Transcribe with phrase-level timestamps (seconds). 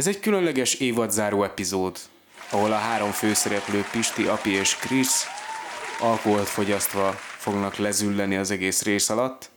[0.00, 1.98] Ez egy különleges évadzáró epizód,
[2.50, 5.26] ahol a három főszereplő Pisti, Api és Krisz
[6.00, 9.50] alkoholt fogyasztva fognak lezülleni az egész rész alatt.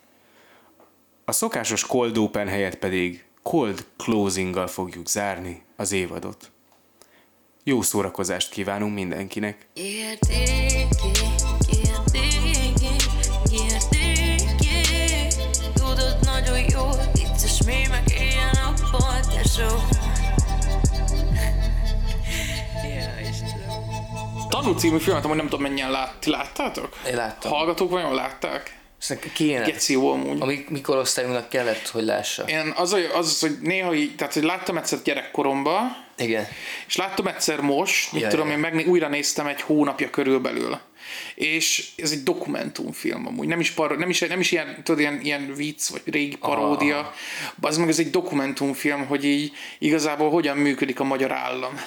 [1.26, 6.52] A szokásos cold open helyett pedig cold closinggal fogjuk zárni az évadot.
[7.64, 9.68] Jó szórakozást kívánunk mindenkinek!
[9.74, 11.33] Értéki,
[24.54, 26.98] Tanú című filmet, amúgy nem tudom mennyien lát, láttátok?
[27.08, 27.52] Én láttam.
[27.52, 28.78] Hallgatók vajon látták?
[28.98, 29.66] Szerintem kéne.
[29.66, 30.42] Geci jó amúgy.
[30.42, 32.44] A mi- mikorosztályunknak kellett, hogy lássa.
[32.44, 36.48] Én az, az, az, hogy néha így, tehát hogy láttam egyszer gyerekkoromban, Igen.
[36.88, 38.54] és láttam egyszer most, mit Ja, tudom, ja.
[38.54, 40.80] én meg újra néztem egy hónapja körülbelül.
[41.36, 45.20] És ez egy dokumentumfilm amúgy, nem is, par, nem is, nem is ilyen, tudod, ilyen,
[45.22, 47.14] ilyen vicc, vagy régi paródia,
[47.62, 51.80] az meg ez egy dokumentumfilm, hogy így igazából hogyan működik a magyar állam.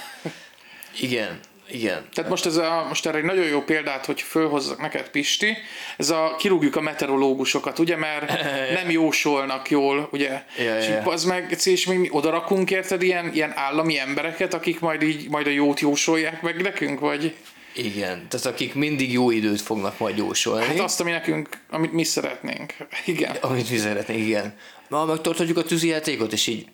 [1.00, 1.40] Igen.
[1.68, 2.06] Igen.
[2.12, 5.56] Tehát most, ez a, most erre egy nagyon jó példát, hogy fölhozzak neked, Pisti,
[5.96, 8.42] ez a kirúgjuk a meteorológusokat, ugye, mert
[8.82, 13.52] nem jósolnak jól, ugye, Ja, és az meg, és mi oda rakunk érted ilyen, ilyen
[13.56, 17.34] állami embereket, akik majd így, majd a jót jósolják meg nekünk, vagy
[17.74, 18.26] Igen.
[18.28, 20.64] Tehát akik mindig jó időt fognak majd jósolni.
[20.64, 22.74] hát azt, ami nekünk, amit mi szeretnénk.
[23.04, 23.36] Igen.
[23.40, 24.54] Amit mi szeretnénk, igen.
[24.88, 26.66] Ma megtarthatjuk a tűzijátékot, és így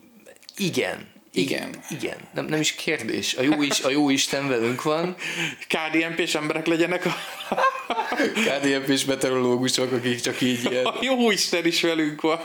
[0.57, 1.12] igen.
[1.35, 1.71] Igen.
[1.91, 2.17] Igen.
[2.35, 3.35] Nem, nem is kérdés.
[3.35, 5.17] A jó, is, a jó Isten velünk van.
[5.69, 7.15] KDNP-s emberek legyenek a,
[8.35, 12.41] KDNP-s meteorológusok, akik csak így ilyen, a jó Isten is velünk van.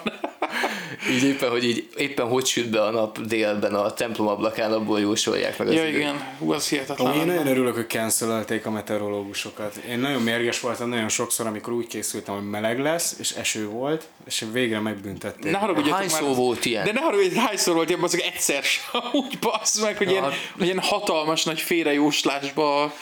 [1.11, 4.99] így éppen, hogy így, éppen hogy süt be a nap délben a templom ablakán, abból
[4.99, 5.95] jósolják meg az Ja, időt.
[5.99, 7.14] igen, hú, az hihetetlen.
[7.14, 9.75] Én nagyon örülök, hogy cancelelték a meteorológusokat.
[9.89, 14.08] Én nagyon mérges voltam nagyon sokszor, amikor úgy készültem, hogy meleg lesz, és eső volt,
[14.25, 15.52] és végre megbüntették.
[15.52, 16.86] Ne haragudjatok Hány már- szó volt ilyen?
[16.86, 20.33] De ne haragudj, hányszor volt ilyen, azok egyszer sem, úgy bassz meg, hogy ilyen, hát-
[20.58, 22.94] hogy ilyen hatalmas nagy félrejóslásba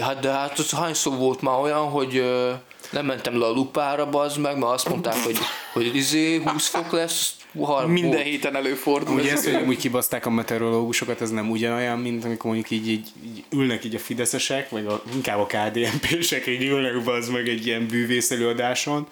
[0.00, 2.52] Hát de hát az hányszor volt már olyan, hogy ö,
[2.90, 5.38] nem mentem le a lupára, bazd meg, mert azt mondták, hogy,
[5.72, 9.14] hogy izé 20 fok lesz, har, minden héten előfordul.
[9.14, 9.44] Ugye ez.
[9.44, 13.84] hogy úgy kibaszták a meteorológusokat, ez nem ugyanolyan, mint amikor mondjuk így, így, így ülnek
[13.84, 17.86] így a fideszesek, vagy a, inkább a KDNP-sek így ülnek be az meg egy ilyen
[17.86, 19.06] bűvész előadáson,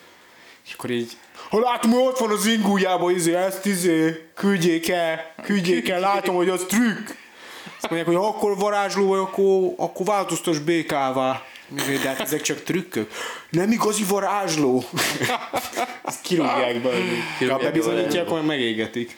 [0.67, 1.13] és akkor így
[1.49, 6.35] ha látom, hogy ott van az ingújában, izé, ezt izé, küldjék el, küldjék el, látom,
[6.35, 7.09] hogy az trükk.
[7.81, 11.43] Azt mondják, hogy akkor varázsló vagy, akkor, akkor változtas békává.
[12.03, 13.11] De hát ezek csak trükkök.
[13.57, 14.85] Nem igazi varázsló.
[16.05, 16.89] Ezt kirúgják be.
[16.91, 16.97] Ha
[17.39, 18.35] Kirúgják a bebizonyítják, varázsló.
[18.35, 19.17] akkor megégetik.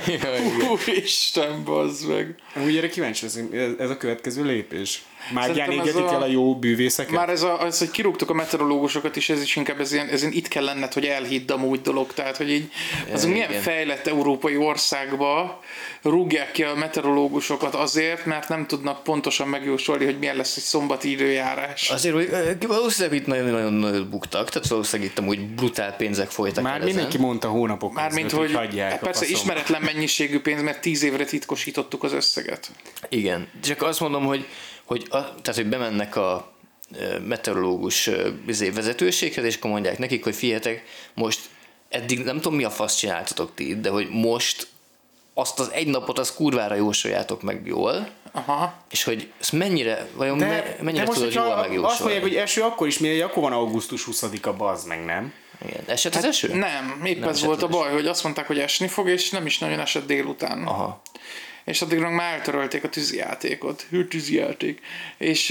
[0.70, 2.34] Úristen, bazd meg.
[2.64, 5.02] Úgy erre kíváncsi ez- a következő lépés.
[5.36, 7.12] Ez égetik a- el a jó bűvészeket?
[7.12, 10.20] Már ez, a, ez, hogy kirúgtuk a meteorológusokat is, ez is inkább ez ilyen, ez
[10.20, 12.12] ilyen itt kell lenned, hogy elhidd amúgy dolog.
[12.12, 12.70] Tehát, hogy így
[13.12, 15.60] az Ja, milyen fejlett európai országba
[16.02, 21.10] rúgják ki a meteorológusokat azért, mert nem tudnak pontosan megjósolni, hogy milyen lesz egy szombati
[21.10, 21.90] időjárás.
[21.90, 26.74] Azért, hogy valószínűleg itt nagyon-nagyon nagyot buktak, tehát valószínűleg itt amúgy brutál pénzek folytak Már
[26.74, 26.94] el ezen.
[26.94, 31.24] mindenki mondta hónapok Mármint, között, hogy hagyják a persze ismeretlen mennyiségű pénz, mert tíz évre
[31.24, 32.70] titkosítottuk az összeget.
[33.08, 34.46] Igen, csak azt mondom, hogy,
[34.84, 36.52] hogy, a, tehát, hogy bemennek a
[37.26, 38.10] meteorológus
[38.46, 40.82] izé, vezetőséghez, és akkor mondják nekik, hogy figyeljetek,
[41.14, 41.40] most
[41.88, 44.68] eddig nem tudom mi a fasz csináltatok ti, itt, de hogy most
[45.34, 48.74] azt az egy napot, az kurvára jósoljátok meg jól, Aha.
[48.90, 52.02] és hogy ezt mennyire, vajon De, me, mennyire de most, tudod jól azt megjósolni?
[52.02, 55.32] mondják, hogy eső akkor is, miért akkor van augusztus 20-a, bazd meg, nem?
[55.66, 55.82] Igen.
[55.86, 56.48] Esett az eső?
[56.48, 57.76] Hát Nem, épp Nem ez volt a eső.
[57.78, 60.62] baj, hogy azt mondták, hogy esni fog, és nem is nagyon esett délután.
[60.66, 61.02] Aha.
[61.64, 63.86] És addigra már eltörölték a tűzijátékot.
[63.90, 64.80] Hű, tűzijáték.
[65.18, 65.50] És...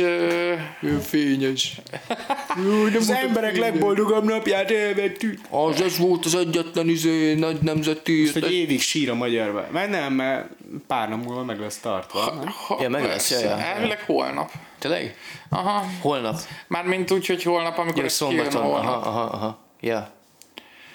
[0.82, 1.76] Uh, fényes.
[2.98, 5.40] Az emberek legboldogabb napját elvettük.
[5.50, 8.22] Az ez volt az egyetlen izé, nagy nemzeti...
[8.22, 9.66] Most egy évig sír a magyarba.
[9.72, 10.48] Mert nem, mert
[10.88, 12.34] pár nap múlva meg lesz tartva.
[12.34, 12.54] nem?
[12.68, 13.46] Ha, Ja, meg lesz, persze.
[13.46, 13.64] ja, ja.
[13.64, 14.52] Elvileg holnap.
[14.80, 15.16] Tényleg?
[15.50, 15.86] Aha.
[16.02, 16.40] Holnap.
[16.68, 18.62] Mármint úgy, hogy holnap, amikor Ja, ez kijön szombaton.
[18.62, 19.06] Aha, holnap.
[19.06, 19.60] aha, aha.
[19.80, 20.14] Ja.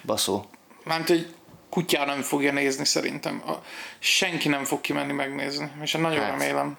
[0.05, 0.45] Baszó.
[0.83, 1.27] Mármint, hogy
[1.69, 3.41] kutyá nem fogja nézni szerintem.
[3.47, 3.51] A,
[3.99, 5.71] senki nem fog kimenni megnézni.
[5.81, 6.29] És nagyon Hát.
[6.29, 6.77] remélem.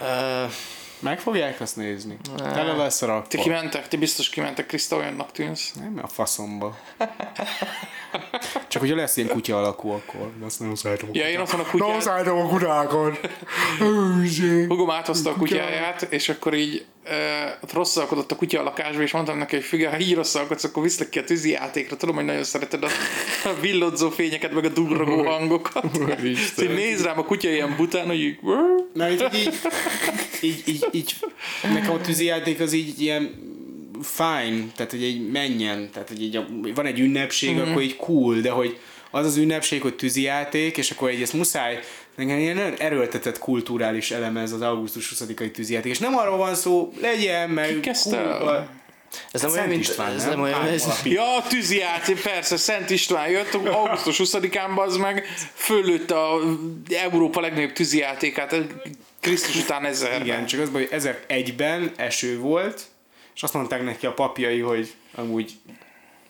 [0.00, 0.52] Uh,
[1.00, 2.16] Meg fogják azt nézni.
[2.36, 3.42] Tele lesz a Ti rakva.
[3.42, 3.88] kimentek?
[3.88, 5.72] Ti biztos kimentek, Kriszta, olyannak tűnsz.
[5.72, 6.76] Nem, a faszomba.
[8.68, 11.08] Csak hogyha lesz ilyen kutya alakú, akkor azt nem szeretem.
[11.12, 13.20] Ja, én otthon a Nem kutyát, szeretem a kutyákat.
[14.68, 16.84] Hugom áthozta a kutyáját, és akkor így
[17.62, 20.82] ott rosszalkodott a kutya a lakásba, és mondtam neki, hogy figyelj, ha így rosszalkodsz, akkor
[20.82, 21.96] viszlek ki a tűzi játékra.
[21.96, 22.88] Tudom, hogy nagyon szereted a,
[23.60, 25.84] villodzó fényeket, meg a durrogó hangokat.
[25.98, 28.38] Úgyhogy nézd rám a kutya ilyen bután, hogy így...
[28.92, 29.52] Na, így, így,
[30.40, 31.14] így, így, így,
[31.62, 33.52] nekem a tűzijáték az így ilyen
[34.02, 36.40] fine, tehát hogy egy menjen, tehát hogy így
[36.74, 37.70] van egy ünnepség, mm-hmm.
[37.70, 38.78] akkor így cool, de hogy
[39.10, 41.80] az az ünnepség, hogy tűzijáték, és akkor egy ezt muszáj,
[42.16, 46.54] nekem ilyen nagyon erőltetett kulturális eleme ez az augusztus 20-ai tűzijáték, és nem arról van
[46.54, 47.68] szó, legyen, meg...
[47.68, 48.38] Ki kezdte el?
[48.38, 48.68] kurva-
[49.32, 49.80] Ez nem olyan, mint...
[49.80, 50.40] István, ez nem?
[50.40, 50.86] olyan, ez?
[51.04, 56.40] Ja, a tűzijáték, persze, Szent István jött, augusztus 20-án az meg fölött a
[57.02, 58.56] Európa legnagyobb tűzijátékát,
[59.20, 60.26] Krisztus után ezerben.
[60.26, 62.82] Igen, csak az, hogy 1001-ben eső volt,
[63.34, 65.52] és azt mondták neki a papjai, hogy amúgy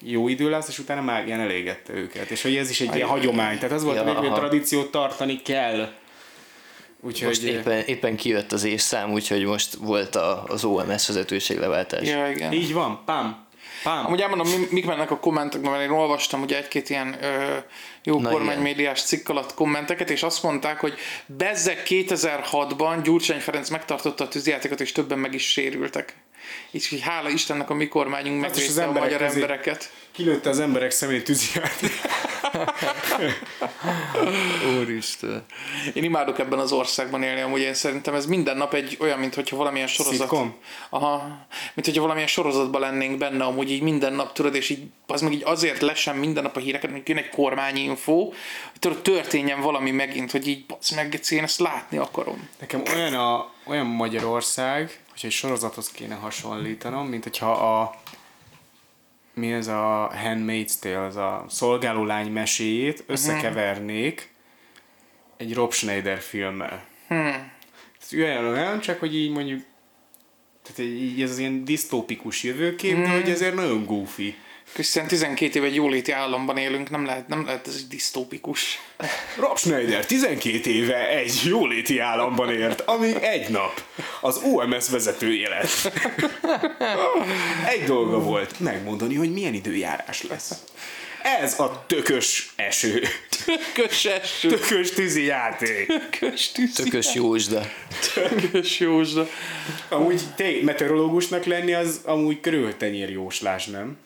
[0.04, 2.30] jó idő lesz, és utána már ilyen elégette őket.
[2.30, 3.58] És hogy ez is egy ilyen hagyomány.
[3.58, 5.88] Tehát az volt, Ja, hogy a tradíciót tartani kell.
[7.00, 12.08] Úgyhogy most éppen, éppen kijött az évszám, úgyhogy most volt a, az OMS vezetőség leváltás.
[12.08, 12.52] Ja, igen.
[12.52, 13.46] így van, pám,
[13.82, 14.06] pám.
[14.06, 17.56] Amúgy elmondom, mi- mik mennek a kommentekben, mert én olvastam ugye egy-két ilyen ö,
[18.04, 20.94] jó Na, kormánymédiás cikk alatt kommenteket, és azt mondták, hogy
[21.26, 26.14] bezzeg 2006-ban Gyurcsány Ferenc megtartotta a tűzjátékot, és többen meg is sérültek.
[26.70, 29.92] És így hála Istennek a mi kormányunk Hát megvédte a emberek magyar embereket.
[30.12, 31.80] Kilőtte az emberek szemét tűziját.
[34.80, 35.44] Úristen.
[35.92, 39.34] Én imádok ebben az országban élni, amúgy én szerintem ez minden nap egy olyan, mint
[39.34, 40.18] hogyha valamilyen sorozat.
[40.18, 40.54] Szitkom?
[40.88, 45.20] Aha, mint hogyha valamilyen sorozatban lennénk benne, amúgy így minden nap, tudod, és így az
[45.20, 48.24] meg így azért lesen minden nap a híreket, hogy jön egy kormányinfo,
[48.70, 52.48] hogy tudod, történjen valami megint, hogy így, basz meg, én ezt látni akarom.
[52.60, 57.94] Nekem olyan, a, olyan Magyarország, hogy egy sorozathoz kéne hasonlítanom, mint hogyha a
[59.34, 64.32] mi ez a Handmaid's Tale, az a szolgáló lány meséjét összekevernék
[65.36, 66.84] egy Rob Schneider filmmel.
[67.08, 67.52] Hmm.
[68.00, 69.62] Ez olyan, olyan, csak hogy így mondjuk
[70.62, 74.36] tehát így ez az ilyen disztópikus jövőkép, de hogy ezért nagyon goofy.
[74.72, 78.78] Krisztián 12 éve egy jóléti államban élünk, nem lehet, nem lehet ez egy disztópikus.
[79.38, 83.82] Rob Schneider 12 éve egy jóléti államban ért, amíg egy nap
[84.20, 85.92] az OMS vezetője lett.
[87.68, 90.52] Egy dolga volt, megmondani, hogy milyen időjárás lesz.
[91.40, 93.02] Ez a tökös eső.
[93.74, 95.86] Tökös eső, Tökös tűzi játék.
[95.86, 97.60] tökös tűzi, Tökös Józsda.
[98.14, 99.28] tökös józsda.
[99.88, 103.96] Amúgy te meteorológusnak lenni az amúgy körültenyér jóslás, nem?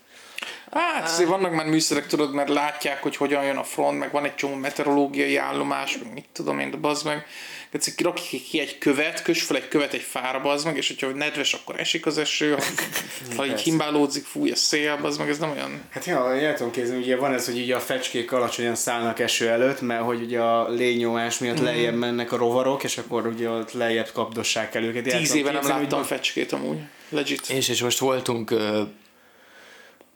[0.70, 4.24] Hát azért vannak már műszerek, tudod, mert látják, hogy hogyan jön a front, meg van
[4.24, 7.26] egy csomó meteorológiai állomás, meg mit tudom én, de bazd meg.
[7.70, 11.16] Egyszer kirakik ki egy követ, kös fel egy követ egy fára, bazd meg, és hogyha
[11.16, 12.62] nedves, akkor esik az eső, ha,
[13.36, 15.82] ha így himbálódzik, fúj a szél, bazd meg, ez nem olyan...
[15.90, 19.48] Hát ja, el tudom képzelni, ugye van ez, hogy ugye a fecskék alacsonyan szállnak eső
[19.48, 23.72] előtt, mert hogy ugye a légnyomás miatt lejjebb mennek a rovarok, és akkor ugye ott
[23.72, 25.02] lejjebb kapdossák el őket.
[25.02, 26.78] Tíz éve nem láttam fecskét amúgy.
[27.08, 27.48] Legit.
[27.48, 28.80] És, és most voltunk uh,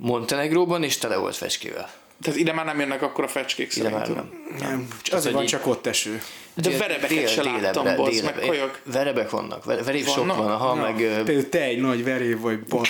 [0.05, 1.91] Montenegróban, és tele volt fecskével.
[2.23, 4.31] Tehát ide már nem jönnek akkor a fecskék Ide már szerintem.
[4.59, 4.69] nem.
[4.69, 6.23] Nem, Az azért van egy- csak ott eső.
[6.55, 8.47] De Dél- verebeket dél- se láttam, bazd meg, délebbre.
[8.47, 8.81] kajak.
[8.85, 12.61] Verebek vannak, ver- veréb sok van, aha, Na, meg Például te egy nagy verév vagy,
[12.61, 12.83] bon.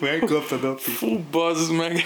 [0.00, 0.90] Megkaptad a pi.
[0.90, 2.02] Fú, bazd meg.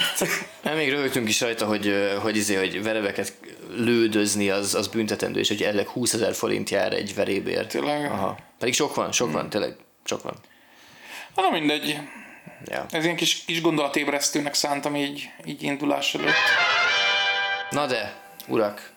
[0.65, 3.33] Hát még rögtünk is rajta, hogy, hogy, izé, hogy verebeket
[3.77, 7.69] lődözni az, az büntetendő, és hogy elleg 20 ezer forint jár egy verébért.
[7.69, 8.11] Tényleg?
[8.11, 8.37] Aha.
[8.59, 10.35] Pedig sok van, sok van, tényleg sok van.
[11.35, 11.99] Na mindegy.
[12.65, 12.87] Ja.
[12.91, 16.33] Ez ilyen kis, kis gondolatébresztőnek szántam így, így indulás előtt.
[17.71, 18.15] Na de,
[18.47, 18.91] urak,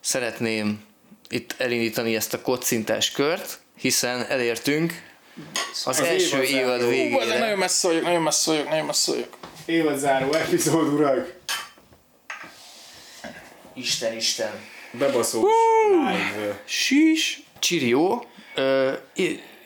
[0.00, 0.84] szeretném
[1.28, 5.02] itt elindítani ezt a kocintás kört, hiszen elértünk
[5.84, 6.84] az, Az első évad évad záró.
[6.84, 7.38] Hú, végére.
[7.38, 9.36] nagyon messze vagyok, nagyon messze vagyok, nagyon messze vagyok.
[9.66, 11.36] Évadzáró epizód, urak.
[13.74, 14.50] Isten, Isten.
[14.90, 15.50] Bebaszós
[15.90, 16.62] live.
[16.64, 17.42] Sís.
[17.58, 18.26] Csirió,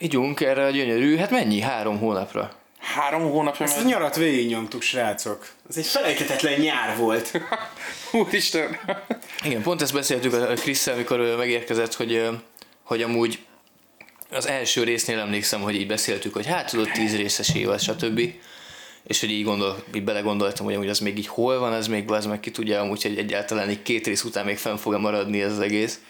[0.02, 1.60] igyunk erre a gyönyörű, hát mennyi?
[1.60, 2.52] Három hónapra.
[2.78, 5.48] Három hónapja Ezt a nyarat végignyomtuk, srácok.
[5.68, 7.40] Ez egy felejthetetlen nyár volt.
[8.12, 8.78] Úristen.
[9.44, 12.28] Igen, pont ezt beszéltük a Krisztel, amikor megérkezett, hogy,
[12.82, 13.38] hogy amúgy
[14.30, 18.20] az első résznél emlékszem, hogy így beszéltük, hogy hát tudod, tíz részes évad, stb.
[19.06, 22.10] És hogy így, gondol, így belegondoltam, hogy amúgy az még így hol van, az még
[22.10, 25.42] az meg ki tudja amúgy, hogy egyáltalán így két rész után még fenn fog maradni
[25.42, 26.00] ez az egész.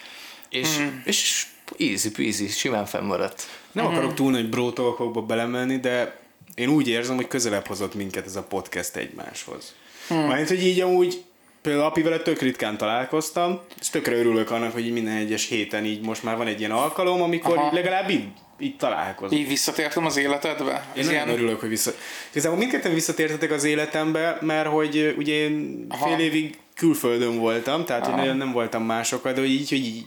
[0.48, 0.86] És, mm.
[1.04, 1.46] és
[1.78, 3.46] easy peasy, simán fennmaradt.
[3.72, 6.20] Nem akarok túl nagy brótolkokba belemenni, de
[6.54, 9.74] én úgy érzem, hogy közelebb hozott minket ez a podcast egymáshoz.
[10.08, 10.26] Hmm.
[10.26, 11.22] Mármint, hogy így amúgy
[11.62, 16.00] például Api vele tök ritkán találkoztam, és tökre örülök annak, hogy minden egyes héten így
[16.00, 17.74] most már van egy ilyen alkalom, amikor Aha.
[17.74, 18.24] legalább így,
[18.58, 19.40] így találkozunk.
[19.40, 20.86] Így visszatértem az életedbe?
[20.94, 21.28] Én Ez nagyon ilyen...
[21.28, 21.92] örülök, hogy vissza...
[22.30, 26.06] Igazából mindketten visszatértetek az életembe, mert hogy ugye én Aha.
[26.06, 30.06] fél évig külföldön voltam, tehát hogy nagyon nem voltam másokkal, de hogy így, hogy így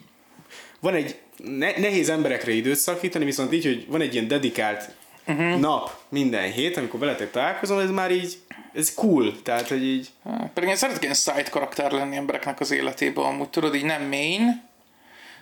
[0.80, 4.90] van egy, ne, nehéz emberekre időt szakítani, viszont így, hogy van egy ilyen dedikált
[5.28, 5.60] uh-huh.
[5.60, 8.38] nap minden hét, amikor veletek találkozom, ez már így,
[8.74, 12.72] ez cool, tehát hogy így, Há, Pedig én szeretek ilyen side karakter lenni embereknek az
[12.72, 14.64] életében, amúgy tudod, így nem main,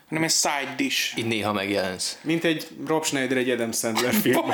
[0.07, 1.17] hanem egy side dish.
[1.17, 2.19] Így néha megjelensz.
[2.21, 4.53] mint egy Rob Schneider egy Adam Sandler film.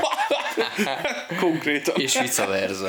[1.39, 1.96] Konkrétan.
[1.98, 2.88] És vice versa.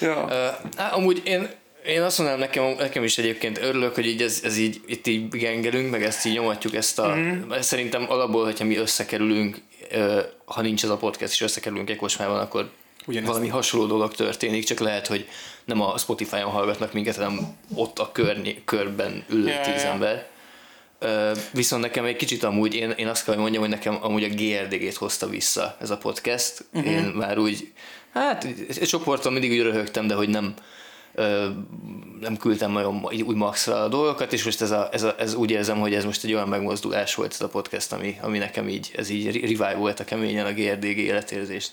[0.00, 0.28] Ja.
[0.76, 1.48] Á, amúgy én,
[1.86, 5.28] én azt mondanám, nekem, nekem is egyébként örülök, hogy így ez, ez így, itt így
[5.28, 7.50] gengelünk, meg ezt így nyomatjuk, ezt a, mm.
[7.60, 9.60] szerintem alapból, hogyha mi összekerülünk,
[10.44, 12.70] ha nincs ez a podcast, és összekerülünk egy kocsmában, akkor
[13.06, 13.32] Ugyanezt.
[13.32, 15.28] valami hasonló dolog történik, csak lehet, hogy
[15.64, 20.26] nem a Spotify-on hallgatnak minket, hanem ott a körny- körben ülő Ja, tíz ember.
[20.98, 24.24] Ö, viszont nekem egy kicsit amúgy, én, én azt kell, hogy mondjam, hogy nekem amúgy
[24.24, 26.64] a GRDG-t hozta vissza ez a podcast.
[26.72, 26.92] Uh-huh.
[26.92, 27.72] Én már úgy,
[28.12, 30.54] hát egy csoporton mindig úgy röhögtem, de hogy nem
[32.20, 35.50] nem küldtem nagyon úgy maxra a dolgokat, és most ez, a, ez, a, ez úgy
[35.50, 38.90] érzem, hogy ez most egy olyan megmozdulás volt ez a podcast, ami, ami nekem így,
[38.96, 41.72] ez így revive volt a keményen a GRDG életérzést.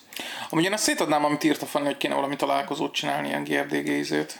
[0.50, 4.40] Amúgy én azt szétadnám, amit írta Fanni, hogy kéne valami találkozót csinálni, ilyen GRDG izét.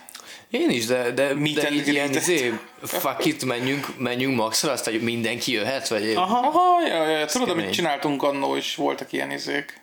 [0.50, 4.86] Én is, de, de, Meet de így ilyen izé, fuck it, menjünk, menjünk maxra, azt
[4.86, 6.48] hogy mindenki jöhet, vagy Aha.
[6.48, 7.64] Aha, ja, ja, tudod, kemény.
[7.64, 9.82] amit csináltunk annó, és voltak ilyen izék.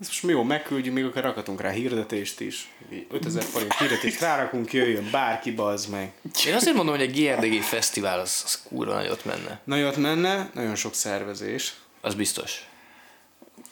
[0.00, 2.68] Ezt most mi jó, megküldjük, még akár rakatunk rá hirdetést is.
[2.92, 6.12] Így 5000 forint hirdetést rárakunk, jöjjön bárki, bazd meg.
[6.46, 9.60] Én azért mondom, hogy a GRDG fesztivál az, az kurva nagyot menne.
[9.64, 11.74] Nagyot menne, nagyon sok szervezés.
[12.00, 12.66] Az biztos.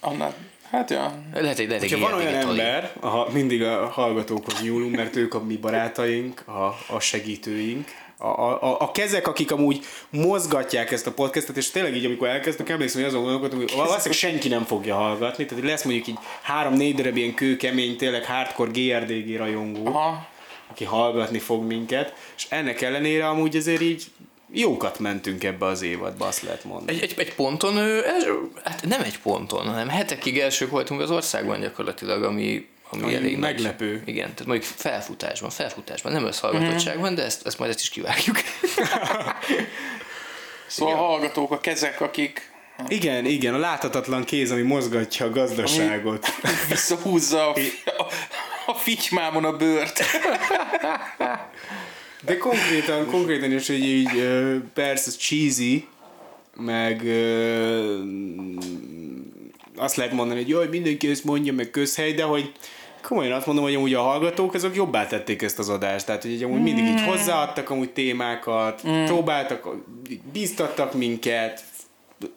[0.00, 0.34] Annál,
[0.70, 1.22] hát ja.
[1.32, 5.34] Lehet egy, lehet egy Ha van olyan ember, aha, mindig a hallgatókhoz nyúlunk, mert ők
[5.34, 7.88] a mi barátaink, a, a segítőink,
[8.24, 12.68] a, a, a, kezek, akik amúgy mozgatják ezt a podcastet, és tényleg így, amikor elkezdtük,
[12.68, 16.94] emlékszem, hogy azon gondolkodtunk, hogy valószínűleg senki nem fogja hallgatni, tehát lesz mondjuk így három-négy
[16.94, 20.26] darab ilyen kőkemény, tényleg hardcore GRDG rajongó, Aha.
[20.70, 24.04] aki hallgatni fog minket, és ennek ellenére amúgy azért így
[24.52, 26.98] jókat mentünk ebbe az évadba, azt lehet mondani.
[26.98, 27.74] Egy, egy, egy ponton,
[28.64, 33.30] hát nem egy ponton, hanem hetekig elsők voltunk az országban gyakorlatilag, ami, ami, Ami elég
[33.32, 33.40] nagy.
[33.40, 34.02] meglepő.
[34.04, 38.36] Igen, tehát mondjuk felfutásban, felfutásban, nem összhallgatottságban, de ezt, ezt majd ezt is kivágjuk.
[40.66, 42.50] Szóval a hallgatók, a kezek, akik
[42.88, 46.26] Igen, igen, a láthatatlan kéz, ami mozgatja a gazdaságot.
[46.68, 48.06] visszahúzza a, a,
[48.66, 50.00] a fitymámon a bőrt.
[52.24, 54.28] De konkrétan, konkrétan is, hogy így
[54.74, 55.88] persze cheesy,
[56.56, 57.02] meg
[59.76, 62.52] azt lehet mondani, hogy jaj, mindenki ezt mondja, meg közhely, de hogy
[63.08, 66.06] komolyan azt mondom, hogy amúgy a hallgatók azok jobbá tették ezt az adást.
[66.06, 69.68] Tehát, hogy amúgy mindig így hozzáadtak amúgy témákat, próbáltak,
[70.32, 71.64] bíztattak minket,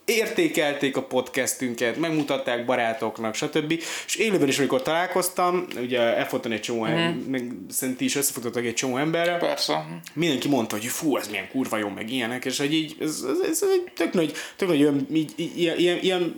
[0.05, 3.71] értékelték a podcastünket, megmutatták barátoknak, stb.
[4.05, 7.29] És élőben is, amikor találkoztam, ugye elfoton egy csomó, mm.
[7.29, 10.01] meg szerintem is összefutottak egy csomó emberrel, Persze.
[10.13, 13.50] mindenki mondta, hogy fú, ez milyen kurva jó, meg ilyenek, és hogy így, ez, ez,
[13.50, 16.33] ez egy tök nagy, tök nagy olyan, így, ilyen, ilyen, ilyen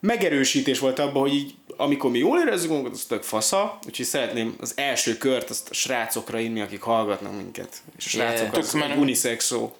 [0.00, 4.54] megerősítés volt abban, hogy így, amikor mi jól érezzük magunkat, az tök fasza, úgyhogy szeretném
[4.60, 7.68] az első kört azt a srácokra inni, akik hallgatnak minket.
[7.98, 8.56] És a srácok Yeah.
[8.58, 9.00] az Tök menő.
[9.00, 9.72] unisex szó.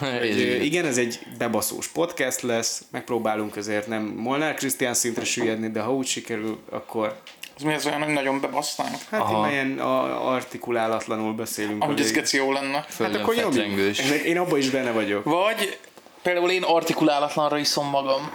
[0.60, 5.94] Igen, ez egy bebaszós podcast lesz, megpróbálunk azért nem Molnár Krisztián szintre süllyedni, de ha
[5.94, 7.20] úgy sikerül, akkor
[7.56, 8.96] Ez mi az olyan, hogy nagyon bebasztánk?
[9.10, 9.50] hát Aha.
[9.50, 11.82] ilyen a- artikulálatlanul beszélünk.
[11.82, 12.76] Ahogy ez geci jó lenne.
[12.76, 13.34] Hát Földön akkor.
[13.34, 15.24] Én, én abban is benne vagyok.
[15.24, 15.78] Vagy
[16.22, 18.30] például én artikulálatlanra iszom magam.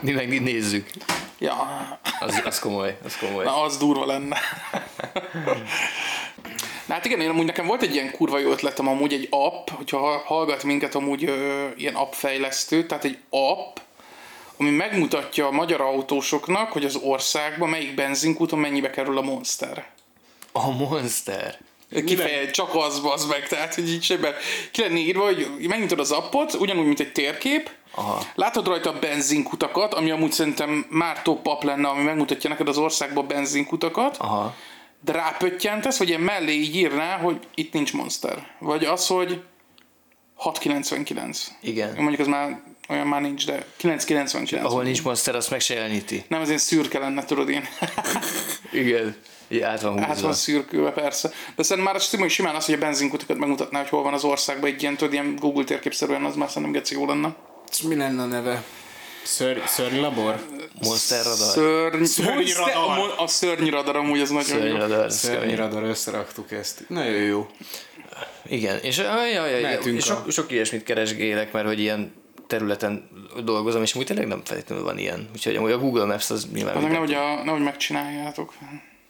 [0.00, 0.90] Mi meg így nézzük.
[1.38, 1.54] Ja,
[2.20, 3.44] Az, az komoly, az komoly.
[3.44, 4.38] na az durva lenne.
[6.86, 9.68] Na hát igen, én amúgy nekem volt egy ilyen kurva jó ötletem, amúgy egy app,
[9.70, 13.76] hogyha ha- hallgat minket amúgy ö, ilyen appfejlesztő, tehát egy app,
[14.56, 19.86] ami megmutatja a magyar autósoknak, hogy az országban melyik benzinkúton mennyibe kerül a Monster.
[20.52, 21.58] A Monster.
[22.04, 24.34] Kifeje, csak az bazd meg, tehát hogy így sebben
[24.70, 28.22] ki lenne írva, hogy megnyitod az appot, ugyanúgy, mint egy térkép, Aha.
[28.34, 33.24] látod rajta a benzinkutakat, ami amúgy szerintem már top lenne, ami megmutatja neked az országban
[33.24, 34.54] a benzinkutakat, Aha.
[35.04, 38.54] de rápöttyentesz, vagy ilyen mellé így írná, hogy itt nincs Monster.
[38.58, 39.42] Vagy az, hogy
[40.44, 41.38] 6,99.
[41.60, 41.94] Igen.
[41.96, 44.62] Mondjuk az már olyan már nincs, de 9,99.
[44.62, 46.24] Ahol nincs Monster, azt meg se jeleníti.
[46.28, 47.68] Nem, ez ilyen szürke lenne, tudod én.
[48.72, 49.16] Igen.
[49.48, 50.22] Így át van Át húzva.
[50.22, 51.30] van szürkülve, persze.
[51.56, 54.70] De szerintem már simán, simán az, hogy a benzinkutakat megmutatná, hogy hol van az országban
[54.70, 57.34] egy ilyen, tudod, ilyen Google térképszerűen, az már szerintem geci jó lenne.
[57.70, 58.62] És mi lenne a neve?
[59.24, 60.34] Ször, szörnylabor?
[60.48, 60.62] Szörny...
[60.88, 61.36] Monster radar.
[61.52, 62.74] Szörny Szörnyradar.
[62.76, 64.76] A, mo- a szörnyradar amúgy az nagyon Szörny jó.
[64.76, 65.04] radar.
[65.04, 65.38] ez kemény.
[65.38, 66.84] Szörnyradar, összeraktuk ezt.
[66.88, 67.46] Nagyon jó.
[68.48, 72.12] Igen, és, jaj, jaj, jaj, Mehetünk és a- sok, sok ilyesmit keresgélek, mert hogy ilyen
[72.46, 73.08] területen
[73.44, 75.28] dolgozom, és úgy tényleg nem feltétlenül van ilyen.
[75.32, 78.52] Úgyhogy amúgy a Google Maps az nyilván nehogy, a, nehogy megcsináljátok.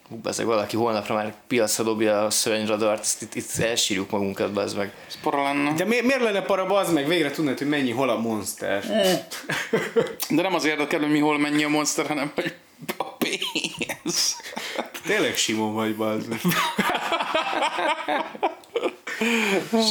[0.08, 4.76] Hú, bazzeg, valaki holnapra már piacra dobja a szörnyradart, ezt itt, itt elsírjuk magunkat, bazd
[4.76, 4.92] meg.
[5.08, 5.72] Ez para lenne.
[5.72, 7.06] De mi, miért lenne para bazd meg?
[7.08, 8.84] Végre tudnád, hogy mennyi hol a monster.
[10.30, 12.54] De nem az érdekel, hogy mi hol mennyi a monster, hanem hogy
[12.96, 14.36] a pénz.
[15.06, 16.40] Tényleg Simon vagy bazd meg.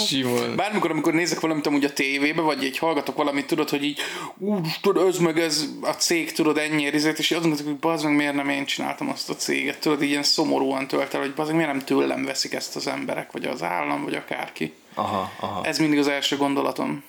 [0.07, 0.55] Simon.
[0.61, 3.99] Bármikor, amikor nézek valamit amúgy a tévébe, vagy egy hallgatok valamit, tudod, hogy így,
[4.37, 8.15] úristen, ez meg ez a cég, tudod, ennyi rizét, és azt gondolok, hogy bazd meg,
[8.15, 11.49] miért nem én csináltam azt a céget, tudod, így ilyen szomorúan tölt el, hogy bazd
[11.49, 14.73] meg, miért nem tőlem veszik ezt az emberek, vagy az állam, vagy akárki.
[14.93, 15.65] Aha, aha.
[15.65, 17.03] Ez mindig az első gondolatom.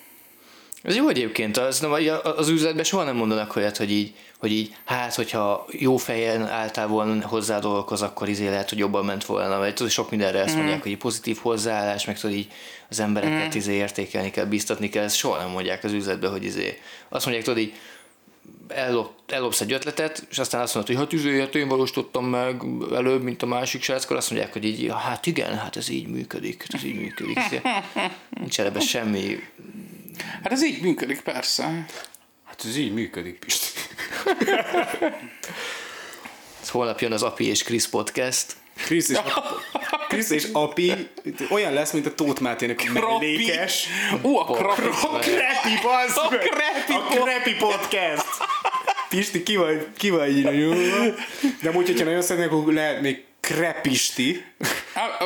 [0.87, 1.87] Ez jó egyébként, az,
[2.23, 6.87] az üzletben soha nem mondanak olyat, hogy így, hogy így, hát, hogyha jó fejen álltál
[6.87, 10.55] volna hozzá dolgokhoz, akkor izé lehet, hogy jobban ment volna, vagy tudod, sok mindenre ezt
[10.55, 12.47] mondják, hogy pozitív hozzáállás, meg tudod így
[12.89, 16.79] az embereket izé értékelni kell, biztatni kell, ezt soha nem mondják az üzletben, hogy izé.
[17.09, 17.73] Azt mondják, tudod így,
[18.67, 22.61] ellop, ellopsz egy ötletet, és aztán azt mondod, hogy hát izé, hát én valósítottam meg
[22.93, 26.07] előbb, mint a másik srác, akkor azt mondják, hogy így, hát igen, hát ez így
[26.07, 27.39] működik, ez így működik.
[28.29, 29.39] Nincs ebben semmi
[30.43, 31.85] Hát ez így működik, persze.
[32.45, 33.79] Hát ez így működik, Pisti.
[36.67, 38.55] Holnap jön az Api és Krisz podcast.
[38.85, 39.17] Krisz és,
[40.09, 41.09] Krisz és Api
[41.49, 43.87] olyan lesz, mint a Tóth Mátének a mellékes.
[44.23, 44.81] Ó, a krapi.
[44.81, 46.27] A Krepi, bazd A!
[46.27, 48.27] Krepi A Krepi podcast!
[49.09, 50.43] Pisti, ki vagy, ki vagy így
[51.61, 54.45] De amúgy, hogyha nagyon szeretnék, akkor lehet még Krepisti.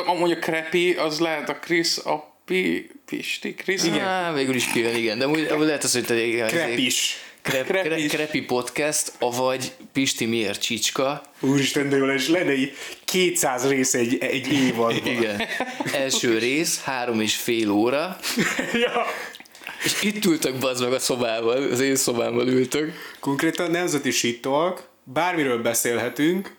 [0.06, 3.84] Amúgy a krepi, az lehet a Krisz, a Pi, Pisti, Krisz.
[3.84, 4.00] Igen.
[4.00, 5.18] Á, végül is kijön, igen.
[5.18, 7.16] De amúgy lehet az, hogy te igen, Krepis.
[7.42, 8.12] Krep, Krepis.
[8.12, 8.40] Krepi.
[8.40, 11.22] Podcast, avagy Pisti miért csicska.
[11.40, 15.06] Úristen, de jó lesz, lenne egy 200 rész egy, egy évadban.
[15.06, 15.42] Igen.
[15.92, 18.16] Első rész, három és fél óra.
[18.72, 19.06] ja.
[19.84, 22.92] És itt ültök bazd meg a szobában, az én szobámban ültök.
[23.20, 24.48] Konkrétan nemzeti shit
[25.04, 26.54] bármiről beszélhetünk,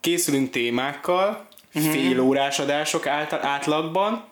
[0.00, 4.24] készülünk témákkal, fél órás adások át, átlagban,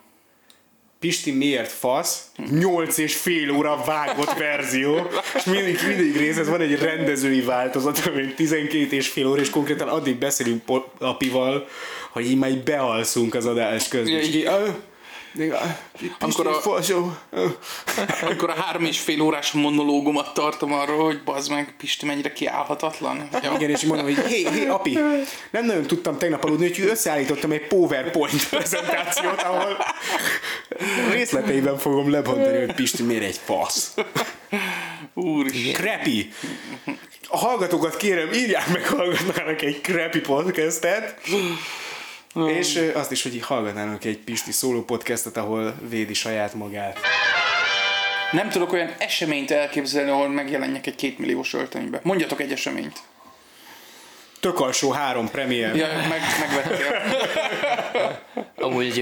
[1.00, 2.24] Pisti miért fasz?
[2.50, 8.06] 8 és fél óra vágott verzió, és mindig, mindig rész, ez van egy rendezői változat,
[8.06, 10.62] ami 12 és fél óra, és konkrétan addig beszélünk
[10.98, 11.68] apival,
[12.10, 14.20] hogy így így bealszunk az adás közben.
[14.20, 14.48] És így,
[15.32, 15.60] "Ah, még, ah,
[15.98, 16.60] Pisti Amikor a-
[17.32, 17.50] ah."
[18.22, 23.28] Amikor a három és fél órás monológomat tartom arról, hogy bazd meg, Pisti mennyire kiállhatatlan.
[23.42, 23.52] Ja.
[23.54, 24.98] Igen, és mondom, hogy hé, hé, api,
[25.50, 29.76] nem nagyon tudtam tegnap aludni, úgyhogy összeállítottam egy PowerPoint prezentációt, ahol
[31.10, 33.94] részleteiben fogom lebontani, hogy Pisti miért egy fasz.
[35.14, 35.72] Úristen.
[35.72, 36.32] Krepi.
[37.28, 41.20] A hallgatókat kérem, írják meg, hallgatnának egy Krepi podcastet,
[42.34, 46.98] és ö, azt is, hogy így hallgatnának egy Pisti szóló podcastet, ahol védi saját magát.
[48.32, 52.00] Nem tudok olyan eseményt elképzelni, ahol megjelenjek egy kétmilliós öltönybe.
[52.02, 52.98] Mondjatok egy eseményt.
[54.40, 55.76] Tök alsó három premier.
[55.76, 56.94] Ja, meg, megvettél.
[58.66, 59.00] Amúgy,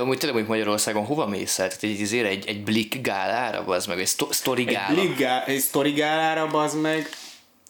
[0.00, 1.68] amúgy tényleg mondjuk Magyarországon hova mész el?
[1.68, 4.94] Tehát egy, azért egy, egy Blick gálára, az meg egy sto- story Egy gála.
[5.00, 7.08] Bligá, egy sztori gálára, bazd meg,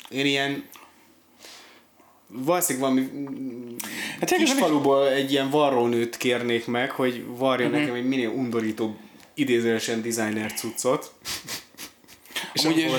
[0.09, 0.69] én ilyen
[2.33, 3.09] valószínűleg valami
[4.21, 7.75] Hát kis nem is- faluból egy ilyen varrónőt kérnék meg, hogy varja Mhm.
[7.75, 7.89] uh-huh.
[7.89, 8.97] nekem egy minél undorító
[9.35, 11.11] idézősen designer cuccot.
[12.53, 12.91] És Amúgy, és,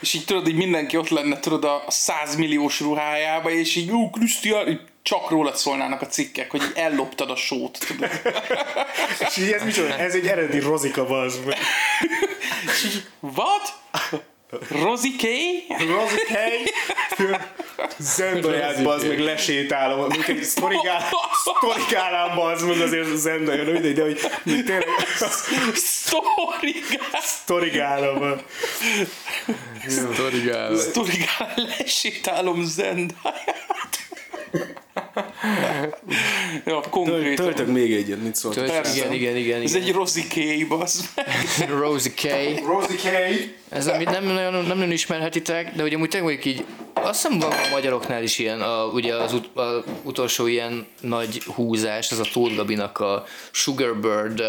[0.00, 4.10] és így tudod, így mindenki ott lenne, tudod, a 100 milliós ruhájába, és így, ú,
[4.10, 8.10] Krisztián, csak rólad szólnának a cikkek, hogy elloptad a sót, tudod.
[9.28, 9.98] És így ez micsoda?
[9.98, 11.56] Ez egy eredeti rozika, bazd meg.
[13.36, 13.74] What?
[14.50, 15.24] Rosie K?
[15.68, 16.62] Rozikely!
[17.98, 19.98] Zendaját, bazd meg, lesétálom.
[19.98, 24.88] Mondjuk egy sztorigál, sztorigálám, bazd meg, azért Zendaja, de mindegy, de hogy hogy tényleg
[25.74, 28.40] Sztorigál, sztorigálom.
[29.88, 30.76] Story gála.
[30.76, 33.67] sztorigál, lesétálom Zendaját.
[36.64, 37.44] Ja, konkrétan.
[37.44, 38.64] Töltök még egyet, mit szóltok?
[38.64, 38.96] Tölt- Persze.
[38.96, 39.62] Igen, igen, igen.
[39.62, 39.88] Ez igen.
[39.88, 40.78] egy Rosie K, meg.
[41.80, 42.22] Rosie K.
[42.66, 43.54] Rozikely!
[43.68, 47.50] Ez, amit nem nagyon, nem nagyon ismerhetitek, de ugye amúgy tényleg így, azt hiszem van
[47.50, 52.24] a magyaroknál is ilyen, a, ugye az ut, a utolsó ilyen nagy húzás, ez a
[52.32, 54.46] Tóth Gabinak a Sugarbird uh,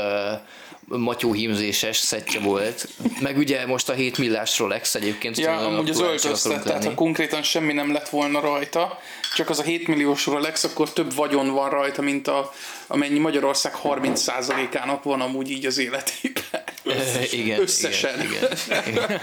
[0.98, 2.88] matyóhímzéses szettje volt.
[3.20, 5.38] Meg ugye most a 7 millás Rolex egyébként.
[5.38, 9.00] Ja, amúgy az öltöztet, tehát ha konkrétan semmi nem lett volna rajta,
[9.36, 12.54] csak az a 7 milliós Rolex, akkor több vagyon van rajta, mint a,
[12.88, 16.64] amennyi Magyarország 30%-ának van amúgy így az életében.
[17.32, 18.22] Igen, Összesen.
[18.22, 19.22] Igen, igen, igen.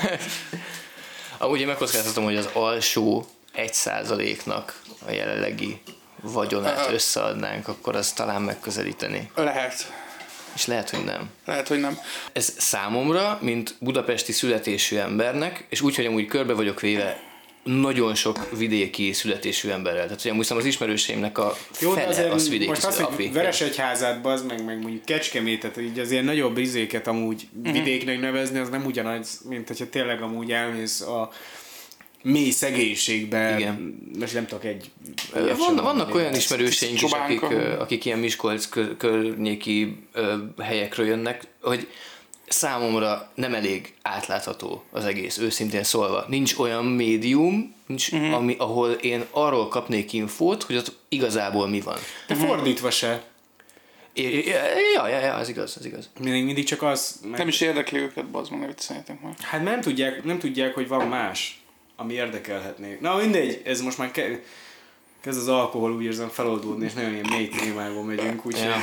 [1.38, 3.26] Amúgy én megkockáztatom, hogy az alsó
[3.56, 5.80] 1%-nak a jelenlegi
[6.22, 9.30] vagyonát összeadnánk, akkor az talán megközelíteni.
[9.34, 9.92] Lehet.
[10.56, 11.30] És lehet, hogy nem.
[11.44, 11.98] Lehet, hogy nem.
[12.32, 17.20] Ez számomra, mint budapesti születésű embernek, és úgy, hogy amúgy körbe vagyok véve
[17.62, 20.04] nagyon sok vidéki születésű emberrel.
[20.04, 23.32] Tehát, hogy amúgy szerintem az ismerőseimnek a Jó, fele azért az vidéki most azt, hogy.
[23.32, 27.72] Veresegyházát, bazd meg, meg mondjuk Kecskemétet, így az ilyen nagyobb izéket amúgy Mhm.
[27.72, 31.30] vidéknek nevezni, az nem ugyanaz, mint hogyha tényleg amúgy elmész a
[32.32, 33.98] mély szegénységbe, Igen.
[34.18, 34.90] most nem tudok egy...
[35.32, 36.12] Van, vannak mondani.
[36.12, 37.42] olyan ismerőseink is, akik,
[37.78, 39.96] akik ilyen Miskolc kö- környéki
[40.62, 41.88] helyekről jönnek, hogy
[42.48, 46.24] számomra nem elég átlátható az egész, őszintén szólva.
[46.28, 48.32] Nincs olyan médium, nincs, Mhm.
[48.32, 51.98] ami, ahol én arról kapnék infót, hogy ott igazából mi van.
[52.26, 53.22] De fordítva se.
[54.12, 54.46] É- é-
[54.94, 56.10] Ja, ja, ja, az igaz, az igaz.
[56.20, 57.20] Mindig, mindig csak az...
[57.24, 59.34] Meg, Nem is érdekli őket, bazd meg, ne vicceljetek már.
[59.40, 61.60] Hát nem tudják, nem tudják, hogy van más,
[61.96, 62.98] ami érdekelhetné.
[63.00, 64.40] Na mindegy, ez most már ke-
[65.20, 68.68] kezd az alkohol úgy érzem feloldódni, és nagyon ilyen mély témákból megyünk, úgyhogy...
[68.68, 68.76] Ja.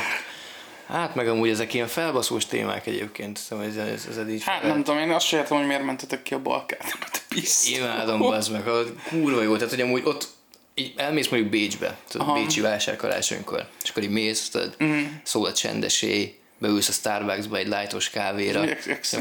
[0.86, 4.82] Hát meg amúgy ezek ilyen felbaszós témák egyébként, szóval ez, ez, ez így Hát nem
[4.82, 7.24] tudom, én azt se értem, hogy miért mentetek ki a Balkát.
[7.28, 7.68] Pisz.
[7.76, 9.54] Imádom, bazd meg, az kurva jó.
[9.54, 10.28] Tehát, hogy amúgy ott
[10.74, 12.36] így elmész mondjuk Bécsbe, tudod, Aha.
[12.38, 15.04] Bécsi vásár karácsonykor, és akkor így mész, tudod, mm.
[15.22, 18.64] szól a csendesé, beülsz a Starbucksba egy lájtos kávéra,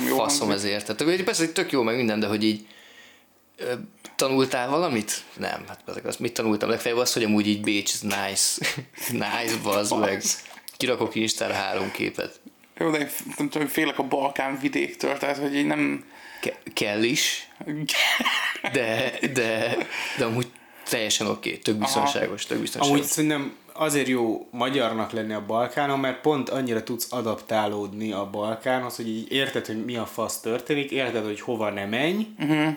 [0.08, 0.96] jó faszom ezért.
[0.96, 2.66] Tehát persze, hogy tök jó, meg minden, de hogy így
[3.58, 3.74] ö,
[4.16, 5.24] tanultál valamit?
[5.38, 6.70] Nem, hát ezek azt mit tanultam?
[6.70, 8.66] Legfeljebb az, hogy amúgy így Bécs, nice.
[9.12, 10.24] nice, bazd meg.
[10.78, 12.40] Kirakok Instára három képet.
[12.78, 16.06] Jó, de én nem tudom, félek a Balkán vidéktől, tehát hogy így nem...
[16.42, 17.50] Ke- kell is,
[18.74, 19.78] de, de,
[20.18, 20.48] de amúgy
[20.90, 22.98] teljesen oké, okay, tök biztonságos, tök biztonságos.
[22.98, 28.96] Amúgy szerintem azért jó magyarnak lenni a Balkánon, mert pont annyira tudsz adaptálódni a Balkánhoz,
[28.96, 32.28] hogy így érted, hogy mi a fasz történik, érted, hogy hova ne menj,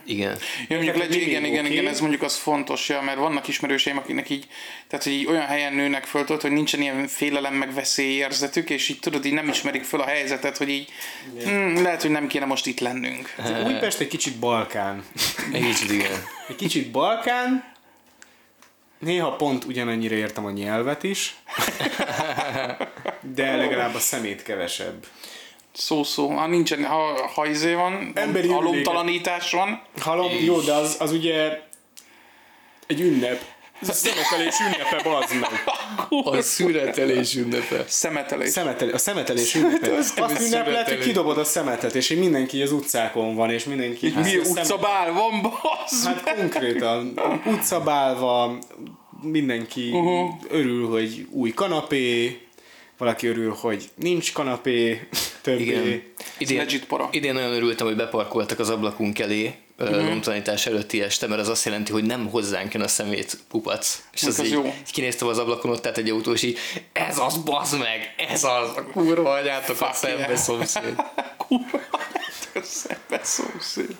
[0.04, 0.36] Igen.
[0.68, 1.72] Ja, mondjuk Tehát le, igen, igen, oké.
[1.72, 4.46] igen, ez mondjuk az fontos, ja, mert vannak ismerőseim, akiknek így,
[4.88, 8.88] tehát hogy így olyan helyen nőnek föl, tudod, hogy nincsen ilyen félelem meg veszélyérzetük, és
[8.88, 10.88] így tudod, így nem ismerik föl a helyzetet, hogy így
[11.44, 13.34] hm, lehet, hogy nem kéne most itt lennünk.
[13.66, 15.04] Újpest egy kicsit Balkán.
[15.52, 16.24] Egy kicsit igen.
[16.48, 17.74] Egy kicsit Balkán,
[18.98, 21.36] néha pont ugyanannyira értem a nyelvet is,
[23.34, 25.06] de legalább a szemét kevesebb.
[25.72, 31.12] Szó-szó, ha nincsen, ha, ha izé van, Emberi halomtalanítás van, Halom, jó, de az, az
[31.12, 31.62] ugye
[32.86, 33.44] egy ünnep.
[33.82, 35.64] Ez a szemetelés ünnepe, bazd meg.
[36.24, 37.84] A szüretelés ünnepe.
[37.88, 38.50] szemetelés.
[38.50, 39.96] Szemetel, a szemetelés ünnepe.
[39.96, 43.64] Azt egy ünnep lehet, hogy kidobod a szemetet, és így mindenki az utcákon van, és
[43.64, 44.12] mindenki...
[44.14, 48.58] Mi a szem- utcabál van, bazd Hát konkrétan utcabálva,
[49.22, 50.34] mindenki uh-huh.
[50.50, 52.40] örül, hogy új kanapé,
[52.98, 55.08] valaki örül, hogy nincs kanapé,
[55.42, 55.62] többé.
[55.62, 56.02] Igen.
[56.38, 57.08] Idén, legit para.
[57.10, 60.56] idén nagyon örültem, hogy beparkoltak az ablakunk elé uh-huh.
[60.64, 64.02] előtti este, mert az azt jelenti, hogy nem hozzánk jön a szemét kupac.
[64.12, 64.64] És az, az így, jó.
[64.64, 66.58] így kinéztem az ablakon, ott tehát egy autó, és így,
[66.92, 70.36] ez az, bazd meg, ez az, a kurva anyátok a szembe yeah.
[70.36, 70.94] szomszéd.
[71.36, 71.80] Kurva,
[72.62, 73.96] szembe szomszéd.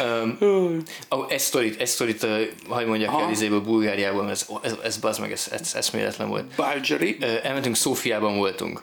[0.00, 5.20] Um, oh, egy sztorit, egy sztorit, uh, mondjak el izéből, Bulgáriában, ez, ez, ez bazd
[5.20, 6.44] meg, ez, ez eszméletlen volt.
[6.44, 7.16] Bulgari.
[7.20, 8.82] Ö, elmentünk, Szófiában voltunk,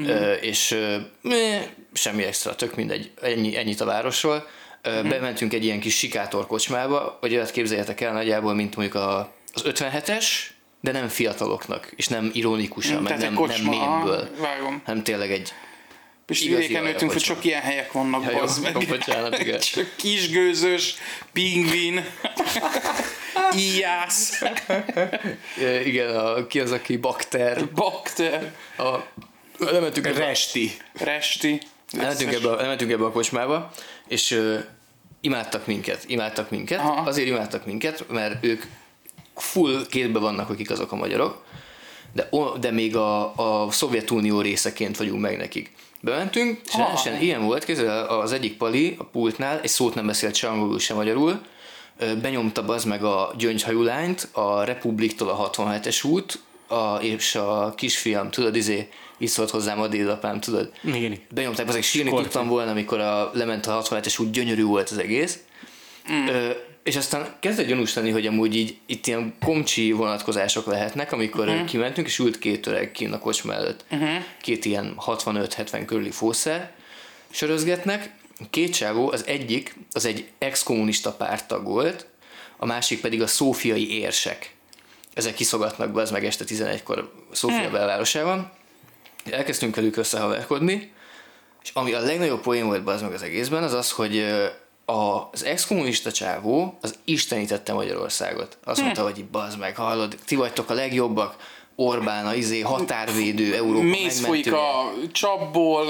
[0.00, 0.04] mm.
[0.04, 0.78] ö, és
[1.20, 4.46] meh, semmi extra, tök mindegy, ennyi, ennyit a városról.
[4.82, 9.18] Ö, Bementünk egy ilyen kis sikátor kocsmába, hogy olyat képzeljetek el nagyjából, mint mondjuk a,
[9.52, 10.24] az 57-es,
[10.80, 14.82] de nem fiataloknak, és nem ironikusan, meg Tehát egy nem, nem kocsma, aha, mémből, vágom.
[14.84, 15.52] hanem tényleg egy
[16.26, 18.72] És vidéken nőttünk, hogy csak ilyen helyek vannak, Ja, bazd meg.
[18.72, 19.60] jó, bocsánat, igen.
[19.72, 20.94] Csak kisgőzös,
[21.32, 22.04] pingvin,
[23.56, 24.42] íjász,
[25.84, 28.96] igen, a, ki az, aki bakter, bakter, a,
[29.58, 30.70] lementünk Resti.
[30.92, 31.60] resti.
[31.98, 33.70] Elmentünk ebbe, a- elmentünk ebbe a kocsmába,
[34.08, 34.58] és ö,
[35.20, 37.08] imádtak minket, imádtak minket, Aha.
[37.08, 38.62] azért imádtak minket, mert ők
[39.34, 41.44] full képbe vannak, akik azok a magyarok,
[42.12, 42.28] de,
[42.60, 45.72] de még a, a Szovjetunió részeként vagyunk meg nekik.
[46.00, 50.34] Bementünk, és rendesen ilyen volt, kézzel az egyik pali a pultnál, egy szót nem beszélt
[50.34, 51.40] se angolul, se magyarul,
[52.22, 58.30] benyomta az meg a gyöngyhajú lányt, a Republiktól a 67-es út, a, és a kisfiam,
[58.30, 58.88] tudod, izé,
[59.22, 60.72] így szólt hozzám a dédapám, tudod.
[60.84, 61.18] Igen.
[61.30, 62.30] Benyomták, azért sírni Skorpion.
[62.30, 65.38] tudtam volna, amikor a, lement a 67-es út, gyönyörű volt az egész.
[66.12, 66.26] Mm.
[66.26, 66.50] Ö,
[66.82, 71.64] és aztán kezdett gyanús lenni, hogy amúgy így itt ilyen komcsi vonatkozások lehetnek, amikor uh-huh.
[71.64, 73.84] kimentünk, és ült két öreg kín a kocsma előtt.
[73.90, 74.08] Uh-huh.
[74.40, 76.72] Két ilyen 65-70 körüli fószer
[77.30, 78.14] sörözgetnek.
[78.50, 82.06] Két csávó, az egyik, az egy ex-kommunista párttag volt,
[82.56, 84.54] a másik pedig a szófiai érsek.
[85.14, 88.52] Ezek kiszogatnak be, az meg este 11-kor Szófia belvárosában.
[89.30, 90.92] Elkezdtünk velük összehaverkodni,
[91.62, 94.24] és ami a legnagyobb poén volt az meg az egészben, az az, hogy
[94.84, 98.58] az ex-kommunista csávó az istenítette Magyarországot.
[98.64, 101.36] Azt mondta, hogy bazd meg, hallod, ti vagytok a legjobbak,
[101.76, 105.86] Orbán, a izé, határvédő, Európa Mész folyik a csapból,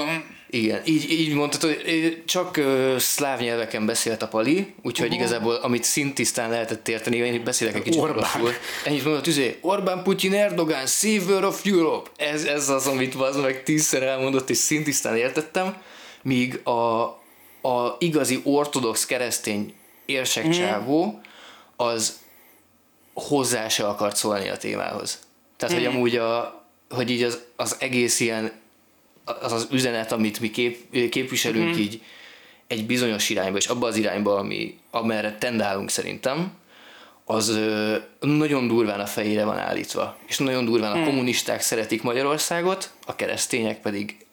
[0.53, 5.21] Igen, így, így mondtad, hogy csak ö, szláv nyelveken beszélt a Pali, úgyhogy uh-huh.
[5.21, 8.41] igazából amit szintisztán lehetett érteni, én beszélek egy kicsit Orbán.
[8.85, 12.09] Ennyit mondott, üzé, Orbán, Putyin, Erdogan, savior of Europe.
[12.17, 15.81] Ez, ez az, amit az meg tízszer elmondott, és szintisztán értettem,
[16.21, 17.01] míg a,
[17.69, 19.73] a igazi ortodox keresztény
[20.05, 21.21] érsek csávó,
[21.75, 22.19] az
[23.13, 25.19] hozzá se akart szólni a témához.
[25.57, 28.61] Tehát, hogy amúgy a, hogy így az, az egész ilyen,
[29.25, 32.01] az az üzenet, amit mi kép, képviselünk így
[32.67, 36.51] egy bizonyos irányba, és abba az irányba, ami, amerre tendálunk szerintem,
[37.25, 40.17] az ö, nagyon durván a fejére van állítva.
[40.25, 44.25] És nagyon durván a kommunisták szeretik Magyarországot, a keresztények pedig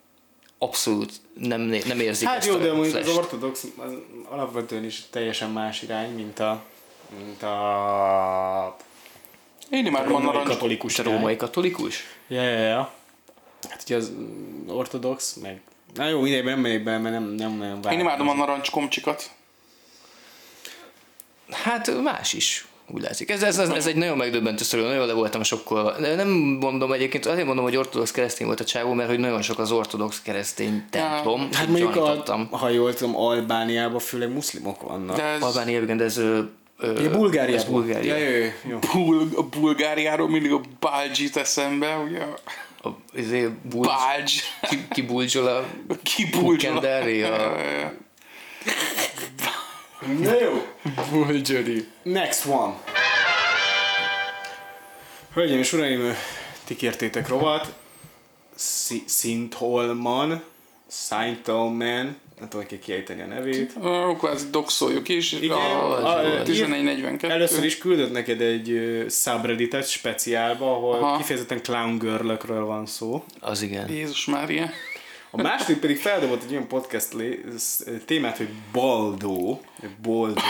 [0.59, 3.93] abszolút nem, nem érzik Hát ezt jó, a de mondjuk az ortodox az
[4.29, 6.63] alapvetően is teljesen más irány, mint a
[7.25, 8.77] mint a
[9.71, 10.49] Én imádom a római narancs.
[10.49, 12.03] katolikus Te római katolikus?
[12.29, 12.93] Ja, ja, ja.
[13.69, 15.61] Hát ugye az mm, ortodox, meg...
[15.95, 18.01] Na jó, mindegy, nem megyek bele, mert nem, nem nagyon Én várom.
[18.01, 19.31] imádom a narancs komcsikat.
[21.51, 23.31] Hát más is, úgy látszik.
[23.31, 25.99] Ez, ez, ez, ez egy nagyon megdöbbentő szorú, nagyon le voltam sokkolva.
[25.99, 26.29] De nem
[26.61, 29.71] mondom egyébként, azért mondom, hogy ortodox keresztény volt a csávó, mert hogy nagyon sok az
[29.73, 31.49] ortodox keresztény templom.
[31.53, 35.17] Hát mondjuk, a, ha jól tudom, Albániában főleg muszlimok vannak.
[35.17, 36.41] De ez Albánia, igen, de ez, ö,
[36.83, 37.55] Ja, Bulgáriában.
[37.65, 38.17] ez Bulgária.
[38.17, 38.79] Ja, jó, jó, jó.
[38.93, 42.27] Bul- a Bulgáriáról mindig a Baldzsit eszembe, ugye?
[42.83, 44.43] A, izé, bul, Baldzs.
[44.69, 45.65] ki, ki bulcsol a
[46.03, 46.57] Ki buldzsol.
[46.73, 47.53] Kenderé, a
[50.21, 50.67] Na jó.
[51.11, 51.89] bulcsori.
[52.03, 52.75] Next one.
[55.35, 56.15] Hölgyeim és uraim,
[56.65, 57.73] ti kértétek rovat.
[58.55, 60.43] Szi- Szintholman,
[60.89, 63.73] Szintholman, nem tudom, hogy kiejteni a nevét.
[63.85, 65.33] Ó, Kvázi doxoljuk is.
[65.33, 67.33] Igen, a, a- 1142.
[67.33, 71.17] Először is küldött neked egy subredditet speciálba, ahol Aha.
[71.17, 72.33] kifejezetten clown girl
[72.65, 73.25] van szó.
[73.41, 73.91] Az igen.
[73.91, 74.71] Jézus Mária.
[75.33, 77.45] A második pedig feldobott egy olyan podcast lé-
[78.05, 79.61] témát, hogy baldó,
[80.03, 80.41] boldó.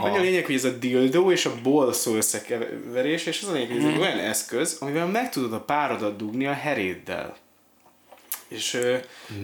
[0.00, 3.52] Annyi a lényeg, hogy ez a dildo és a bol szó összekeverés, és az a
[3.52, 7.36] lényeg, hogy ez egy olyan eszköz, amivel meg tudod a párodat dugni a heréddel.
[8.48, 8.78] És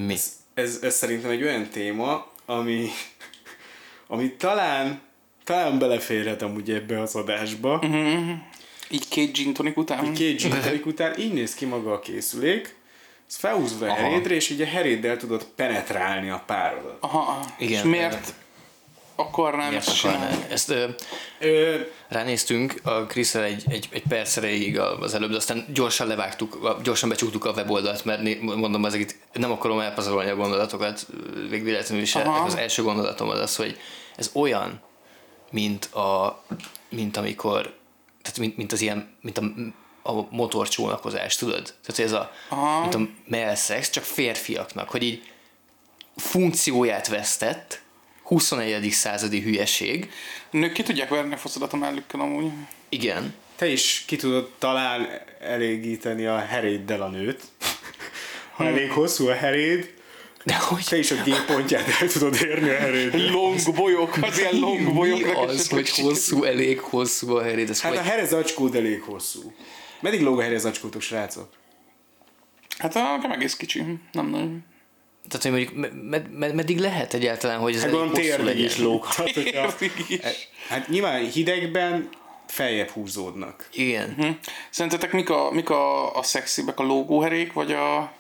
[0.07, 0.13] Mi?
[0.13, 2.89] ez, ez, ez szerintem egy olyan téma, ami,
[4.07, 5.01] ami talán,
[5.45, 7.83] talán beleférhet amúgy ebbe az adásba.
[8.91, 10.13] Így két gin tonic után.
[10.13, 12.75] Két gin tonic után így néz ki maga a készülék,
[13.29, 16.97] ez felhúzva a herédre, és így a heréddel tudod penetrálni a párodat.
[17.01, 17.45] Aha.
[17.59, 18.35] Igen, És miért
[19.15, 20.45] akarnám ezt csinálni?
[20.49, 20.89] Ezt ö,
[21.41, 26.81] Ö, ránéztünk a chris egy, egy, egy perc erejéig az előbb, de aztán gyorsan levágtuk,
[26.83, 31.07] gyorsan becsuktuk a weboldalt, mert mondom, ezek itt nem akarom elpazarolni a gondolatokat,
[31.49, 32.45] végvéletlenül is Aha.
[32.45, 33.79] az első gondolatom az az, hogy
[34.17, 34.81] ez olyan,
[35.51, 36.43] mint, a,
[36.89, 37.63] mint amikor,
[38.23, 39.45] tehát mint, mint az ilyen, mint a,
[40.03, 41.75] a motorcsónakozás, tudod?
[41.87, 42.81] Tehát ez a, Aha.
[42.81, 45.23] mint a melszex, csak férfiaknak, hogy így
[46.17, 47.82] funkcióját vesztett,
[48.33, 48.91] 21.
[48.91, 50.11] századi hülyeség,
[50.51, 52.53] Nők ki tudják verni a faszodat a mellükkel amúgy.
[52.89, 55.09] igen, te is ki tudod talán
[55.41, 57.43] elégíteni a heréddel a nőt.
[58.53, 59.95] Ha elég hosszú a heréd,
[60.45, 63.31] de hogy te is a G pontját el tudod érni a heréd.
[63.31, 67.81] Long bolyok, az ilyen long mi bolyoknak az, hogy hosszú, elég hosszú a heréd, ez
[67.81, 68.01] Hát hogy...
[68.01, 69.53] a herez acskód elég hosszú.
[70.01, 71.49] Meddig lóg a herez acskótok, srácok?
[72.79, 74.65] Hát a nekem egész kicsi, nem nagyon.
[75.29, 78.45] Tehát, hogy mondjuk med, med, med, meddig lehet egyáltalán, hogy ez Hát elég hosszú térdig
[78.47, 78.65] legyen?
[78.65, 79.31] is lóghat.
[79.35, 79.75] hogyha-
[80.09, 80.19] is.
[80.69, 82.09] Hát nyilván hidegben
[82.47, 83.69] feljebb húzódnak.
[83.73, 84.15] Igen.
[84.17, 84.29] Hm.
[84.71, 88.13] Szerintetek mik a, mik a, a szexibek, a lógóherék, vagy a...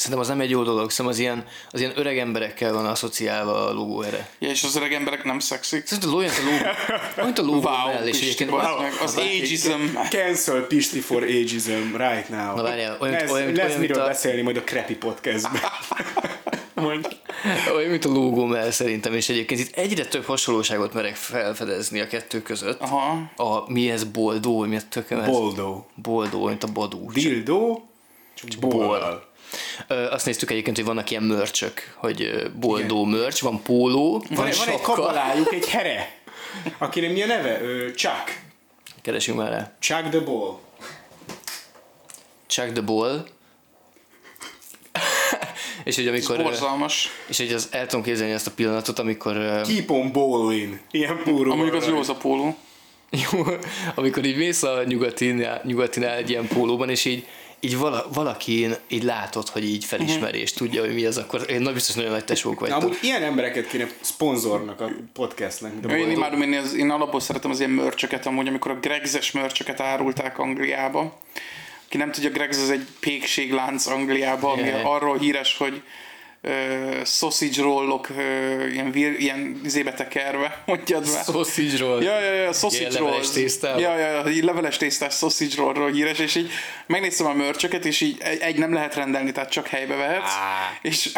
[0.00, 3.66] Szerintem az nem egy jó dolog, szerintem az ilyen, az ilyen öreg emberekkel van asszociálva
[3.66, 4.28] a logó erre.
[4.38, 5.86] Ja, és az öreg emberek nem szexik?
[5.86, 6.56] Szerintem olyan, a logó,
[7.22, 9.70] olyan a logó Wow, mellé, és egyébként bazd meg, az ageism.
[10.10, 12.54] Cancel Pisti for ageism right now.
[12.56, 15.60] Na várjál, olyan- lesz, olyan- lesz olyan, miről a- beszélni majd a Crappy podcastben.
[16.74, 17.08] Mondj.
[17.74, 22.06] olyan, mint a logó mell szerintem, és egyébként itt egyre több hasonlóságot merek felfedezni a
[22.06, 22.80] kettő között.
[22.80, 23.30] Aha.
[23.36, 25.26] A, mi ez boldó, mi a tököm ez?
[25.26, 25.86] Boldó.
[25.94, 27.10] Boldó, mint a badú.
[27.12, 27.80] Dildo,
[28.34, 29.28] csak bol.
[30.10, 34.68] Azt néztük egyébként, hogy vannak ilyen mörcsök, hogy boldó mörcs, van póló, van, Van, van
[34.68, 36.14] egy kabalájuk, egy here,
[36.78, 37.60] akinek mi a neve?
[37.94, 38.42] Chuck.
[39.02, 39.72] Keresünk már rá.
[39.78, 40.58] Chuck the Ball.
[42.46, 43.24] Chuck the Ball.
[45.84, 46.42] és hogy amikor...
[46.42, 47.08] Borzalmas.
[47.26, 49.60] És hogy az, el tudom képzelni azt a pillanatot, amikor...
[49.62, 50.78] Keep on balling.
[50.90, 51.50] Ilyen púró.
[51.50, 52.56] Amúgy az jó az a póló.
[53.32, 53.44] Jó,
[53.94, 57.26] amikor így mész a nyugatinál, nyugatinál egy ilyen pólóban, és így,
[57.60, 61.60] így vala, valakin így látod, hogy így felismeri, és tudja, hogy mi az, akkor én
[61.60, 62.82] nagy biztos nagyon nagy tesók Na, vagytok.
[62.82, 67.50] amúgy ilyen embereket kéne szponzornak a podcastnek, a Én imádom, én, az, én alapból szeretem
[67.50, 71.20] az ilyen mörcsöket, amúgy, amikor a Gregzes mörcsöket árulták Angliába.
[71.88, 74.82] Ki nem tudja, Gregz az egy pékséglánc Angliába, ami Jaj.
[74.84, 75.82] arról híres, hogy
[76.42, 76.50] ö,
[77.04, 81.24] sausage rollok ö, ilyen, vir, ilyen izébe tekerve, mondjad már.
[81.24, 82.02] Sausage roll.
[82.02, 83.04] Ja, ja, ja, sausage Ilyen roll.
[83.04, 83.80] leveles tésztával?
[83.80, 86.50] Ja, ja, ja, leveles tésztás sausage rollról híres, és így
[86.86, 90.32] megnéztem a mörcsöket, és így egy, egy nem lehet rendelni, tehát csak helybe vehetsz.
[90.32, 90.78] Á.
[90.82, 91.10] És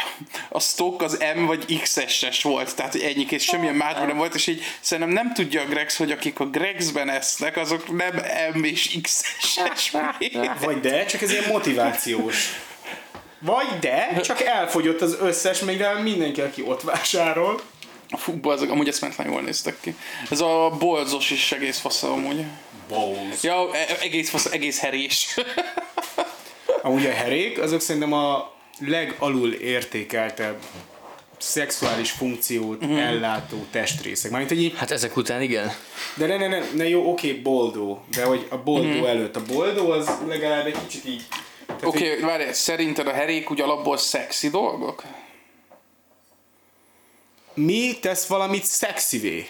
[0.48, 4.46] a stock az M vagy XS-es volt, tehát ennyi és semmilyen másban nem volt, és
[4.46, 8.22] így szerintem nem tudja a Grex, hogy akik a Grexben esznek, azok nem
[8.54, 9.92] M és XS-es.
[10.64, 12.52] Vagy de, csak ez ilyen motivációs.
[13.44, 17.60] Vagy de, csak elfogyott az összes, mivel mindenki, aki ott vásárol.
[18.18, 19.94] Fú, azok, amúgy ezt ment nagyon jól néztek ki.
[20.30, 22.44] Ez a bolzos is egész fasz amúgy.
[22.88, 23.42] Bowls.
[23.42, 25.26] Ja, e- egész fasz, egész herés.
[26.82, 30.56] Amúgy a herék, azok szerintem a legalul értékeltebb
[31.38, 32.96] szexuális funkciót Mhm.
[32.96, 34.30] ellátó testrészek.
[34.30, 35.72] Mármint, hogy így, Hát ezek után igen.
[36.14, 39.04] de ne, ne, ne, ne jó, oké, boldó, de hogy a boldó Mhm.
[39.04, 39.36] előtt.
[39.36, 41.22] A boldó az legalább egy kicsit így...
[41.84, 45.02] Oké, okay, várj, szerinted a herék úgy alapból szexi dolgok?
[47.54, 49.46] Mi tesz valamit szexivé?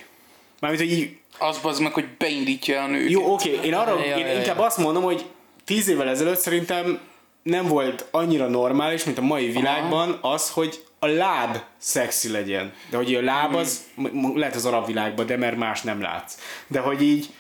[0.61, 3.11] Mármint, hogy így Az az meg, hogy beindítja a nőt.
[3.11, 5.25] Jó, oké, én arra, Ja, én ja, inkább azt mondom, hogy
[5.65, 7.01] tíz évvel ezelőtt szerintem
[7.43, 12.73] nem volt annyira normális, mint a mai világban az, hogy a láb szexi legyen.
[12.91, 16.01] De hogy a láb az, m- m- lehet az arab világban, de mert más nem
[16.01, 16.39] látsz.
[16.67, 17.31] De hogy így,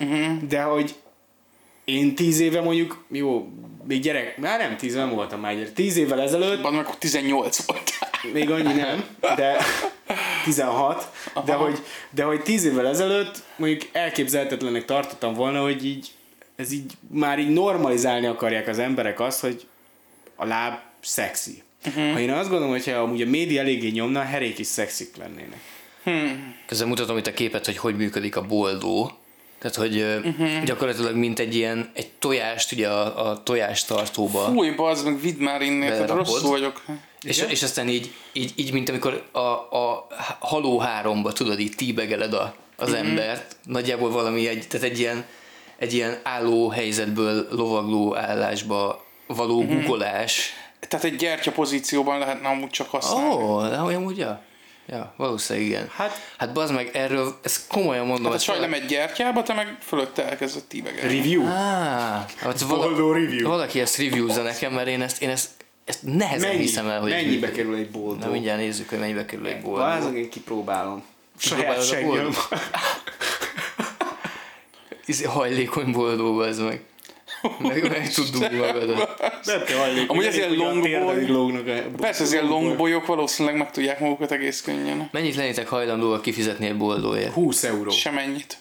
[0.48, 0.94] de hogy
[1.84, 3.48] én tíz éve mondjuk, jó,
[3.86, 7.64] még gyerek, már nem tíz, nem voltam már gyerek, tíz évvel ezelőtt, Van akkor 18
[7.66, 7.90] volt.
[8.32, 9.56] még annyi nem, de
[10.44, 11.10] 16,
[11.44, 11.78] de hogy,
[12.10, 16.10] de hogy 10 évvel ezelőtt mondjuk elképzelhetetlennek tartottam volna, hogy így
[16.56, 19.66] ez így már így normalizálni akarják az emberek azt, hogy
[20.36, 21.62] a láb szexi.
[21.86, 22.12] Uh-huh.
[22.12, 25.60] Ha én azt gondolom, hogyha amúgy a média eléggé nyomna, a herék is szexik lennének.
[26.66, 29.10] Közben mutatom itt a képet, hogy hogy működik a boldó.
[29.62, 30.62] Tehát, hogy uh-huh.
[30.64, 34.44] gyakorlatilag mint egy ilyen, egy tojást ugye a, a tojástartóba.
[34.44, 36.82] Fúj, bazd meg, vidd már innét, hát rosszul vagyok.
[37.22, 40.06] És, és aztán így, így, így, mint amikor a, a
[40.38, 42.98] haló háromba, tudod, így tíbegeled a, az Mhm.
[42.98, 43.08] mm-hmm.
[43.08, 45.24] embert, nagyjából valami egy, tehát egy ilyen,
[45.76, 49.70] egy ilyen álló helyzetből lovagló állásba való Mhm.
[49.72, 49.80] mm-hmm.
[49.80, 50.52] guggolás.
[50.88, 53.34] Tehát egy gyertya pozícióban lehetne amúgy csak használni.
[53.34, 54.26] Ó, oh, de olyan úgy,
[54.92, 55.12] ja.
[55.16, 55.88] Valószínűleg igen.
[55.96, 58.32] Hát- hát bazd meg, erről, ezt komolyan mondom.
[58.32, 61.16] Hát a csaj nem egy gyertyába, te meg fölötte elkezdett tíbegelni.
[61.16, 61.46] Review?
[61.46, 63.48] Á, hát vala, review.
[63.48, 65.50] valaki ezt reviewza nekem, mert én ezt, én ezt,
[65.84, 67.54] ezt nehezen Mennyi, hiszem el, hogy mennyibe működik.
[67.54, 68.30] kerül egy Na boldó?
[68.30, 69.80] mindjárt nézzük, hogy mennyibe kerül egy boldó.
[69.80, 71.02] Vázok, én kipróbálom.
[71.38, 72.34] Saját seggem.
[75.06, 76.80] Izé, hajlékony boldó az meg.
[77.58, 79.22] Meg, meg tud dugni magadat.
[79.44, 80.06] Nem kell hajlékony.
[80.08, 81.62] Amúgy ez ilyen longboy.
[81.96, 85.08] Persze, az ilyen longbolyok valószínűleg meg tudják magukat egész könnyen.
[85.12, 87.32] Mennyit lennétek hajlandóak kifizetni egy boldóért?
[87.32, 87.90] 20 euró.
[87.90, 88.58] Semennyit.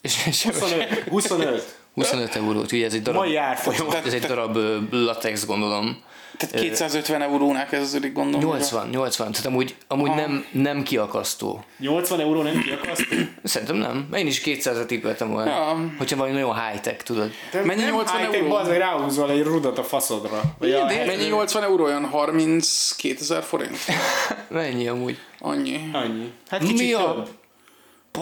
[0.00, 1.04] És, és 25.
[1.08, 1.76] 25.
[1.94, 3.86] 25 eurót, ugye ez egy darab, Mai árfolyam.
[4.04, 4.58] ez egy darab
[4.90, 6.02] latex gondolom.
[6.36, 8.50] Tehát 250 eurónál kezdődik, gondolom.
[8.50, 11.64] 80, 80, tehát amúgy, amúgy nem, nem kiakasztó.
[11.78, 13.16] 80 euró nem kiakasztó?
[13.44, 14.08] Szerintem nem.
[14.14, 15.50] Én is 200-at tippeltem volna.
[15.50, 15.76] Ja.
[15.98, 17.30] Hogyha valami nagyon high-tech, tudod.
[17.64, 18.48] Mennyi nem 80 high-tech, euró?
[18.54, 20.42] bazd meg ráhúzol egy rudat a faszodra.
[20.58, 21.84] Vagy a De mennyi 80 euró?
[21.84, 23.76] Olyan 32 ezer forint?
[24.48, 25.18] Mennyi amúgy?
[25.38, 25.90] Annyi.
[25.92, 26.32] Annyi.
[26.48, 27.28] Hát kicsit Mi a- több.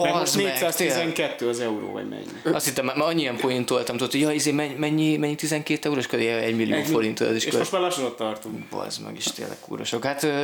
[0.03, 0.95] Mert most Bazd meg, tényleg.
[0.97, 2.55] 412 az euró, vagy mennyi.
[2.55, 6.27] Azt hittem, mert annyian pointoltam, tudod, hogy ja, izé, mennyi, mennyi, mennyi 12 eurós köré,
[6.27, 7.59] egy millió Egy- forint, is És kör.
[7.59, 8.65] most már lassan ott tartunk.
[8.69, 10.03] Bazd meg is tényleg kurva sok.
[10.03, 10.43] Hát ö,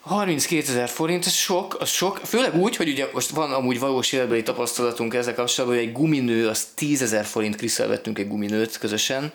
[0.00, 4.12] 32 ezer forint, ez sok, az sok, főleg úgy, hogy ugye most van amúgy valós
[4.12, 8.78] életbeli tapasztalatunk ezzel kapcsolatban, hogy egy guminő, az 10 ezer forint Kriszel vettünk egy guminőt
[8.78, 9.32] közösen.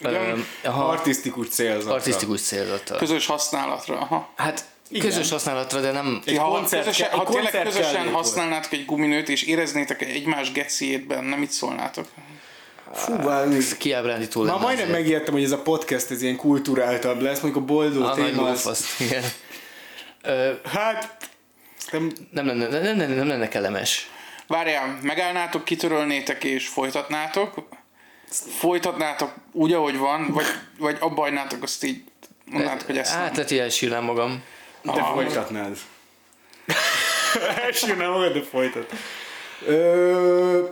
[0.00, 1.92] Ö, aha, Artisztikus célzatra.
[1.94, 2.98] artisztikus célzattal.
[2.98, 3.98] Közös használatra.
[3.98, 4.32] Aha.
[4.36, 5.06] Hát Igen.
[5.08, 6.22] közös használatra, de nem...
[6.24, 8.14] Egy ha, koncert közösen, ha tényleg közösen volt.
[8.14, 12.06] használnátok egy guminőt, és éreznétek egymás geciét nem mit szólnátok?
[12.94, 14.98] Fú, ez Kiábrándító Ma lenne majdnem azért.
[14.98, 18.86] megijedtem, hogy ez a podcast ez ilyen kulturáltabb lesz, mondjuk a boldó A téma az...
[18.98, 19.22] igen.
[20.22, 21.16] Ö, Hát,
[21.90, 24.10] nem, nem, lenne, nem, nem, nem lenne kellemes.
[24.46, 27.68] Várjál, megállnátok, kitörölnétek és folytatnátok?
[28.58, 30.46] Folytatnátok úgy, ahogy van, vagy,
[30.78, 32.02] vagy abba hagynátok azt így
[32.44, 33.20] mondnátok, hogy ezt nem.
[33.20, 34.42] Hát, lehet, hogy elsírnám magam.
[34.82, 35.76] De folytatnád.
[37.64, 38.92] Elsírnál magad, de folytat.
[39.66, 40.66] Ö,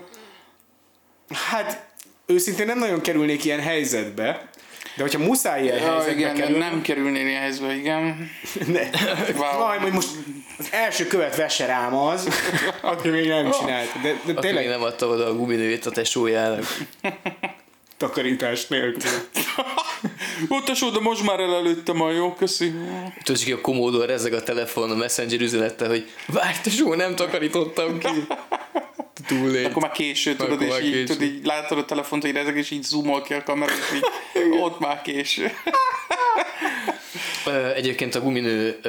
[1.50, 1.86] hát,
[2.26, 4.50] őszintén nem nagyon kerülnék ilyen helyzetbe,
[4.96, 8.30] de hogyha muszáj ilyen Ja, helyzetbe igen, kerül, nem kerülnél ilyen helyzetbe, igen.
[8.66, 8.82] ne.
[9.36, 9.58] Wow.
[9.58, 10.08] Vaj, hogy most
[10.58, 12.28] az első követ vesse rám az,
[12.80, 14.00] aki még nem csinált.
[14.02, 16.64] De, de Aki még tényleg nem adta oda a guminőjét a tesójának.
[18.00, 19.10] takarítás nélkül.
[20.64, 22.72] Tesó, de most már elelőttem a jó, köszi.
[23.22, 27.98] Tudod, hogy a komódor rezeg a telefon a messenger üzenettel, hogy várj, tesó, nem takarítottam
[27.98, 28.26] ki.
[29.26, 29.64] Túl.
[29.64, 31.04] Akkor már késő, tudod, Akkor és így, késő.
[31.04, 34.04] tudod, így látod a telefont, hogy rezeg, és így zoomol ki a kamera, és így
[34.60, 35.50] ott már késő.
[37.74, 38.80] Egyébként a guminő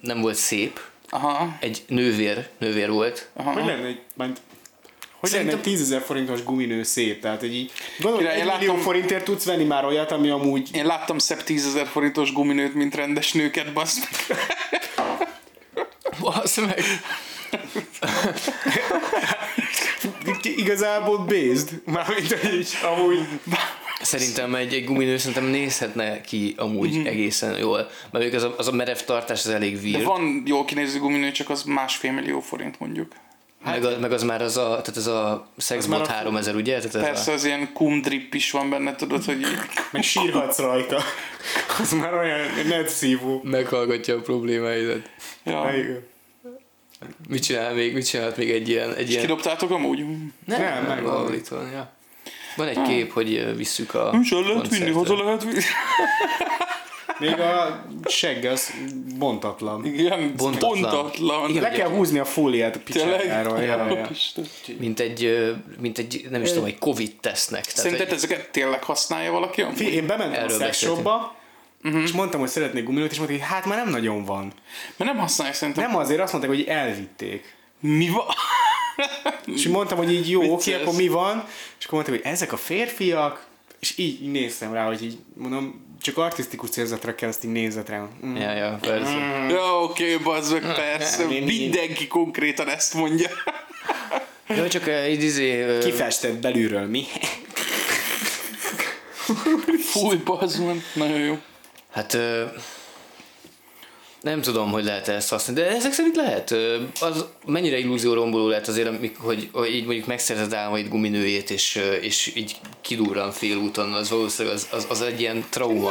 [0.00, 1.56] nem volt szép, Aha.
[1.60, 3.28] egy nővér, nővér volt.
[3.34, 4.00] Hogy lenne egy,
[5.30, 7.20] hogy lenne egy 10 000 forintos guminő szép?
[7.20, 7.70] Tehát, hogy így,
[8.00, 11.42] gondolom, egy én millió látom- forintért tudsz venni már olyat, ami amúgy Én láttam szebb
[11.42, 14.36] tízezer forintos guminőt, mint rendes nőket, bassz meg.
[16.20, 16.84] Basz meg!
[20.56, 21.68] igazából based.
[21.84, 23.18] Mármint, hogy így, amúgy
[24.02, 27.06] Szerintem egy, egy guminő szerintem nézhetne ki amúgy Mhm.
[27.06, 27.90] egészen jól.
[28.10, 30.04] Mert az a, az a merev tartás az elég De vír.
[30.04, 33.12] van jól kinéző guminő, csak az másfél millió forint mondjuk.
[33.64, 35.46] Meg, az, meg az már az a, tehát ez a
[35.90, 36.76] a- 3000, ugye?
[36.78, 39.46] Tehát ez Persze az ilyen cum drip is van benne, tudod, hogy
[39.90, 41.02] meg sírhatsz rajta.
[41.80, 43.40] Az már olyan netszívó.
[43.44, 45.10] A, meghallgatja a problémáidat.
[45.44, 45.70] Ja.
[45.74, 46.10] Igen.
[47.28, 47.94] Mit csinál még?
[47.94, 48.94] Mit csinált még egy ilyen...
[48.94, 49.20] Egy ilyen...
[49.20, 49.98] Kidobtátok amúgy?
[50.44, 51.34] Nem, Nem, nem, van.
[51.34, 51.92] itt van, ja.
[52.56, 55.60] Van egy kép, hogy visszük a Nem is el lehet vinni, haza lehet vinni.
[57.30, 58.72] Még a segg az
[59.18, 59.84] bontatlan.
[59.86, 60.80] Igen, Bontatlan.
[60.80, 61.50] bontatlan.
[61.50, 61.62] Igen.
[61.62, 63.60] Le kell húzni a fóliát a picsájáról.
[63.62, 64.08] Ja, ja.
[64.10, 64.44] Isten.
[64.78, 67.62] Mint egy, mint egy, nem is tudom, egy Covid tesznek.
[67.62, 69.64] Tehát, Szerinted hogy, ezeket tényleg használja valaki?
[69.74, 71.40] Fi, én bementem Erről a szexshopba,
[71.82, 71.96] Mhm.
[71.98, 74.52] és mondtam, hogy szeretnék guminót, és mondták, hogy hát már nem nagyon van.
[74.96, 75.86] Mert nem használják szerintem.
[75.90, 77.54] Nem azért, azt mondták, hogy elvitték.
[77.80, 78.24] Mi van?
[79.56, 80.80] És mondtam, hogy így jó, oké, Vicces.
[80.80, 81.44] akkor mi van?
[81.78, 83.46] És akkor mondták, hogy ezek a férfiak,
[83.80, 87.88] és így, így néztem rá, hogy így mondom, csak artisztikus célzatra kell ezt így nézett
[87.88, 88.08] rá.
[88.26, 88.36] Mm.
[88.36, 89.12] ja, ja, persze.
[89.50, 91.22] Ja, oké, bazd meg, persze.
[91.22, 93.28] Én- én- Mindenki konkrétan ezt mondja.
[94.56, 95.60] Jó, csak ö, így izé...
[95.62, 97.04] ö, Kifestett belülről, mi?
[99.84, 100.62] Fúj, bazd.
[100.94, 101.38] Nagyon jó.
[101.92, 102.44] Hát ö,
[104.22, 106.54] nem tudom, hogy lehet ezt használni, de ezek szerint lehet.
[107.00, 112.32] Az mennyire illúzió romboló lehet azért, hogy, hogy így mondjuk megszerzed álmaid guminőjét, és, és
[112.34, 115.90] így kidurran félúton, az valószínűleg az, az, az egy ilyen trauma.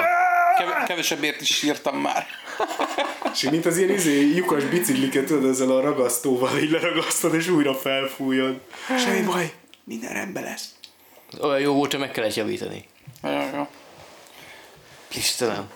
[0.57, 2.25] Keve- kevesebbért is sírtam már.
[3.33, 7.75] És mint az ilyen izé, lyukas bicikliket tudod ezzel a ragasztóval így leragasztod, és újra
[7.75, 8.59] felfújod.
[8.97, 9.53] Semmi baj,
[9.83, 10.69] minden rendben lesz.
[11.41, 12.85] Olyan jó volt, hogy meg kellett javítani.
[13.21, 13.67] Nagyon jó.
[15.15, 15.69] Istenem.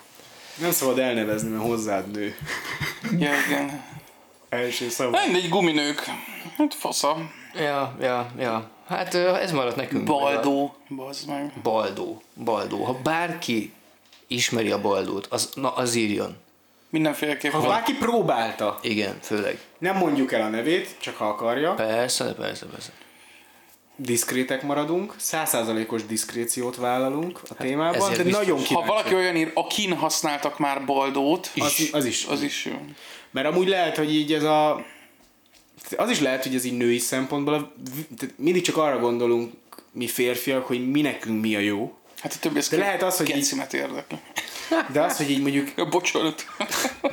[0.57, 2.35] Nem szabad elnevezni, mert hozzád nő.
[3.19, 3.83] Ja, igen.
[4.49, 5.09] Első szava.
[5.11, 6.03] Nem, egy guminők.
[6.57, 7.17] Hát fasza.
[7.55, 8.69] Ja, ja, ja.
[8.87, 10.03] Hát ez maradt nekünk.
[10.03, 10.75] Baldó.
[10.95, 11.53] Bazd meg.
[11.63, 12.21] Baldó.
[12.43, 12.83] Baldó.
[12.83, 13.73] Ha bárki
[14.27, 16.35] ismeri a Baldót, az, na, az írjon.
[16.89, 17.59] Mindenféleképpen.
[17.61, 19.59] Ha bárki próbálta, Igen, főleg.
[19.77, 22.91] nem mondjuk el a nevét, csak ha akarja, Persze, persze, persze.
[23.95, 28.41] Diszkrétek maradunk, százszázalékos diszkréciót vállalunk a témában, ezért de biztos.
[28.45, 28.87] nagyon Ha kíváncsi.
[28.89, 32.25] valaki olyan ír, akin használtak már baldót, Az, az is.
[32.25, 32.79] az is jó.
[33.31, 34.85] Mert amúgy lehet, hogy így ez a...
[35.97, 37.73] Az is lehet, hogy ez így női szempontból,
[38.35, 39.53] mindig csak arra gondolunk
[39.91, 41.93] mi férfiak, hogy mi nekünk mi a jó.
[42.19, 44.17] Hát a többi ez De lehet az, hogy így- érdekli.
[44.91, 46.45] De az, hogy így mondjuk, Ja, bocsánat.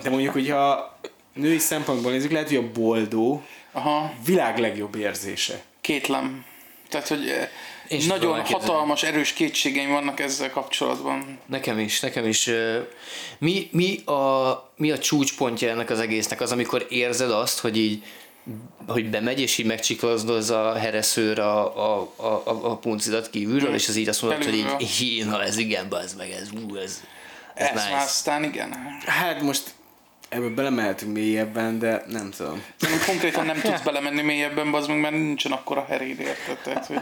[0.02, 0.98] de mondjuk, hogyha
[1.34, 5.62] női szempontból nézzük, lehet, hogy a boldó Aha, világ legjobb érzése.
[5.80, 6.44] kétlem.
[6.92, 7.48] Tehát, hogy eh,
[7.88, 11.38] tudom nagyon hatalmas, erős kétségeim vannak ezzel kapcsolatban.
[11.46, 12.46] Nekem is, nekem is.
[12.46, 12.78] ö,
[13.38, 16.40] Mi, mi, a, mi a csúcspontja ennek az egésznek?
[16.40, 18.02] Az, amikor érzed azt, hogy így
[18.86, 23.96] hogy bemegy, és így megcsiklazdoz a hereszőr a, a, a, a, puncidat kívülről, és az
[23.96, 24.80] így azt mondod, hogy Belülről.
[24.80, 27.00] így, hí, na ez igen, bazd meg, ez, ú, ez,
[27.54, 27.96] ez Ez nice.
[27.96, 28.74] aztán igen.
[29.06, 29.62] Hát most
[30.32, 32.62] ebből belemehetünk mélyebben, de nem tudom.
[32.78, 36.58] Nem, konkrétan nem tudsz belemenni mélyebben, az meg, mert nincsen akkora heréd, érted?
[36.62, 37.00] Tehát, hogy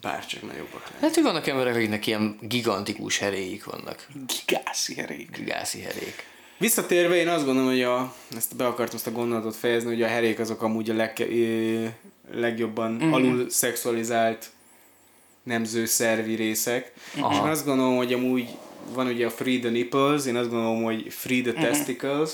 [0.00, 1.00] Bárcsak nagyobbak lenni.
[1.00, 4.06] Hát, hogy vannak emberek, akiknek ilyen gigantikus heréik vannak.
[4.46, 5.36] gigászi herék.
[5.36, 6.24] Gigászi herék.
[6.58, 10.06] Visszatérve én azt gondolom, hogy a, ezt be akartam ezt a gondolatot fejezni, hogy a
[10.06, 11.86] herék azok amúgy a leg, ö,
[12.34, 13.12] legjobban mm-hmm.
[13.12, 14.50] alul szexualizált
[15.42, 16.92] nemző szervi részek.
[17.18, 17.32] Aha.
[17.32, 18.48] És én azt gondolom, hogy amúgy
[18.94, 22.30] van ugye a free the nipples, én azt gondolom, hogy free the testicles,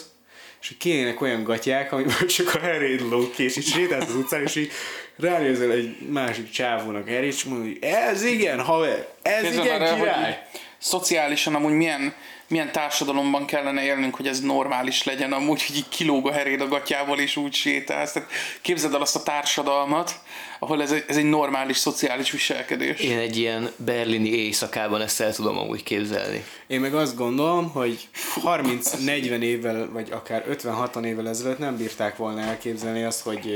[0.60, 4.42] és hogy kénének olyan gatyák, amiből csak a heréd lóg ki, és sétálsz az utcán,
[4.42, 4.70] és így
[5.16, 10.22] ránézel egy másik csávónak herét, és mondod, hogy ez igen, haver, ez Képzeld igen, király.
[10.24, 12.14] hogy szociálisan amúgy milyen,
[12.48, 16.68] milyen társadalomban kellene élnünk, hogy ez normális legyen, amúgy, hogy így kilóg a heréd a
[16.68, 18.12] gatyával, és úgy sétálsz.
[18.12, 18.30] Tehát
[18.62, 20.20] képzeld el azt a társadalmat,
[20.58, 23.00] ahol ez egy, ez egy normális szociális viselkedés.
[23.00, 26.44] Én egy ilyen berlini éjszakában ezt el tudom amúgy képzelni.
[26.66, 28.08] Én meg azt gondolom, hogy
[28.44, 33.46] 30-40 évvel, vagy akár 50-60 évvel ezelőtt nem bírták volna elképzelni azt, hogy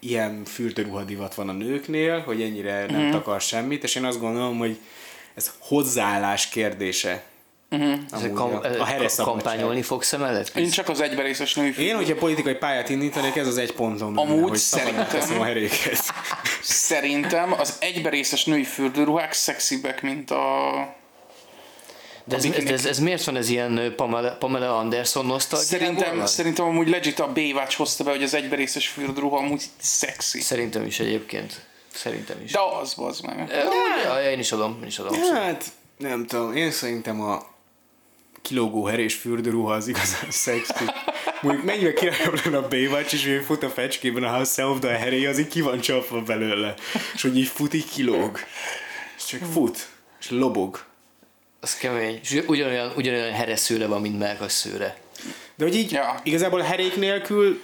[0.00, 4.78] ilyen fürdőruhadivat van a nőknél, hogy ennyire nem takar semmit, és én azt gondolom, hogy
[5.34, 7.22] ez hozzáállás kérdése.
[7.70, 10.56] Ezek Amúgy kam- a, heres kampányolni fogsz emellett?
[10.56, 14.30] Én csak az egyberészes női Én, hogyha politikai pályát indítanék, ez az egy pontom lenne,
[14.30, 15.98] Amúgy hogy szabadnak szerintem- a heréket.
[16.62, 20.70] Szerintem az egyberészes női fürdőruhák szexibbek, mint a...
[22.24, 25.68] De ez, de ez, ez, miért van ez ilyen Pamela, Pamela Anderson nosztalgia?
[25.68, 30.40] Szerintem, szerintem amúgy legit a Baywatch hozta be, hogy az egyberészes fürdruha amúgy szexi.
[30.40, 31.60] Szerintem is egyébként.
[31.94, 32.52] Szerintem is.
[32.52, 33.48] De az, bazd meg.
[34.04, 35.20] Ja, én is adom, én is adom.
[35.32, 35.64] Hát,
[35.98, 37.46] nem tudom, én szerintem a
[38.42, 40.84] kilógó herés fürdőruha az igazán szexi.
[41.40, 44.88] Mondjuk mennyire királyabb lenne a Baywatch, és hogy fut a fecskében a House of, a
[44.88, 46.74] heréje az így ki van csapva belőle.
[47.14, 48.38] És hogy így fut, így kilóg.
[49.16, 49.88] És csak fut.
[50.20, 50.84] És lobog.
[51.60, 52.18] Az kemény.
[52.22, 54.96] És ugyanolyan, ugyanolyan hereszőre van, mint melkas szőre.
[55.54, 56.02] De hogy így Ja.
[56.02, 56.20] ja.
[56.22, 57.62] igazából a herék nélkül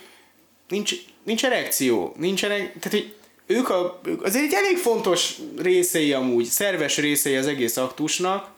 [0.69, 2.15] nincs, nincs erekció.
[2.17, 3.15] Nincs erek, tehát hogy
[3.51, 8.49] ők a, ők azért egy elég fontos részei amúgy, szerves részei az egész aktusnak.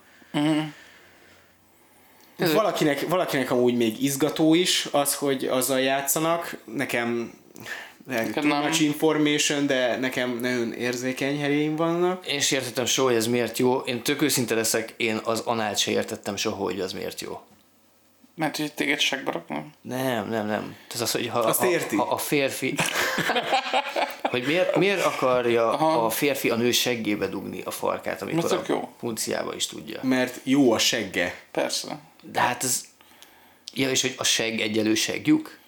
[2.37, 6.57] Ez valakinek, valakinek amúgy még izgató is az, hogy azzal játszanak.
[6.65, 7.33] Nekem
[8.09, 8.63] lehet, too nem.
[8.63, 12.27] much information, de nekem nagyon érzékeny heréim vannak.
[12.27, 13.79] Én sem értettem soha, hogy ez miért jó.
[13.79, 17.41] Én tök őszinte leszek, én az anát se értettem soha, hogy az miért jó.
[18.35, 19.67] Mert hogy téged segbe raknak.
[19.81, 20.77] Nem, nem, nem.
[20.95, 21.97] Ez az, hogy ha, Azt ha, érti.
[21.97, 22.75] ha a férfi...
[24.23, 26.05] hogy miért, miért akarja Aha.
[26.05, 28.95] a férfi a nő seggébe dugni a farkát, amikor a jó.
[28.99, 30.01] punciába is tudja.
[30.03, 31.35] Mert jó a segge.
[31.51, 31.99] Persze.
[32.23, 32.85] De hát ez...
[33.75, 35.59] Ja, és hogy a segg egyelő segjuk?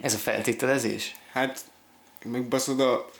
[0.00, 1.14] Ez a feltételezés?
[1.32, 1.60] Hát
[2.24, 3.10] megbaszod a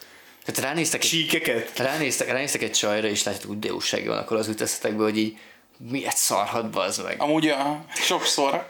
[0.44, 1.78] Tehát ránéztek egy, csíkeket.
[1.78, 5.02] ránéztek, ránéztek egy csajra, és látjátok, hogy de jó segge van, akkor az jut eszetekbe,
[5.02, 5.38] hogy így
[5.78, 7.20] miért szarhat bazd meg?
[7.22, 8.66] Amúgy ja, sokszor.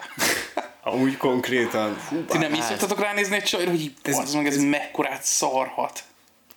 [0.82, 1.96] Amúgy konkrétan.
[1.96, 2.68] Fú, Ti nem így hát.
[2.68, 6.02] szoktatok ránézni egy csajra, hogy így, Ez- meg, ez mekkorát szarhat.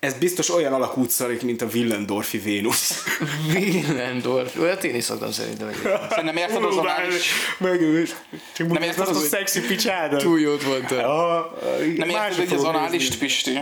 [0.01, 3.03] Ez biztos olyan alakút szarik, mint a Willendorfi Vénusz.
[3.53, 4.57] Willendorf.
[4.59, 6.21] Olyat én is szoktam szerintem egyébként.
[6.23, 8.15] Nem érted az anális, Megős.
[8.53, 10.21] Csak Nem érted azt a szexi picsádat.
[10.21, 10.99] Túl jót mondtál.
[10.99, 11.53] Ja,
[11.97, 13.59] nem érted, hogy az análist, Pisti.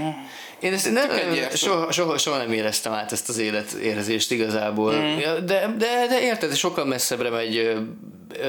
[0.59, 1.09] Én ezt nem,
[1.53, 4.93] soha, soha, soha, nem éreztem át ezt az életérzést igazából.
[4.93, 5.17] Mm.
[5.45, 7.77] De, de, de érted, sokkal messzebbre megy,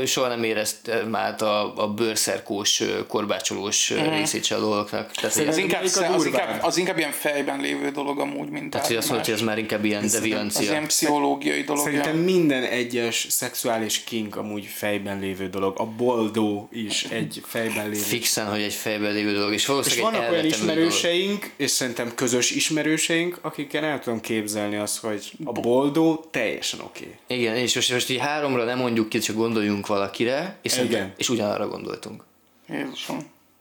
[0.06, 4.08] soha nem éreztem át a, a bőrszerkós, korbácsolós mm.
[4.08, 5.10] részét se a dolgoknak.
[5.10, 6.24] Tehát, Az inkább, az, durvább?
[6.26, 9.40] inkább, az inkább ilyen fejben lévő dolog amúgy, mint tehát, hogy azt mondod, hogy ez
[9.40, 10.70] már inkább ilyen az deviancia.
[10.70, 11.84] ilyen pszichológiai dolog.
[11.84, 15.74] Szerintem minden egyes szexuális kink amúgy fejben lévő dolog.
[15.80, 20.20] A boldó is egy fejben lévő Fixen, hogy egy fejben lévő dolog, és És vannak
[20.20, 20.48] olyan elvetemű dolog.
[20.48, 27.16] ismerőseink, és szerintem közös ismerőseink, akikkel el tudom képzelni azt, hogy a boldó teljesen oké.
[27.24, 27.38] Okay.
[27.38, 31.12] Igen, és most, most így háromra nem mondjuk ki, csak gondoljunk valakire, és, Igen.
[31.16, 32.22] és ugyanarra gondoltunk.
[32.68, 33.18] Jézusom.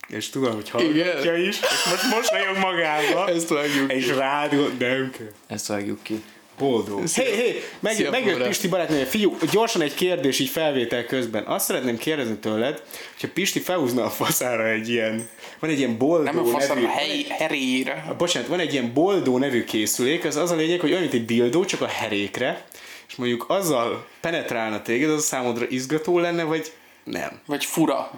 [0.08, 3.30] És tudom, hogy hallgatja is, és most mosolyog magába.
[3.30, 5.32] Ezt vágjuk És rád gond- nem kell.
[5.48, 6.24] Ezt vágjuk ki.
[6.58, 7.08] Boldog.
[7.08, 8.48] Hé, hé, meg, Szia, megjött.
[8.48, 11.44] Pisti barátnő, fiú, gyorsan egy kérdés így felvétel közben.
[11.44, 12.84] Azt szeretném kérdezni tőled,
[13.14, 15.28] hogyha Pisti felhúzna a faszára egy ilyen,
[15.60, 18.14] van egy ilyen boldó Nem a faszom nevű, a hely, heréjére.
[18.18, 21.26] bocsánat, van egy ilyen boldó nevű készülék, az az a lényeg, hogy olyan, mint egy
[21.26, 22.66] dildó, csak a herékre,
[23.10, 27.40] és mondjuk azzal penetrálna téged, az a számodra izgató lenne, vagy nem.
[27.46, 28.12] Vagy fura.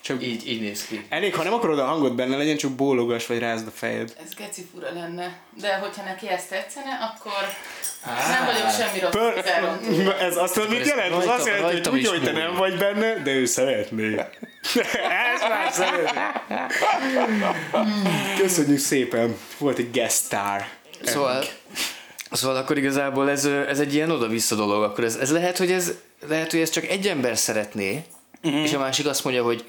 [0.00, 1.06] Csak Így, így néz ki.
[1.08, 4.16] elég, ha nem akarod a hangot benne legyen, csak bólogas, vagy rázd a fejed.
[4.24, 5.38] Ez geci fura lenne.
[5.60, 7.48] De hogyha neki ezt tetszene, akkor
[8.28, 9.44] nem vagyok semmi rossz Pör-.
[10.20, 11.14] Ez azt tudod, mit Ez jelent?
[11.14, 14.14] Az azt jelenti, hogy is hogy te nem vagy benne, de ő szeretné.
[15.34, 16.20] Ez már szeretné.
[18.42, 19.36] Köszönjük szépen.
[19.58, 20.64] Volt egy guest star.
[21.02, 21.44] Szóval,
[22.30, 24.82] szóval akkor igazából ez, ez egy ilyen oda-vissza dolog.
[24.82, 25.94] Akkor ez, ez lehet, hogy ez,
[26.28, 28.04] lehet, hogy ez csak egy ember szeretné,
[28.42, 28.62] uh-huh.
[28.62, 29.64] és a másik azt mondja, hogy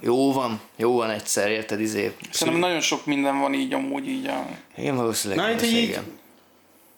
[0.00, 2.12] jó van, jó van egyszer, érted, izé.
[2.30, 4.46] Szerintem nagyon sok minden van így amúgy így a...
[4.76, 5.44] Igen, valószínűleg.
[5.44, 6.02] Na, így, valószínűleg.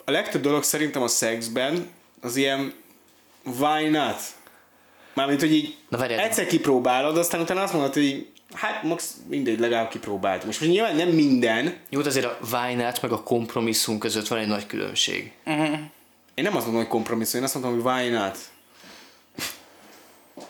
[0.05, 1.91] a legtöbb dolog szerintem a szexben
[2.21, 2.75] az ilyen
[3.45, 4.21] why not?
[5.15, 6.21] Mármint, hogy így Na, várjál.
[6.21, 10.47] egyszer kipróbálod, aztán utána azt mondod, hogy így, hát max mindegy, legalább kipróbáltam.
[10.47, 14.39] Most, most nyilván nem minden, Jó, de azért a vájnát meg a kompromisszum között van
[14.39, 15.33] egy nagy különbség.
[16.35, 18.39] Én nem azt mondom, hogy kompromisszum, én azt mondom, hogy not?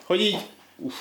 [0.04, 0.38] Hogy így,
[0.76, 0.94] uff,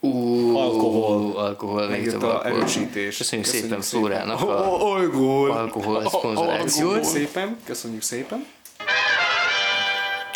[0.00, 1.36] Ú, Alkohol.
[1.36, 3.16] Alkohol, megjött a erősítés.
[3.16, 5.50] Köszönjük szépen Flórának a oh, alkohol.
[5.50, 6.98] alkohol szponzorációt.
[6.98, 8.46] Köszönjük szépen, köszönjük szépen.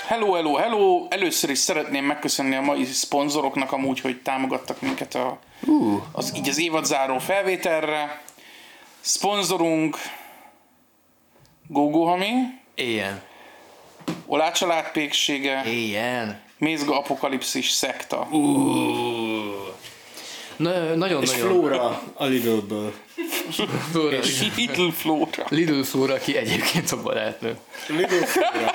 [0.06, 1.06] Hello, hello, hello!
[1.08, 6.48] Először is szeretném megköszönni a mai szponzoroknak amúgy, hogy támogattak minket a, Ú, az, így
[6.48, 8.22] az évadzáró felvételre.
[9.00, 9.96] Szponzorunk
[11.66, 12.32] Gógó Hami,
[12.74, 13.22] Éljen.
[14.26, 16.40] Olá család péksége, Éljen.
[16.58, 18.28] Mézga apokalipszis szekta.
[20.60, 21.24] Na, És nagyon-nagyon...
[21.24, 22.92] Flóra a Lidl-ből.
[23.90, 24.18] Flóra.
[24.56, 25.46] Lidl Flóra.
[25.48, 27.56] Lidl Flóra, aki egyébként a barátnő.
[27.88, 28.72] Lidl Flóra.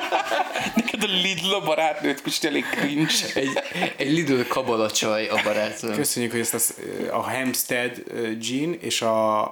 [0.76, 3.14] Neked a Lidl a barátnőt, Pisti elég cringe.
[3.34, 3.50] Egy,
[3.96, 5.96] egy Lidl kabala csaj a barátnő.
[5.96, 6.74] Köszönjük, hogy ezt
[7.12, 9.44] a, a Hampstead uh, gin és a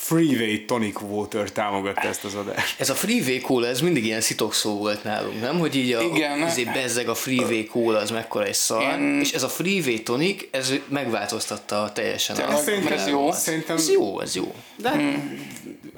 [0.00, 2.80] Freeway Tonic Water támogatta ezt az adást.
[2.80, 5.58] Ez a Freeway Cola, ez mindig ilyen szitokszó volt nálunk, nem?
[5.58, 6.42] Hogy így a, Igen.
[6.42, 10.42] azért bezzeg a Freeway Cola, az mekkora egy szar, Én- és ez a Freeway Tonic,
[10.50, 12.38] ez megváltoztatta teljesen a...
[12.38, 13.32] Tényleg, Szerintem- ez jó.
[13.32, 14.54] Szerintem Ez jó, ez jó.
[14.76, 14.92] De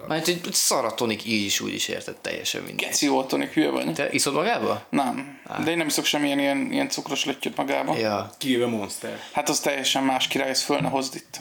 [0.09, 2.87] mert egy szar a tonik így is úgy is érted teljesen minden.
[2.89, 3.93] Geci jó tonik, hülye vagy.
[3.93, 4.87] Te iszod magába?
[4.91, 5.39] Nem.
[5.65, 7.97] De én nem iszok semmilyen ilyen, ilyen cukros löttyöt magába.
[7.99, 8.31] Ja.
[8.39, 9.21] kivéve Monster.
[9.33, 11.41] Hát az teljesen más király, ezt föl ne hozd itt.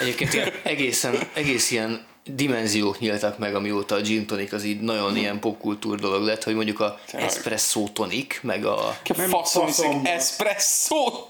[0.00, 5.16] Egyébként ilyen egészen, egész ilyen dimenziók nyíltak meg, amióta a gin tonic az így nagyon
[5.16, 7.28] ilyen popkultúr dolog lett, hogy mondjuk a Tényleg.
[7.28, 8.98] espresso tonic, meg a...
[9.16, 10.08] Nem faszom faszomba.
[10.08, 11.24] espresso.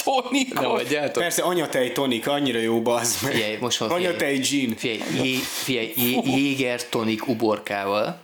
[0.54, 1.22] Nem adjátok?
[1.22, 3.32] Persze anyatej tonik, annyira jó bazd meg.
[3.32, 4.76] Figyelj, most van Anyatej gin.
[4.76, 8.18] Figyelj, jé, figyelj jé, jéger tonik uborkával.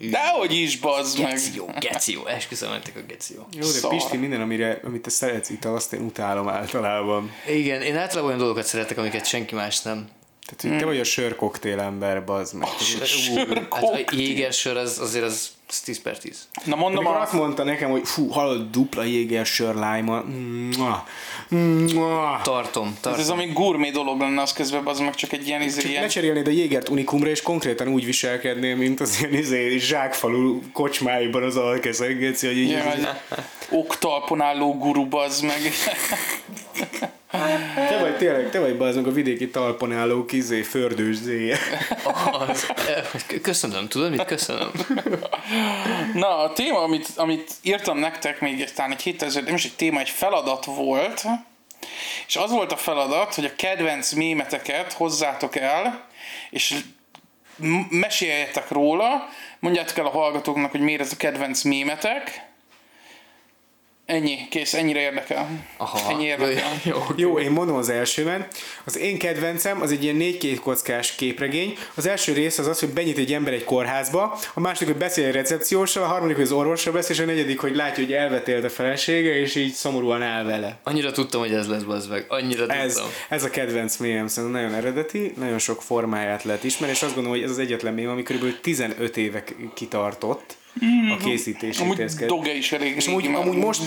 [0.00, 1.32] Dehogy is, bazd meg.
[1.32, 3.46] Geci jó, geci jó, esküszöm, mentek a geci jó.
[3.52, 3.90] Jó, de Szar.
[3.90, 7.32] Pisti, minden, amire, amit te szeretsz ital, azt én utálom általában.
[7.48, 10.08] Igen, én általában olyan dolgokat szeretek, amiket senki más nem.
[10.46, 12.68] Tehát, hogy te vagy a sörkoktél ember, bazd meg.
[12.68, 16.48] Ú, Hát a jéger sör az, azért az, az 10 per 10.
[16.64, 17.22] Na mondom, Amikor a...
[17.22, 20.22] azt mondta nekem, hogy fú, hallod, dupla jéger sör lime
[21.48, 22.40] Mua.
[22.42, 23.20] Tartom, Ez, tartom.
[23.20, 26.02] ez ami gourmet dolog lenne, az közben az meg csak egy ilyen izé, Csak ilyen...
[26.02, 31.56] lecserélnéd a jégert unikumra, és konkrétan úgy viselkednél, mint az ilyen izé, zsákfalú kocsmáiban az
[31.56, 33.08] alkezek, geci, hogy így, egy
[33.70, 35.72] oktalpon álló guru, bazd meg.
[37.30, 41.58] Te vagy tényleg, te vagy bazd a vidéki talpon álló kizé, fördős zéje.
[42.32, 42.72] Az,
[43.42, 44.24] köszönöm, tudod mit?
[44.24, 44.70] Köszönöm.
[46.14, 49.76] Na, a téma, amit, amit írtam nektek még talán egy héttel ezelőtt, nem is egy
[49.76, 51.24] téma, egy feladat volt,
[52.26, 56.06] és az volt a feladat, hogy a kedvenc mémeteket hozzátok el,
[56.50, 56.76] és
[57.88, 62.46] meséljetek róla, mondjátok el a hallgatóknak, hogy miért ez a kedvenc mémetek.
[64.08, 65.48] Ennyi, kész, ennyire érdekel.
[65.76, 66.10] Aha.
[66.10, 66.72] Ennyi érdekel.
[66.84, 67.04] Jó, jó.
[67.16, 68.46] Jó, én mondom az elsőben.
[68.84, 71.76] Az én kedvencem az egy ilyen négy két kockás képregény.
[71.94, 75.26] Az első rész az az, hogy benyit egy ember egy kórházba, a második, hogy beszél
[75.26, 78.64] egy recepcióssal, a harmadik, hogy az orvossal beszél, és a negyedik, hogy látja, hogy elvetélt
[78.64, 80.78] a felesége, és így szomorúan áll vele.
[80.82, 82.24] Annyira tudtam, hogy ez lesz, bazd meg.
[82.28, 83.10] Annyira Ez, tudtam.
[83.28, 87.38] ez a kedvenc mémem, szerintem nagyon eredeti, nagyon sok formáját lehet ismerni, és azt gondolom,
[87.38, 88.60] hogy ez az egyetlen mém, ami kb.
[88.60, 90.56] 15 évek kitartott
[91.12, 91.82] a készítését.
[91.82, 93.82] Amúgy kell- Doge is elég és amúgy, amúgy most,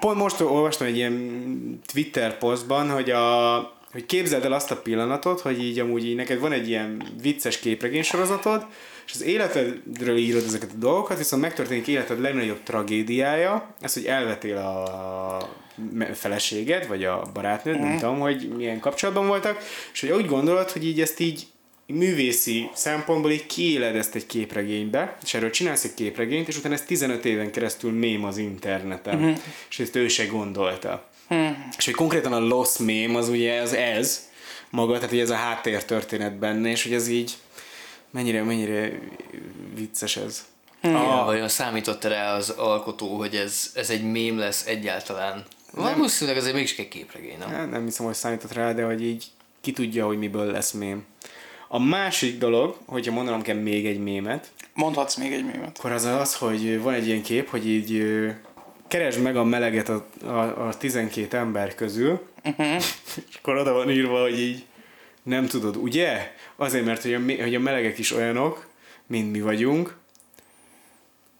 [0.00, 5.40] pont most olvastam egy ilyen Twitter posztban, hogy a hogy képzeld el azt a pillanatot,
[5.40, 8.66] hogy így amúgy így neked van egy ilyen vicces képregény sorozatod,
[9.06, 14.56] és az életedről írod ezeket a dolgokat, viszont megtörténik életed legnagyobb tragédiája, ez, hogy elvetél
[14.56, 15.48] a
[16.14, 19.58] feleséged, vagy a barátnőd, nem tudom, hogy milyen kapcsolatban voltak,
[19.92, 21.46] és hogy úgy gondolod, hogy így ezt így
[21.86, 26.82] művészi szempontból így kiéled ezt egy képregénybe, és erről csinálsz egy képregényt, és utána ez
[26.82, 29.38] 15 éven keresztül mém az interneten, uh-huh.
[29.70, 31.08] és ezt ő se gondolta.
[31.30, 31.56] Uh-huh.
[31.78, 34.30] És hogy konkrétan a Lost mém az ugye az ez
[34.70, 37.32] maga, tehát hogy ez a háttértörténet benne, és hogy ez így
[38.10, 39.00] mennyire, mennyire
[39.74, 40.44] vicces ez.
[40.82, 41.24] Ah.
[41.24, 45.44] Vajon számított rá az alkotó, hogy ez, ez egy mém lesz egyáltalán?
[45.72, 47.48] Valószínűleg azért mégis egy képregény, nem?
[47.48, 49.24] Hát nem hiszem, hogy számított rá, de hogy így
[49.60, 51.04] ki tudja, hogy miből lesz mém.
[51.68, 55.78] A másik dolog, hogyha mondanom kell még egy mémet, Mondhatsz még egy mémet.
[55.78, 58.04] akkor az az, hogy van egy ilyen kép, hogy így
[58.88, 62.74] keresd meg a meleget a, a, a 12 ember közül, uh-huh.
[63.30, 64.64] és akkor oda van írva, hogy így
[65.22, 66.32] nem tudod, ugye?
[66.56, 68.66] Azért, mert hogy a, hogy a melegek is olyanok,
[69.06, 69.96] mint mi vagyunk,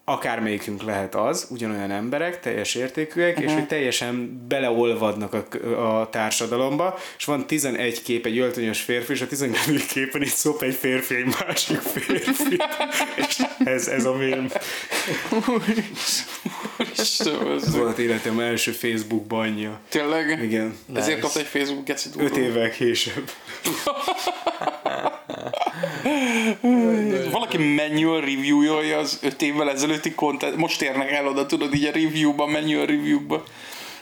[0.08, 3.44] akármelyikünk lehet az, ugyanolyan emberek, teljes értékűek, uh-huh.
[3.44, 9.20] és hogy teljesen beleolvadnak a, a társadalomba, és van 11 kép egy öltönyös férfi, és
[9.20, 9.76] a 12.
[9.88, 12.56] képen itt szop egy férfi egy másik férfi,
[13.28, 14.48] és ez, ez a mém.
[16.98, 19.80] Istenem, ez volt életem első Facebook banja.
[19.88, 20.42] Tényleg?
[20.42, 20.76] Igen.
[20.94, 21.20] Ezért Nice.
[21.20, 22.28] kapta egy Facebook geci durva.
[22.28, 23.30] Öt évvel később.
[27.30, 30.56] Valaki manual review-olja az öt évvel ezelőtti content.
[30.56, 33.44] Most érnek el oda, tudod, így a review-ba, manual review-ba.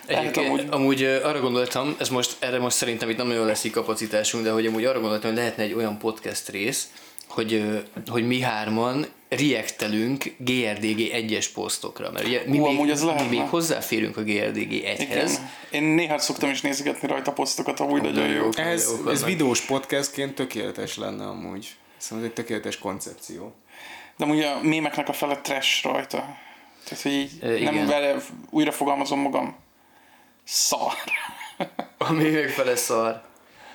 [0.07, 3.67] Egyébként Hát amúgy, amúgy- arra gondoltam, ez most, erre most szerintem itt nem nagyon lesz
[3.73, 6.89] kapacitásunk, de hogy amúgy arra gondoltam, hogy lehetne egy olyan podcast rész,
[7.29, 7.65] hogy,
[8.07, 13.07] hogy mi hárman reactelünk GRDG 1-es posztokra, mert ugye mi, Hú, még, amúgy az mi
[13.07, 13.29] lehetne.
[13.29, 14.97] még hozzáférünk a GRDG Igen.
[14.97, 15.31] 1-hez.
[15.71, 18.49] Én néha szoktam is nézegetni rajta posztokat, amúgy nagyon jó.
[18.57, 21.69] Ez, ez videós podcastként tökéletes lenne amúgy.
[21.97, 23.55] Szóval ez egy tökéletes koncepció.
[24.17, 26.37] De amúgy a mémeknek a fele trash rajta.
[26.85, 27.75] Tehát, hogy így igen.
[27.75, 28.17] nem vele
[28.51, 29.57] újra fogalmazom magam.
[30.45, 30.93] Szar.
[31.99, 33.23] Ami még fele szar.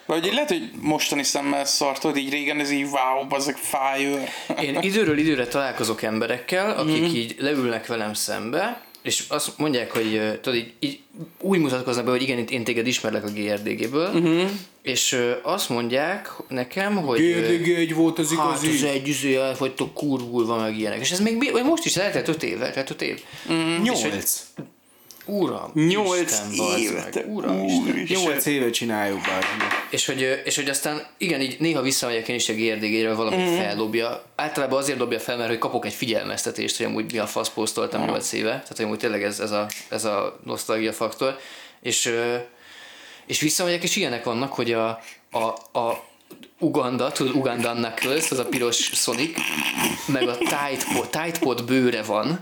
[0.06, 4.24] Vagy így lehet, hogy mostani szemmel szartod, így régen ez így wow, bazeg fire.
[4.62, 7.16] Én időről időre találkozok emberekkel, akik Mhm.
[7.16, 11.00] így leülnek velem szembe, és azt mondják, hogy tudod, így, így
[11.42, 14.50] úgy mutatkoznak be, hogy igen, itt én téged ismerlek a GRDG-ből, uh-huh.
[14.82, 17.20] és ö, azt mondják nekem, hogy...
[17.20, 18.86] ö, Gérdig egy volt az Hát igazi.
[18.86, 21.00] ez egy üzé, el vagytok kurvulva meg ilyenek.
[21.00, 23.22] És ez még vagy most is eltelt öt év, eltelt öt év.
[23.46, 24.40] Uram, Nyolc Isten, bazd
[26.80, 27.10] év, meg.
[27.10, 28.22] te Uram, Isten.
[28.22, 29.44] Nyolc éve csináljuk bár.
[29.90, 33.52] És hogy, és hogy aztán igen, így néha visszamegyek én is a GRDG-re, valami Mhm.
[33.52, 33.58] mm.
[33.58, 34.24] feldobja.
[34.36, 38.02] Általában azért dobja fel, mert hogy kapok egy figyelmeztetést, hogy amúgy mi a fasz posztoltam
[38.02, 38.10] Mhm.
[38.10, 38.50] 8 éve.
[38.50, 41.38] Tehát hogy amúgy tényleg ez, ez, a, ez a nosztalgia faktor.
[41.82, 42.14] És,
[43.26, 45.00] és visszamegyek, és ilyenek vannak, hogy a,
[45.32, 45.44] a,
[45.80, 46.08] a
[46.60, 49.40] Uganda, tudod, Uganda Knuckles, az a piros Sonic,
[50.06, 52.40] meg a Tide Tide Pod bőre van,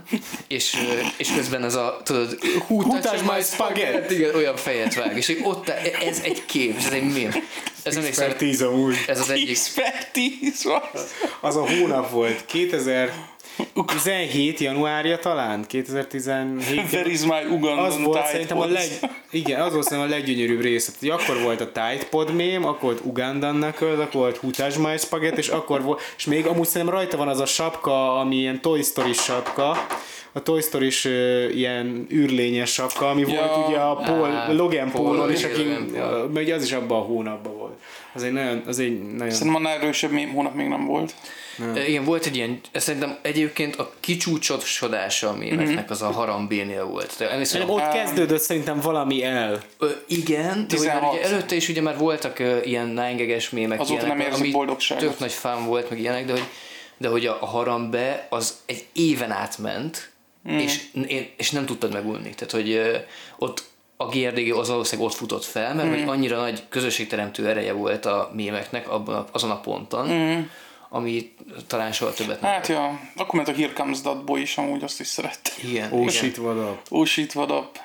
[0.48, 0.76] és,
[1.16, 2.38] és közben ez a, tudod,
[2.68, 4.14] Who touched my spaghetti?
[4.14, 7.30] igen, olyan fejet vág, és ott, ez egy kép, ez egy mém.
[7.82, 8.94] Ez Expertíz amúgy.
[9.06, 10.82] ez az egyik, Expertise van.
[11.40, 12.44] Az a hónap volt.
[13.74, 15.64] 2017 januárja talán?
[15.66, 18.88] 2017 Where is my Ugandan az volt szerintem a leg,
[19.30, 20.96] igen, az volt szerintem a leggyönyörűbb rész.
[21.00, 24.96] Hogy akkor volt a Tide Pod mém, akkor volt Ugandan Knuckles, akkor volt Hutas My
[24.96, 28.60] Spaghetti, és akkor volt, és még amúgy szerintem rajta van az a sapka, ami ilyen
[28.60, 29.86] Toy Story sapka,
[30.32, 30.90] a Toy story
[31.54, 33.26] ilyen űrlényes sapka, ami Ja.
[33.26, 35.62] volt ugye a Paul, Á, Logan Paul, Paul, és aki,
[36.32, 36.52] Paul.
[36.52, 37.78] az is abban a hónapban volt.
[38.18, 39.30] Az egy nagyon, az egy nagyon...
[39.34, 41.14] Szerintem annál erősebb mém hónap még nem volt.
[41.74, 47.14] Ö, Igen, volt egy ilyen, szerintem egyébként a kicsúcsosodása a mémeknek az a harambénél volt.
[47.18, 49.62] De emlékszem, ott kezdődött szerintem valami el.
[49.78, 51.12] Ö, igen, de 16.
[51.12, 54.50] ugye előtte is ugye már voltak ö, ilyen náingeges mémek, Azóta ilyenek, nem érzek ami
[54.50, 55.04] boldogságot.
[55.04, 56.44] tök nagy fán volt, meg ilyenek, de hogy,
[56.96, 60.10] de hogy a, a harambe az egy éven átment,
[60.50, 60.58] Mm.
[60.58, 60.82] és,
[61.36, 62.30] és nem tudtad megulni.
[62.34, 62.96] Tehát, hogy ö,
[63.38, 63.62] ott
[64.00, 65.92] a GRDG az valószínűleg ott futott fel, mert Mm.
[65.92, 70.08] hogy annyira nagy közösségteremtő ereje volt a mémeknek abban a, azon a ponton,
[70.88, 71.34] ami
[71.66, 72.50] talán soha többet nem.
[72.50, 72.54] Mm.
[72.54, 75.54] Hát ja, akkor ment a Here Comes That Boy is amúgy, azt is szerettem.
[75.64, 76.78] Igen, Oh shit, what up.
[76.88, 77.78] Oh shit, what up.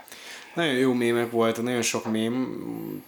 [0.53, 2.57] Nagyon jó mémek voltak, nagyon sok mém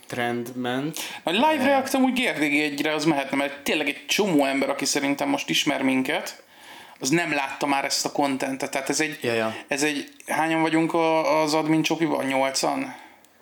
[0.07, 0.97] trend ment.
[1.23, 5.29] A live react amúgy GRDG egyre az mehetne, mert tényleg egy csomó ember, aki szerintem
[5.29, 6.43] most ismer minket,
[6.99, 8.71] az nem látta már ezt a kontentet.
[8.71, 9.55] Tehát ez egy, Ja, ja.
[9.67, 12.25] ez egy hányan vagyunk a, az admin csopiban?
[12.25, 12.95] Nyolcan?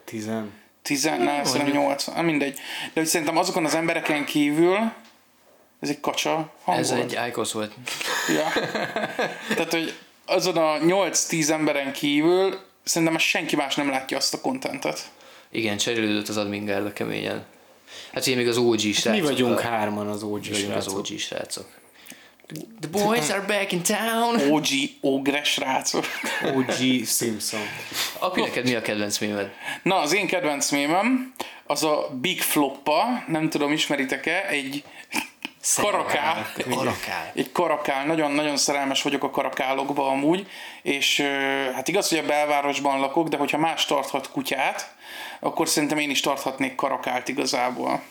[0.06, 0.52] Tizen.
[0.82, 1.22] Tizen?
[1.22, 2.26] Ne, szerintem nyolcan.
[2.26, 2.54] Mindegy.
[2.94, 4.78] De hogy szerintem azokon az embereken kívül
[5.80, 7.12] ez egy kacsa hang Ez volt.
[7.14, 7.74] egy Icos volt.
[8.36, 8.52] Ja.
[9.56, 9.94] Tehát, hogy
[10.26, 15.12] azon a 8-10 emberen kívül szerintem már senki más nem látja azt a kontentet.
[15.52, 17.46] Igen, cserélődött az admin gárda keményen.
[18.14, 19.12] Hát ugye még az OG srácok.
[19.12, 20.98] Mi vagyunk a- hárman az OG vagyunk az srácok.
[20.98, 21.68] OG srácok.
[22.80, 24.52] The boys are back in town.
[24.52, 24.68] OG,
[25.02, 26.06] ogres srácok.
[26.56, 27.60] OG Simpson.
[28.20, 29.52] Api, neked mi a kedvenc mémed?
[29.84, 31.34] Na, az én kedvenc mémem,
[31.66, 34.84] az a Big Floppa, nem tudom, ismeritek-e, egy
[35.76, 36.52] karakál.
[36.70, 37.32] Karakál.
[37.36, 40.48] Egy karakál, nagyon-nagyon szerelmes vagyok a karakálokba amúgy,
[40.82, 41.20] és
[41.74, 44.96] hát igaz, hogy a belvárosban lakok, de hogyha más tarthat kutyát,
[45.40, 48.02] akkor szerintem én is tarthatnék karakált igazából.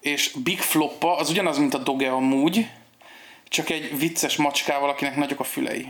[0.00, 2.66] És Big Floppa az ugyanaz, mint a Doge amúgy,
[3.52, 5.86] csak egy vicces macskával, akinek nagyok a fülei.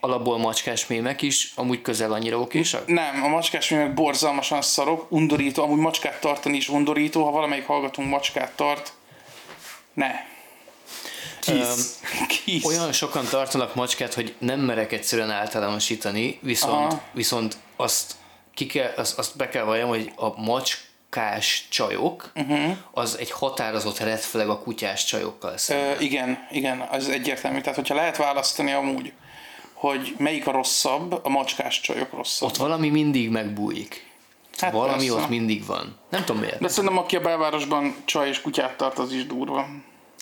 [0.00, 2.86] Alapból macskás mémek is, amúgy közel annyira okésak?
[2.86, 8.08] Nem, a macskás mémek borzalmasan szarok, undorító, amúgy macskát tartani is undorító, ha valamelyik hallgatunk
[8.08, 8.92] macskát tart,
[9.94, 10.10] ne.
[11.40, 12.00] Kisz.
[12.44, 12.64] Kisz.
[12.64, 17.02] Olyan sokan tartanak macskát, hogy nem merek egyszerűen általánosítani, viszont, Aha.
[17.12, 18.14] viszont azt,
[18.54, 20.40] ki kell, azt, azt be kell valljam, hogy a
[21.10, 22.76] macskás csajok, uh-huh.
[22.92, 25.96] az egy határozott red flag a kutyás csajokkal szemben.
[25.96, 27.60] Ö, igen, igen, az egyértelmű.
[27.60, 29.12] Tehát, hogyha lehet választani amúgy,
[29.72, 32.48] hogy melyik a rosszabb, a macskás csajok rosszabb.
[32.48, 34.04] Ott valami mindig megbújik.
[34.56, 35.12] Hát valami persze.
[35.12, 35.96] ott mindig van.
[36.10, 36.60] Nem tudom miért.
[36.60, 39.66] De szerintem, aki a belvárosban csaj és kutyát tart, az is durva.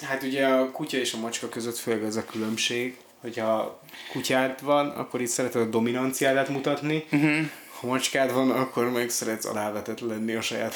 [0.02, 3.80] Hát ugye a kutya és a macska között főleg ez a különbség, hogyha
[4.12, 7.46] kutyád van, akkor itt szereted a dominanciádat mutatni, uh-huh.
[7.84, 10.74] Ha macskád van, akkor meg szeretsz alávetett lenni a saját.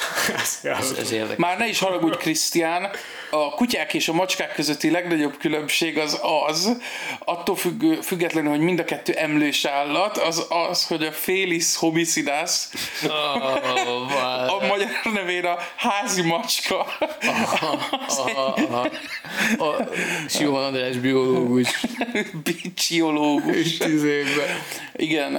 [0.97, 1.37] Ez érdekes.
[1.37, 2.89] Már ne is haragudj, Krisztián,
[3.29, 6.77] a kutyák és a macskák közötti legnagyobb különbség az az,
[7.19, 12.67] attól függő, függetlenül, hogy mind a kettő emlős állat, az az, hogy a Felis homicidas,
[13.03, 16.79] Oh, a magyar nevén a házi macska,
[19.57, 19.75] a
[20.27, 21.85] Simon András biológus.
[22.43, 23.77] bicsiológus.
[24.95, 25.31] Igen,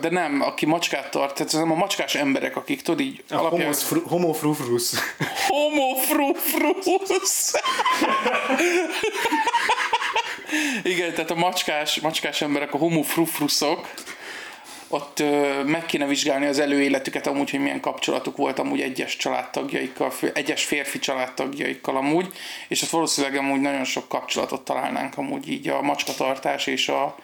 [0.00, 3.60] de nem, aki macskát tart, tehát nem a macskás emberek, akik tudod így A alapján...
[3.60, 4.90] homos fru- homofrufrus.
[5.48, 7.52] Homofrufrus!
[10.82, 13.88] Igen, tehát a macskás, macskás emberek, a homofrufruszok,
[14.88, 20.12] ott ö, meg kéne vizsgálni az előéletüket amúgy, hogy milyen kapcsolatuk volt amúgy egyes családtagjaikkal,
[20.32, 22.26] egyes férfi családtagjaikkal amúgy,
[22.68, 27.16] és ott valószínűleg amúgy nagyon sok kapcsolatot találnánk amúgy így a macskatartás és a,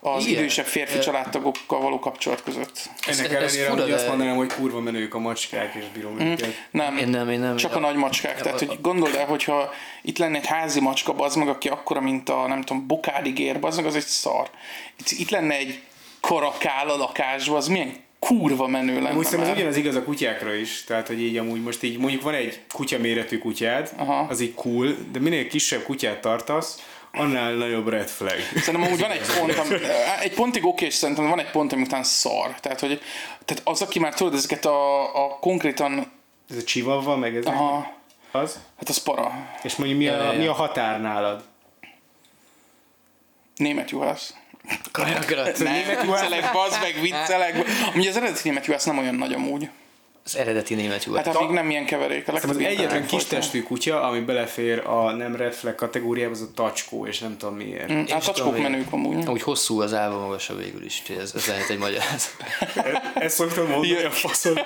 [0.00, 0.38] az Igen.
[0.38, 2.90] idősebb férfi Ö- családtagokkal való kapcsolat között.
[3.06, 6.68] Ennek ez ellenére hogy de- azt mondanám, hogy kurva menők a macskák, és bírom őket.
[6.70, 7.56] Nem, Én nem, én nem.
[7.56, 8.40] csak a nagy macskák.
[8.42, 9.72] Tehát, hogy gondold el, hogyha
[10.02, 13.76] itt lenne egy házi macska, bazd meg, aki akkora, mint a, nem tudom, bokádigér, bazd
[13.76, 14.50] meg, az egy szar.
[14.98, 15.80] Itt, itt lenne egy
[16.20, 20.54] karakál a lakásban, az milyen kurva menő lenne Amúgy szerintem ez ugyanaz igaz a kutyákra
[20.54, 24.26] is, tehát hogy így amúgy most így mondjuk van egy kutya méretű kutyád, Aha.
[24.28, 26.82] az így cool, de minél kisebb kutyát tartasz,
[27.12, 28.38] annál nagyobb red flag.
[28.56, 29.74] Szerintem amúgy van egy pont, ami,
[30.20, 32.54] egy pontig oké, és szerintem van egy pont, ami után szar.
[32.60, 33.00] Tehát, hogy,
[33.44, 36.12] tehát az, aki már tudod, ezeket a, a konkrétan,
[36.50, 37.92] Ez a chihuahua, meg ez aha,
[38.30, 38.58] az.
[38.78, 39.32] hát az para.
[39.62, 40.38] És mondjuk mi a, Ja, ja, ja.
[40.38, 41.42] mi a határ nálad?
[43.56, 44.34] Német juhász.
[44.92, 45.42] Kajakra.
[45.58, 45.74] Nem,
[46.06, 47.66] viccelek, bazd meg, viccelek.
[47.92, 49.68] Amúgy az eredeti német juhász nem olyan nagy amúgy.
[50.32, 51.24] Az eredeti német juhász.
[51.26, 52.28] Hát addig nem ilyen keverék.
[52.28, 56.40] A legtöbb az egyetlen kis testű kutya, ami belefér a nem red flag kategóriába, az
[56.40, 57.92] a tacskó, és nem tudom miért.
[57.92, 59.26] Mm, Hát tacskók menők amúgy.
[59.26, 62.36] Amúgy hosszú az állva magas a végül is, úgyhogy ez, ez lehet egy magyarázat.
[63.14, 64.62] Ezt szoktam mondani a faszod.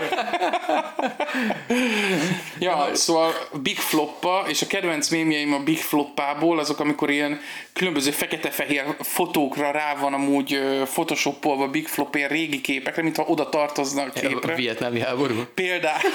[2.58, 7.40] Ja, szóval Big Floppa, és a kedvenc mémjeim a Big Floppából, azok amikor ilyen
[7.72, 14.06] különböző fekete-fehér fotókra rá van amúgy photoshopolva Big Flop ilyen régi képekre, mintha oda tartoznak
[14.14, 14.54] a A képre.
[14.54, 15.34] vietnámi háború.
[15.55, 16.00] Például.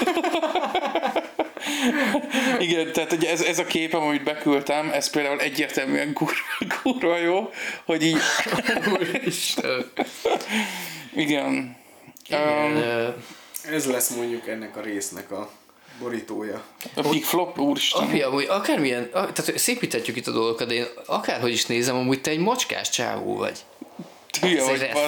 [2.58, 6.34] Igen, tehát ugye ez, ez a képem, amit beküldtem, ez például egyértelműen kurva,
[6.82, 7.50] kurva jó,
[7.84, 8.18] hogy így,
[8.92, 9.90] Úristen.
[11.14, 11.76] igen.
[12.28, 13.08] Igen, ö,
[13.70, 15.50] Ez lesz mondjuk ennek a résznek a
[16.00, 16.62] borítója.
[16.94, 18.02] A Big Flop, úristen.
[18.02, 22.30] Apja, amúgy akármilyen, tehát szépítetjük itt a dolgokat, de én akárhogy is nézem, amúgy te
[22.30, 23.58] egy macskás csávó vagy.
[24.40, 25.04] Hülye vagy, flag?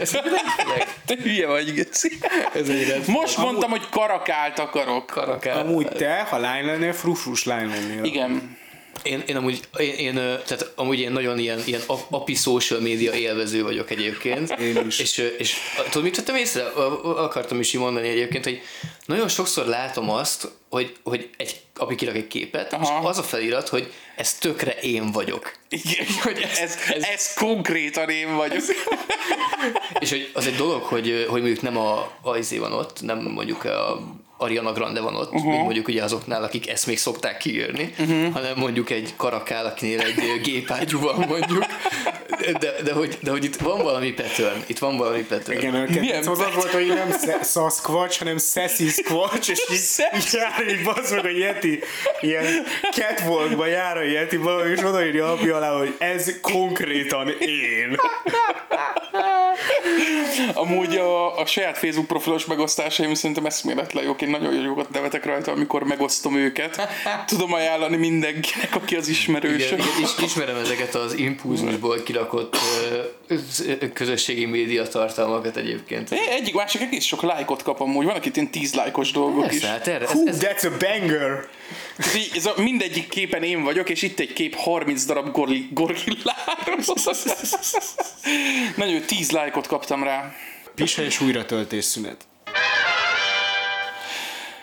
[0.00, 0.88] Ez egy red flag.
[1.06, 2.18] Te hülye vagy, Geci.
[2.54, 5.06] Ez egy red Most mondtam, hogy karakált akarok.
[5.06, 5.58] karakál.
[5.58, 8.04] Amúgy te, ha lány lennél, frufrus lány lennél.
[8.04, 8.56] Igen.
[9.02, 13.12] Én, én amúgy, én, én, tehát amúgy én nagyon ilyen, ilyen ap- api social média
[13.12, 14.50] élvező vagyok egyébként.
[14.50, 14.98] Én is.
[14.98, 16.62] És, és tudod, mit vettem észre?
[17.02, 18.60] Akartam is így mondani egyébként, hogy
[19.06, 22.82] nagyon sokszor látom azt, hogy, hogy egy api kirak egy képet, Aha.
[23.02, 25.52] és az a felirat, hogy ez tökre én vagyok.
[25.68, 26.06] Igen.
[26.22, 28.62] Hogy ez- ez, ez- ez, ez konkrétan én vagyok.
[29.98, 33.18] És hogy az egy dolog, hogy, hogy mondjuk nem a, a izé van ott, nem
[33.18, 34.00] mondjuk a
[34.38, 35.50] Ariana Grande van ott, uh-huh.
[35.50, 38.32] mint mondjuk ugye azoknál, akik ezt még szokták kiírni, uh-huh.
[38.32, 41.64] hanem mondjuk egy karakál, akinél egy gépágyú van mondjuk,
[42.60, 45.58] de, de, hogy, de hogy itt van valami pattern, itt van valami pattern.
[45.58, 47.10] Igen, a Milyen kedvenc az az volt, hogy nem
[47.42, 51.80] Sasquatch, hanem Sassy Squatch, és így, így jár egy bazd meg a Yeti,
[52.20, 52.44] ilyen
[52.90, 57.96] catwalkba jár a Yeti valami, és odaírja apja alá, hogy ez konkrétan én.
[60.54, 64.22] Amúgy a, a saját Facebook profilos megosztásaim szerintem eszméletlen jók.
[64.22, 66.88] Én nagyon jókat nevetek rajta, amikor megosztom őket.
[67.26, 69.64] Tudom ajánlani mindenkinek, aki az ismerős.
[69.64, 72.56] Igen, igen, is, ismerem ezeket az impulzusból kirakott
[73.92, 76.10] közösségi média tartalmakat egyébként.
[76.10, 78.04] É, Egyik másik egész sok lájkot kap amúgy.
[78.04, 79.50] Vannak itt ilyen 10 lájkos dolgok is.
[79.50, 81.48] Persze, hát erre, ez, Hú, ez, that's a banger!
[81.98, 86.76] Ez, ez a, mindegyik képen én vagyok, és itt egy kép 30 darab gorli, gorilláról.
[88.76, 90.34] Nagyon jó, 10 lájkot kaptam rá.
[90.74, 92.26] Pisa és újratöltés szünet.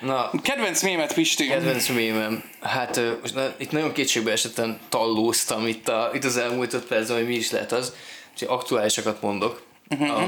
[0.02, 1.48] na, Kedvenc mémet, Pisti.
[1.48, 2.44] Kedvenc mémem.
[2.62, 7.18] Hát most na, itt nagyon kétségbe esetten tallóztam itt, a, itt az elmúlt öt percben,
[7.18, 7.94] hogy mi is lehet az.
[8.32, 9.66] Úgyhogy aktuálisakat mondok.
[9.90, 10.22] Uh-huh.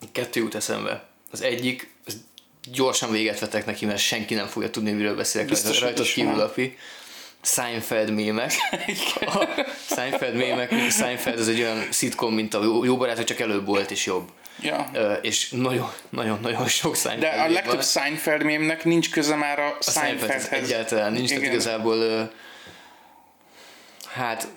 [0.00, 1.08] A kettő jut eszembe.
[1.30, 2.16] Az egyik, az
[2.72, 6.40] gyorsan véget vetek neki, mert senki nem fogja tudni, miről beszélek Biztos, rajta, rajtad kívül
[6.40, 6.76] api.
[7.42, 8.52] Seinfeld mémek.
[9.26, 9.44] A
[9.94, 13.90] Seinfeld mémek, Seinfeld az egy olyan szitkom, mint a jó, jó barátok, csak előbb volt
[13.90, 14.28] és jobb.
[14.62, 14.90] Ja.
[14.92, 17.82] Ö, és nagyon, nagyon, nagyon sok Seinfeld De a legtöbb van.
[17.82, 20.70] Seinfeld mémnek nincs köze már a, A Seinfeldhez Seinfeldhez.
[20.70, 21.54] egyáltalán nincs, tehát Igen.
[21.54, 22.22] igazából ö,
[24.12, 24.48] hát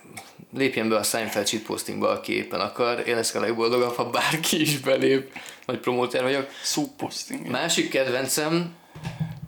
[0.54, 3.08] lépjen be a Seinfeld shitpostingba, aki éppen akar.
[3.08, 5.38] Én leszek a legboldogabb, ha bárki is belép.
[5.66, 6.50] Nagy promóter vagyok.
[6.64, 7.48] Súposting.
[7.48, 8.76] Másik kedvencem,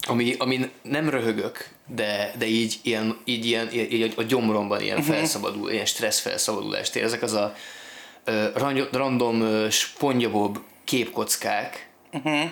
[0.07, 5.15] ami, ami nem röhögök, de, de így, ilyen, így, ilyen, így a gyomromban ilyen uh-huh.
[5.15, 7.55] felszabadul, ilyen stressz felszabadulást érzek, az a
[8.53, 12.51] ran- random ö, spongyabob képkockák, uh-huh.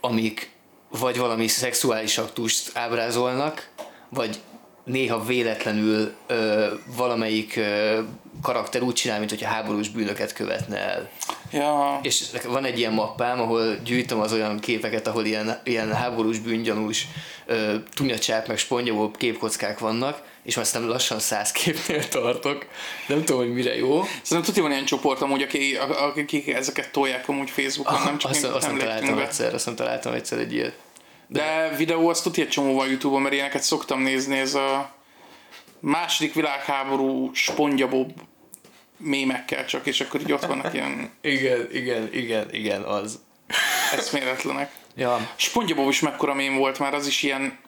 [0.00, 0.50] amik
[0.88, 3.70] vagy valami szexuális aktust ábrázolnak,
[4.08, 4.40] vagy
[4.84, 8.00] néha véletlenül ö, valamelyik ö,
[8.42, 11.10] karakter úgy csinál, mint hogyha háborús bűnöket követne el.
[11.52, 11.98] Ja.
[12.02, 17.06] És van egy ilyen mappám, ahol gyűjtöm az olyan képeket, ahol ilyen, ilyen háborús bűngyanús
[17.46, 22.66] ö, tunyacsáp meg spongyabob képkockák vannak, és már aztán lassan száz képnél tartok.
[23.06, 24.02] Nem tudom, hogy mire jó.
[24.02, 25.76] Szerintem tudja van ilyen csoport amúgy, aki,
[26.16, 29.22] akik ezeket tolják amúgy Facebookon, nem csak azt, azt nem találtam be.
[29.22, 30.74] egyszer, azt nem találtam egyszer egy ilyet.
[31.26, 34.96] De videó azt tudja egy csomóval Youtube-on, mert ilyeneket szoktam nézni, ez a
[35.80, 38.12] második világháború spongyabob
[38.98, 43.18] mémekkel csak, és akkor így ott vannak ilyen Igen, igen, igen, igen, az.
[43.96, 44.72] eszméletlenek.
[44.96, 47.58] Ja, SpongeBob is mekkora mém volt már, az is ilyen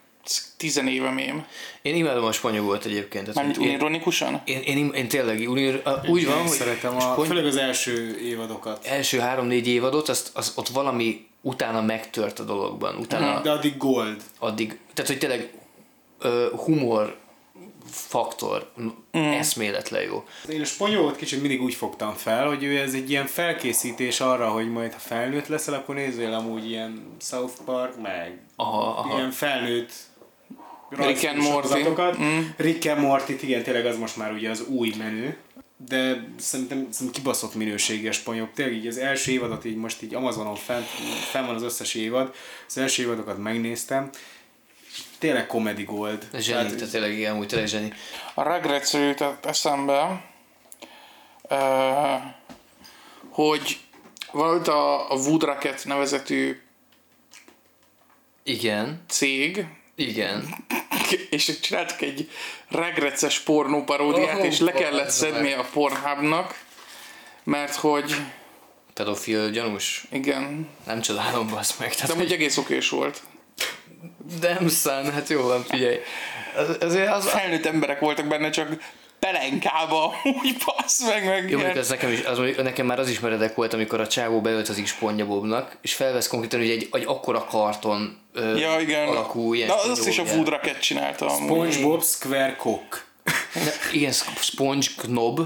[0.56, 1.46] tizenéve mém.
[1.82, 3.22] én imádom a spanyololt egyébként.
[3.24, 4.42] Tehát, Mármint hogy én, ironikusan?
[4.44, 7.56] én, én, én, én tényleg úgy, úgy van, Én hogy szeretem a, spony- főleg az
[7.56, 8.84] első évadokat.
[8.86, 12.96] első három-négy évadot, azt, az, ott valami utána megtört a dologban.
[12.96, 14.22] Utána De addig gold.
[14.38, 15.52] addig, tehát hogy tényleg
[16.18, 17.16] ö, humor
[17.90, 19.18] faktor mm.
[19.18, 20.24] eszméletlen jó.
[20.48, 24.48] Én a spanyololt kicsit mindig úgy fogtam fel, hogy ő ez egy ilyen felkészítés arra,
[24.48, 29.16] hogy majd ha felnőtt leszel, akkor nézzél amúgy ilyen South Park, meg Aha, aha.
[29.16, 29.92] ilyen felnőtt
[30.90, 31.66] Rick and Morty.
[31.66, 32.16] sorozatokat.
[32.56, 35.34] Rick and Morty, igen, tényleg az most már ugye az új menü.
[35.88, 38.50] De szerintem, szerintem kibaszott minőséges spanyol.
[38.54, 40.86] Tényleg így az első évadot így most így Amazonon fent,
[41.30, 42.34] fenn van az összes évad.
[42.66, 44.10] Az első évadokat megnéztem.
[45.20, 46.28] Tényleg comedy gold.
[46.38, 47.92] Zseni, tehát tényleg igen, úgy tényleg zseni.
[48.34, 50.24] A Regrets jutott eszembe,
[51.42, 52.20] uh,
[53.30, 53.78] hogy
[54.32, 56.60] volt a, a Wood Rocket nevezetű
[58.42, 60.54] Igen, cég, igen.
[61.30, 62.30] és csináltak egy
[62.68, 65.32] regreces pornó paródiát, Oh, és le kellett bazd meg.
[65.32, 66.64] szedni a Pornhubnak,
[67.44, 68.16] mert hogy
[68.94, 70.04] Pedofil gyanús.
[70.10, 71.88] igen, Nem csodálom, basz meg.
[71.88, 73.22] de Tehát, amúgy egész okés volt.
[74.40, 75.98] Nem szán, hát jó van, figyelj.
[76.56, 78.78] Az, azért az, Felnőtt emberek voltak benne, csak
[79.18, 81.76] pelenkába, úgy passz meg, meg Jó, ilyen.
[81.76, 85.76] ez nekem, is, az, nekem már az is meredek volt, amikor a csávó beöltözik spongybobnak,
[85.82, 89.08] és felvesz konkrétan ugye egy, egy akkora karton ö, Ja, igen.
[89.08, 90.22] alakú ilyen De azt is a.
[90.22, 91.28] Wood Rocket csinálta.
[91.28, 93.04] SpongeBob Square Cock.
[93.54, 95.40] De, igen, sponge knob.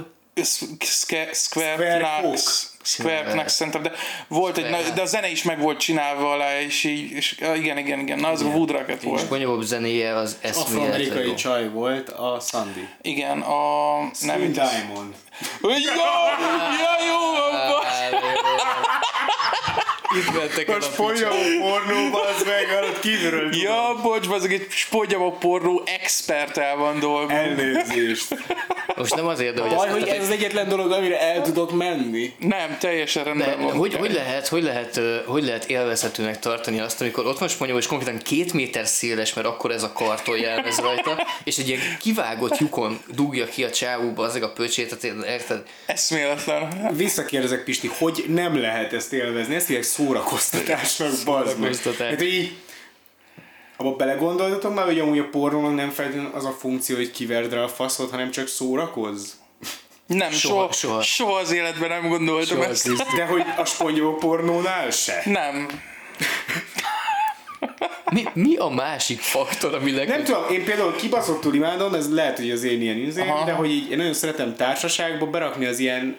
[0.81, 2.39] Square, Square Square.
[2.85, 3.13] Knacks.
[3.15, 3.93] Square Knacks Center, de
[4.29, 7.79] volt egy, Square de a zene is meg volt csinálva alá, és így, és, igen,
[7.79, 9.21] igen, igen, na az a Wood Rocket volt.
[9.21, 10.83] Spongebob zenéje az eszméletlen.
[10.83, 12.89] Afroamerikai csaj volt a Sandy.
[13.03, 13.99] Igen, a...
[14.21, 15.15] Nem Nem, Diamond.
[15.63, 15.77] Jó, ja,
[17.07, 17.21] jó,
[20.17, 25.83] Itt vettek el a pornóban, az meg, alatt kívülről Ja, bocs, az egy spongyabob pornó
[26.01, 27.35] expert el van dolgozva.
[27.35, 28.37] Elnézést.
[28.97, 32.33] Most nem azért, de hogy, Baj, hogy ez az egyetlen dolog, amire el tudok menni.
[32.39, 33.77] Nem, teljesen de, rendben van.
[33.77, 37.87] hogy, hogy, lehet, hogy, lehet, hogy lehet élvezhetőnek tartani azt, amikor ott van spanyol, és
[37.87, 42.59] konkrétan két méter széles, mert akkor ez a karton jelmez rajta, és egy ilyen kivágott
[42.59, 45.63] lyukon dugja ki a csávóba azok a pöcsét, érted?
[45.87, 46.91] Eszméletlen.
[46.97, 49.55] Visszakérdezek Pisti, hogy nem lehet ezt élvezni?
[49.55, 51.73] Ezt hívják szórakoztatásnak, bazd meg.
[51.73, 52.11] Szórakoztatás.
[52.11, 52.57] Hát így,
[53.77, 57.63] abba belegondoltatok már, hogy amúgy a pornónak nem feltétlenül az a funkció, hogy kiverd rá
[57.63, 59.33] a faszot, hanem csak szórakozz?
[60.07, 61.39] Nem, Soha, soha, soha.
[61.39, 62.83] az életben nem gondoltam Soha, ezt.
[62.83, 63.15] Krisztus.
[63.15, 65.23] De hogy a spongyob pornónál se.
[65.25, 65.69] Nem.
[68.11, 70.09] Mi, mi a másik faktor, ami leg...
[70.09, 73.45] Nem tudom, én például kibaszottul imádom, ez lehet, hogy az én ilyen Aha.
[73.45, 76.19] de hogy így én nagyon szeretem társaságba berakni az ilyen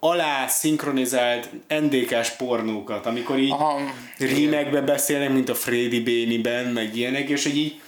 [0.00, 3.80] alá szinkronizált NDK-s pornókat, amikor így Aha.
[4.18, 7.80] rímekbe beszélnek, mint a Freddy Béniben, meg ilyenek, és hogy így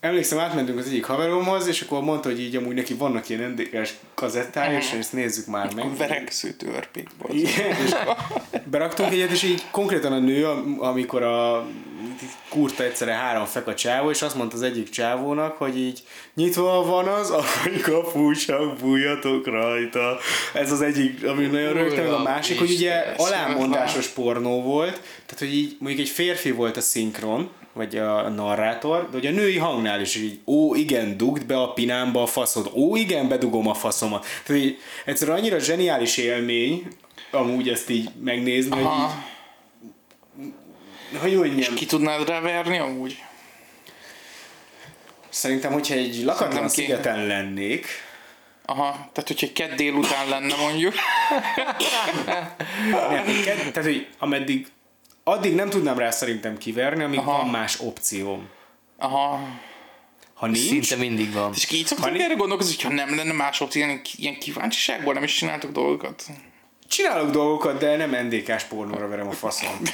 [0.00, 3.90] emlékszem, átmentünk az egyik haveromhoz, és akkor mondta, hogy így amúgy neki vannak ilyen NDK-s
[4.14, 5.96] kazettája, és ezt nézzük már meg.
[5.96, 7.08] Vereksző törpék.
[7.30, 7.94] Igen, és
[8.64, 11.66] beraktunk egyet, és így konkrétan a nő, am- amikor a
[12.56, 16.02] kurta egyszerre három fek a csávó, és azt mondta az egyik csávónak, hogy így
[16.34, 20.18] nyitva van az, ahogy kapu, csak bújjatok rajta.
[20.54, 24.92] Ez az egyik, ami nagyon rögtön, a másik, hogy ugye alámondásos pornó volt,
[25.26, 29.30] tehát hogy így mondjuk egy férfi volt a szinkron, vagy a narrátor, de hogy a
[29.30, 33.68] női hangnál is így, ó igen, dugd be a pinámba a faszod, ó igen, bedugom
[33.68, 34.26] a faszomat.
[34.44, 36.86] Tehát így egyszerűen annyira zseniális élmény,
[37.30, 39.34] amúgy ezt így megnézni, hogy így,
[41.20, 43.22] Hogy mondjam, Ki tudnád ráverni amúgy?
[45.28, 47.86] szerintem, hogyha egy lakatlan szigeten lennék,
[48.64, 50.94] Aha, tehát hogyha egy kedd délután lenne mondjuk.
[53.10, 54.66] nem, ked- tehát hogy ameddig,
[55.24, 57.30] addig nem tudnám rá szerintem kiverni, amíg Aha.
[57.36, 58.48] van más opcióm.
[58.98, 59.48] Aha.
[60.34, 61.52] Ha nincs, Szinte mindig van.
[61.54, 65.14] És így szoktak Hani- erre gondolkozni, hogy ha nem lenne más opció, ilyen, ilyen kíváncsiságból
[65.14, 66.22] nem is csináltok dolgokat.
[66.88, 69.80] csinálok dolgokat, de nem NDK-s pornóra verem a faszom.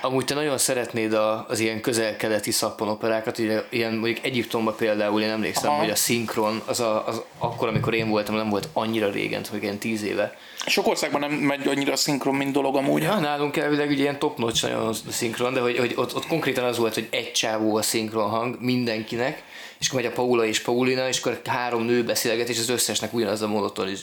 [0.00, 5.30] Amúgy te nagyon szeretnéd a, az ilyen közel-keleti szappanoperákat, ugye ilyen mondjuk Egyiptomban például én
[5.30, 5.80] emlékszem, Aha.
[5.80, 9.62] hogy a szinkron, az, a, az akkor, amikor én voltam, nem volt annyira régen, hogy
[9.62, 10.36] ilyen tíz éve.
[10.66, 13.02] Sok országban nem megy annyira a szinkron, mint dolog amúgy.
[13.02, 16.26] Ja, nálunk elvileg ugye ilyen top notch nagyon a szinkron, de hogy, hogy ott, ott,
[16.26, 19.42] konkrétan az volt, hogy egy csávó a szinkron hang mindenkinek,
[19.78, 23.12] és akkor megy a Paula és Paulina, és akkor három nő beszélget, és az összesnek
[23.14, 24.00] ugyanaz a monoton, és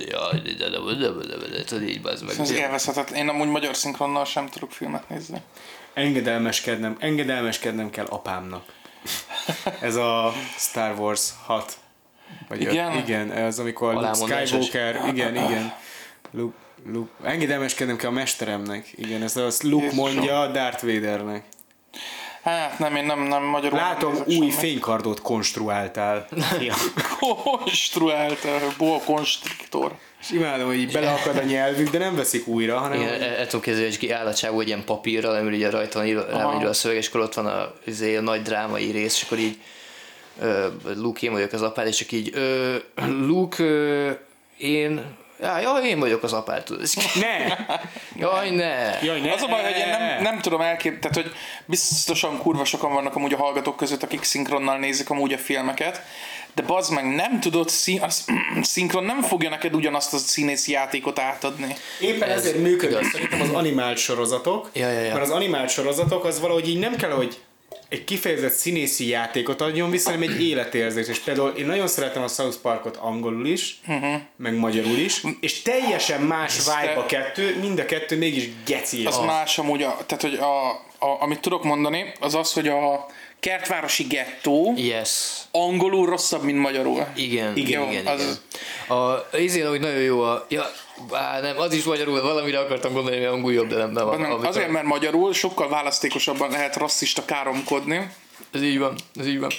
[1.70, 2.40] de így bazd meg.
[2.40, 3.10] Ez élvezhetet.
[3.10, 5.42] Én amúgy magyar szinkronnal sem tudok filmet nézni.
[5.94, 8.64] Engedelmeskednem, engedelmeskednem kell apámnak.
[9.82, 11.78] Ez a Star Wars 6.
[12.48, 12.92] Vagy igen?
[12.92, 15.74] A, igen, ez amikor Luke Skywalker, igen, igen.
[16.32, 16.56] Luke,
[16.86, 17.12] Luke.
[17.24, 18.94] Engedelmeskednem kell a mesteremnek.
[18.96, 20.06] Igen, ez azt Luke Jézusom.
[20.06, 21.44] mondja Darth Vadernek.
[22.44, 23.78] Hát nem, én nem, nem magyarul.
[23.78, 26.28] Látom, nem új fénykardot konstruáltál.
[26.60, 26.74] ja.
[27.20, 29.92] Konstruált, boa konstriktor.
[30.22, 33.02] És imádom, hogy így beleakad a nyelvük, de nem veszik újra, hanem...
[33.02, 35.70] Igen, el, el tudom képzelni, hogy ki áll a csávó egy ilyen papírral, amiről ugye
[35.70, 38.22] rajta van írva, rá van írva a szöveg, és akkor ott van a, izé, a
[38.22, 39.58] nagy drámai rész, és akkor így
[40.96, 42.34] Luke, én vagyok az apád, és csak így
[42.96, 43.64] Luke,
[44.58, 45.16] én,
[45.62, 46.82] ja, én vagyok az apád, tudod.
[46.84, 47.56] És- Ne!
[48.16, 49.00] Jaj, ne!
[49.04, 49.34] Jaj, ne!
[49.34, 51.32] Az a baj, hogy én nem, nem tudom elképzelni, tehát hogy
[51.66, 56.02] biztosan kurva sokan vannak amúgy a hallgatók között, akik szinkronnal nézik amúgy a filmeket,
[56.56, 58.26] de bazd meg, nem tudod, szín, az,
[58.62, 61.76] szinkron nem fogja neked ugyanazt a színészi játékot átadni.
[62.00, 63.12] Éppen Ez ezért működik igaz.
[63.12, 65.12] szerintem az animált sorozatok, Ja, ja, ja.
[65.14, 67.42] mert az animált sorozatok az valahogy így nem kell, hogy
[67.90, 71.08] egy kifejezett színészi játékot adjon vissza, hanem egy életérzés.
[71.08, 74.14] És például én nagyon szeretem a South Parkot angolul is, uh-huh.
[74.36, 79.06] meg magyarul is, és teljesen más vibe a kettő, mind a kettő mégis geci.
[79.06, 80.70] Az más amúgy, a, tehát hogy a,
[81.06, 83.06] a, amit tudok mondani, az az, hogy a
[83.44, 85.10] kertvárosi gettó Yes.
[85.52, 87.06] angolul rosszabb, mint magyarul.
[87.16, 88.06] Igen, igen, Jó, igen.
[88.08, 88.98] az- igen.
[88.98, 90.46] A, azért, hogy nagyon jó a...
[90.50, 90.72] Ja,
[91.12, 94.06] á, nem, az is magyarul, valamire akartam gondolni, hogy angol jobb, de nem, nem.
[94.10, 98.10] Nem, amikor- azért, mert magyarul sokkal választékosabban lehet rasszista káromkodni.
[98.54, 99.52] Ez így van, ez így van.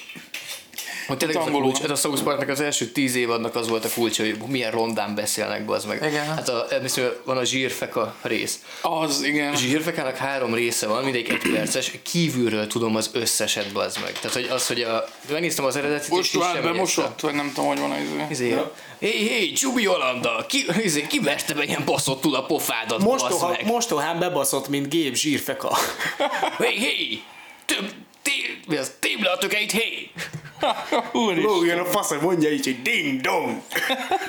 [1.06, 3.84] Hogy tényleg ez a, kulcs, ez a South Parknak az első tíz évadnak az volt
[3.84, 6.02] a kulcs, hogy milyen rondán beszélnek, az meg.
[6.02, 6.26] Igen.
[6.26, 8.58] Hát a, emlékszem, van a zsírfeka rész.
[8.82, 9.52] Az, igen.
[9.52, 14.12] A zsírfekának három része van, mindegyik egy perces, kívülről tudom az összeset, bazd meg.
[14.12, 17.78] Tehát, hogy az, hogy a, megnéztem az eredetit, Most semmi bemosott, vagy nem tudom, hogy
[17.78, 17.98] van az
[18.30, 18.46] izé.
[18.46, 18.56] Izé,
[18.98, 23.66] hé, hé, Csubi Olanda, ki, izé, ki verte be ilyen baszottul a pofádat, Mostoha, meg.
[23.66, 25.76] mostohán bebaszott, mint gép zsírfeka.
[26.58, 27.20] Hé, hé,
[27.64, 27.92] több,
[28.24, 30.10] té, mi az, téble a tökeit, hé!
[31.12, 31.44] Úristen.
[31.44, 33.50] Lógjon a fasz, mondja így, hogy ding dong.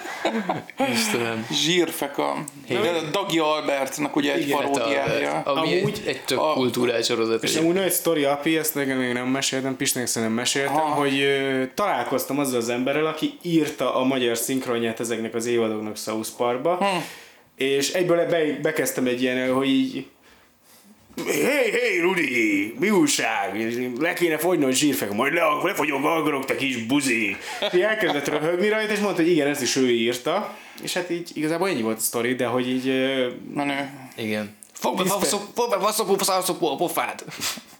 [0.93, 1.47] Istenem.
[1.51, 2.43] Zsírfeka.
[2.67, 5.41] De a Dagi Albertnak ugye egy Igen, hát paródiája.
[5.45, 7.43] Ami Amúgy egy, egy tök a- kultúrás sorozat.
[7.43, 10.93] És egy- amúgy nagy sztori api, ezt nekem még nem meséltem, Pisnek nem meséltem, Aha.
[10.93, 16.29] hogy ö, találkoztam azzal az emberrel, aki írta a magyar szinkronját ezeknek az évadoknak South
[16.37, 16.85] Parkba, Hm.
[17.55, 20.05] és egyből be, bekezdtem egy ilyen, hogy így
[21.23, 23.75] Hey, hey, Rudi, mi újság?
[23.99, 27.37] Le kéne fogni a zsírfek, majd le, lefogyok, akarok, te kis buzi.
[27.71, 30.57] És elkezdett röhögni rajta, és mondta, hogy igen, ezt is ő írta.
[30.83, 32.85] És hát így igazából ennyi volt a sztori, de hogy így
[33.53, 33.89] Menő.
[34.17, 34.55] Igen.
[34.73, 37.23] Fog be, Tisztel- faszop, fog be, faszop, faszop, a pofád.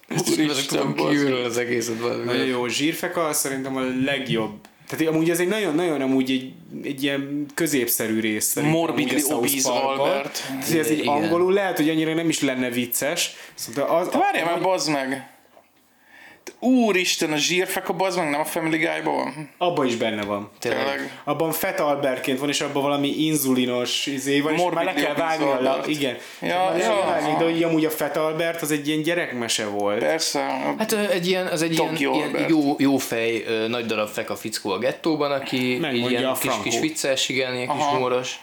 [0.09, 2.25] Úristen, kívülről az egészet.
[2.25, 4.53] Nagyon jó, zsírfeka az szerintem a legjobb.
[4.88, 8.53] Tehát amúgy ez egy nagyon-nagyon amúgy egy, egy ilyen középszerű rész.
[8.55, 9.21] Morbidly
[9.63, 10.09] Parkban.
[10.09, 10.43] Albert.
[10.47, 11.13] Tehát ez így Igen.
[11.13, 13.36] angolul lehet, hogy annyira nem is lenne vicces.
[13.53, 15.34] Szóval az, várjál már, bazd meg!
[16.45, 19.49] Te Úristen, a zsírfeka bazd meg, nem a Family Guy-ban van?
[19.57, 20.49] abban is benne van.
[20.59, 21.21] Tényleg.
[21.23, 25.45] Abban Fett Albertként van, és abban valami inzulinos izé van, és már le kell vágni
[25.45, 26.17] a igen.
[26.41, 26.77] Ja, ja.
[26.77, 29.99] kell vágni, de hogy amúgy a Fett Albert az egy ilyen gyerekmese volt.
[29.99, 30.39] Persze.
[30.77, 32.49] Hát egy ilyen, az egy ilyen, Tokyo ilyen Albert.
[32.49, 36.51] jó, jó fej, nagy darab feka fickó a gettóban, aki így Megmondja ilyen a kis,
[36.63, 38.39] kis vicces, igen, ilyen kis humoros.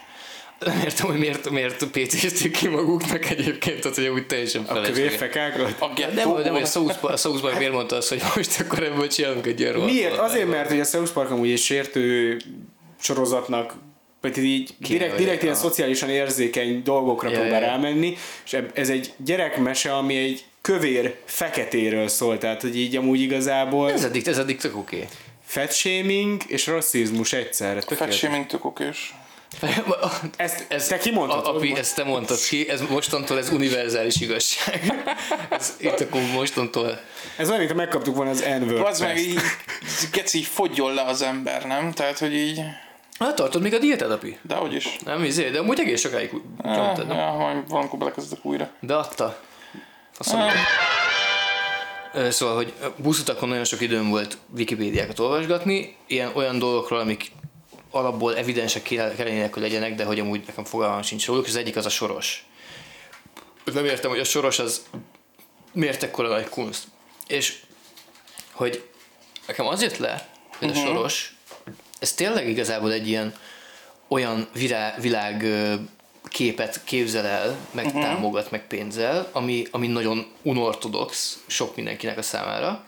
[0.65, 4.97] Nem értem, hogy miért, miért PC-zték ki maguknak egyébként, tehát hogy úgy teljesen A felesleges.
[4.97, 5.75] kövérfekákat.
[5.79, 6.37] A Nem, gettó.
[6.37, 9.07] nem, hogy a South Park, a South Park miért mondta azt, hogy most akkor ebből
[9.07, 10.17] csinálunk egy ilyen Miért?
[10.17, 12.37] Azért, mert hogy a South Park amúgy egy sértő
[12.99, 13.73] sorozatnak
[14.21, 18.57] vagy így direkt, hogy direkt ilyen a- szociálisan érzékeny dolgokra Ja, próbál ja, rámenni, és
[18.73, 24.27] ez egy gyerekmese, ami egy kövér feketéről szól, tehát hogy így amúgy igazából Ez eddig,
[24.27, 25.07] ez eddig tök oké.
[25.45, 27.79] fat shaming és rasszizmus egyszerre.
[27.79, 28.19] Tökéletes.
[28.19, 29.13] Fetséming tök okés.
[30.35, 31.45] Ezt, ezt te kimondtad?
[31.45, 34.93] A, api, hogy- ezt te mondtad ki, ez mostantól ez univerzális igazság.
[35.49, 36.99] ez, itt akkor mostantól
[37.37, 39.39] Ez olyan, mintha megkaptuk volna az n Az meg így,
[40.11, 41.91] geci, így fogjon le az ember, nem?
[41.91, 42.61] Tehát, hogy így,
[43.19, 44.37] Hát tartod még a diétát, api?
[44.41, 44.97] de hogy is.
[45.05, 46.31] Nem, izé, de amúgy egész sokáig
[46.63, 47.17] nyomtad, nem?
[47.17, 48.69] ja, majd valamikor belekezdek újra.
[48.79, 49.39] De adta.
[52.13, 57.31] Ö, Szóval, hogy buszutakon nagyon sok időm volt Wikipédiákat olvasgatni, ilyen olyan dolgokról, amik
[57.93, 61.45] alapból evidensek hogy legyenek, de hogy amúgy nekem fogalmam sincs róluk.
[61.45, 62.45] Az egyik az a soros.
[63.73, 64.85] Nem értem, hogy a soros az
[65.71, 66.83] miért ekkora nagy kunst.
[67.27, 67.59] És
[68.51, 68.89] hogy
[69.47, 71.35] nekem az jött le, hogy a soros,
[71.99, 73.33] ez tényleg igazából egy ilyen
[74.07, 75.45] olyan virá, világ
[76.27, 78.01] képet képzel el, meg uh-huh.
[78.01, 82.85] támogat, meg pénzzel, ami, ami nagyon unortodox sok mindenkinek a számára,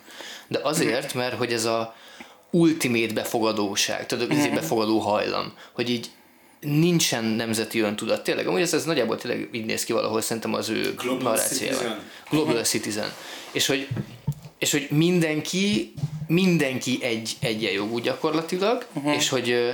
[0.47, 1.95] de azért, mert hogy ez a
[2.55, 4.53] ultimate befogadóság, tudod, uh-huh.
[4.53, 6.09] befogadó hajlam, hogy így
[6.59, 8.23] nincsen nemzeti öntudat.
[8.23, 11.79] Tényleg, amúgy ez, ez nagyjából tényleg így néz ki valahol, szerintem az ő Global narrációjában.
[11.79, 11.99] citizen.
[12.29, 13.13] Global Citizen.
[13.51, 13.87] És hogy,
[14.59, 15.93] és hogy mindenki
[16.27, 19.15] mindenki egy egyenjogú gyakorlatilag, uh-huh.
[19.15, 19.71] és hogy ö,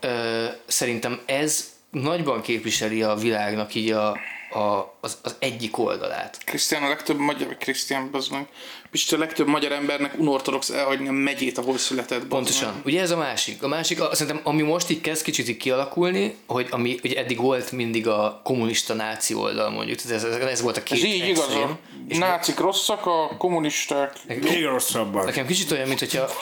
[0.00, 4.08] ö, szerintem ez nagyban képviseli a világnak így a,
[4.50, 6.38] a, az, az egyik oldalát.
[6.44, 8.48] Krisztián a legtöbb magyar, Krisztián, az meg,
[8.90, 12.24] Pisti a legtöbb magyar embernek unortodox elhagyni a megyét, ahol született.
[12.24, 12.72] Pontosan.
[12.74, 12.82] meg.
[12.84, 13.62] Ugye ez a másik.
[13.62, 17.40] A másik, a, szerintem ami most így kezd kicsit így kialakulni, hogy ami ugye eddig
[17.40, 21.04] volt mindig a kommunista náci oldal mondjuk, tehát ez, ez, ez volt a két Ez
[21.04, 21.68] így igaz, extrém.
[21.70, 21.78] a
[22.08, 25.24] És nácik rosszak, a kommunisták Még rosszabbak.
[25.24, 26.28] Nekem kicsit olyan, mint hogyha...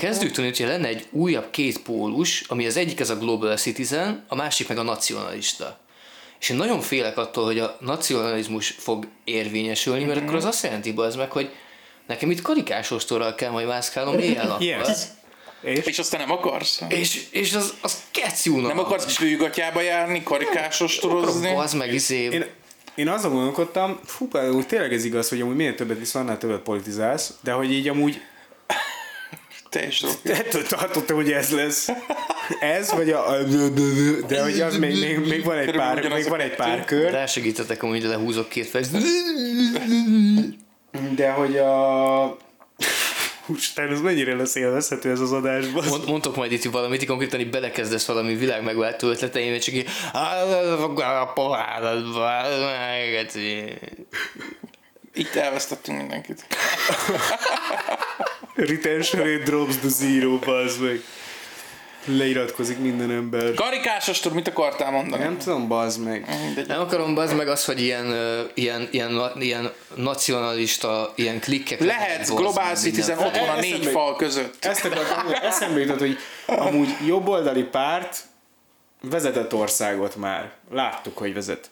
[0.00, 4.24] Kezdődik tudni, hogyha lenne egy újabb két pólus, ami az egyik ez a Global Citizen,
[4.28, 5.78] a másik meg a nacionalista.
[6.40, 10.92] És én nagyon félek attól, hogy a nacionalizmus fog érvényesülni, mert akkor az azt jelenti
[10.96, 11.50] az meg, hogy
[12.06, 14.88] nekem itt karikásostorral kell majd mászkálnom éjjel Yes.
[15.60, 15.84] És?
[15.84, 16.82] És azt te nem akarsz?
[16.88, 18.68] És, és az, az kecjúnak.
[18.68, 21.54] Nem akarsz főgatyába járni, karikásos torozni?
[21.54, 22.22] Az meg izé...
[22.22, 22.46] Én,
[22.94, 26.60] én azon gondolkodtam, fú, úgy tényleg ez igaz, hogy amúgy minél többet visz, annál többet
[26.60, 28.20] politizálsz, de hogy így amúgy
[29.70, 30.10] Teljesen.
[30.24, 31.88] ettől tartottam, hogy ez lesz.
[32.60, 33.42] Ez, vagy a...
[34.26, 37.10] De hogy az még, még, még van egy pár, még van egy pár kör.
[37.10, 38.88] Rásegítetek, amúgy lehúzok két fejt.
[41.14, 42.36] De hogy a...
[43.46, 45.84] Úristen, ez mennyire lesz élvezhető ez az adásban.
[45.88, 49.88] Mond, mondtok majd itt valamit, így konkrétan így belekezdesz valami világ megváltó ötleteim, csak így
[55.14, 56.46] Itt elvesztettünk mindenkit.
[58.54, 61.00] Retention rate drops to zero, bazd meg.
[62.06, 63.54] Leiratkozik minden ember.
[63.54, 65.22] Karikásos tor, mit akartál mondani?
[65.22, 66.28] Nem tudom, bazd meg.
[66.66, 68.14] Nem akarom az meg az, hogy ilyen,
[68.54, 71.80] ilyen, ilyen, ilyen nacionalista, ilyen klikkek.
[71.80, 74.64] Lehet Global Citizen ott van a négy Eszembe- fal között.
[74.64, 78.18] Ezt akartam, eszembe jutott, hogy amúgy jobboldali párt
[79.02, 80.52] vezetett országot már.
[80.70, 81.70] Láttuk, hogy vezet.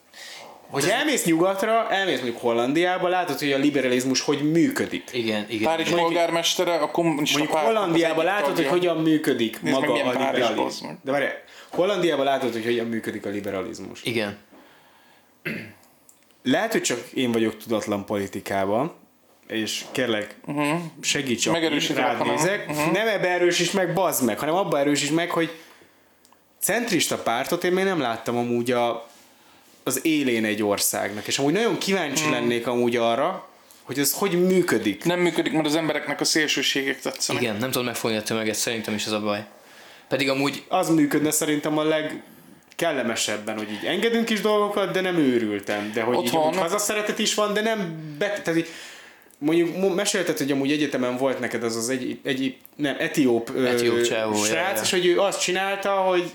[0.71, 5.11] Hogy elmész nyugatra, elmész mondjuk Hollandiába, látod, hogy a liberalizmus hogy működik.
[5.13, 5.65] Igen, igen.
[5.65, 10.07] Párizs polgármestere, a kommunista Mondjuk az Hollandiába látod, hogy hogyan működik Nézd meg, maga milyen
[10.07, 10.81] a liberalizmus.
[10.81, 10.99] meg.
[11.03, 11.25] De várj,
[11.71, 14.03] Hollandiába látod, hogy hogyan működik a liberalizmus.
[14.03, 14.37] Igen.
[16.43, 18.93] Lehet, hogy csak én vagyok tudatlan politikában,
[19.47, 20.81] és kérlek, uh-huh.
[21.01, 21.47] segíts,
[21.95, 22.67] rád nézek.
[22.69, 22.93] Uh-huh.
[22.93, 25.51] Nem ebbe erősíts meg, bazd meg, hanem abba erősíts meg, hogy
[26.61, 29.07] centrista pártot én még nem láttam amúgy a,
[29.85, 32.33] az élén egy országnak, és amúgy nagyon kíváncsi Hmm.
[32.33, 33.49] lennék amúgy arra,
[33.83, 35.05] hogy ez hogy működik.
[35.05, 37.43] Nem működik, mert az embereknek a szélsőségek tetszenek.
[37.43, 39.45] Igen, nem tudod megfogni a tömeget, szerintem is ez a baj.
[40.09, 42.23] Pedig amúgy Az működne szerintem a leg
[42.77, 45.91] kellemesebben, hogy így engedünk is dolgokat, de nem őrültem.
[45.95, 48.69] De hogy Ott így hazaszeretet is van, de nem be, tehát így,
[49.39, 53.67] mondjuk mo- mesélted, hogy amúgy egyetemen volt neked az az egy, egy nem, etióp, ö,
[53.67, 54.83] Etióp csávó, srác, ja, ja.
[54.83, 56.31] és hogy ő azt csinálta, hogy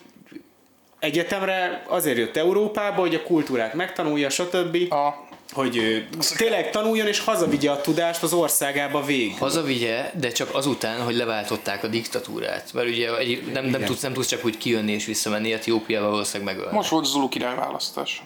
[0.99, 4.93] egyetemre azért jött Európába, hogy a kultúrát megtanulja, stb.
[4.93, 6.07] A, Hogy ő
[6.37, 9.37] tényleg tanuljon és hazavigye a tudást az országába végig.
[9.37, 12.73] hazavigye, de csak azután, hogy leváltották a diktatúrát.
[12.73, 16.55] Mert ugye egy, nem, nem, tudsz, nem tudsz csak úgy kijönni és visszamenni, Etiópiába valószínűleg
[16.55, 16.75] megölni.
[16.77, 18.23] most volt Zulu király választás.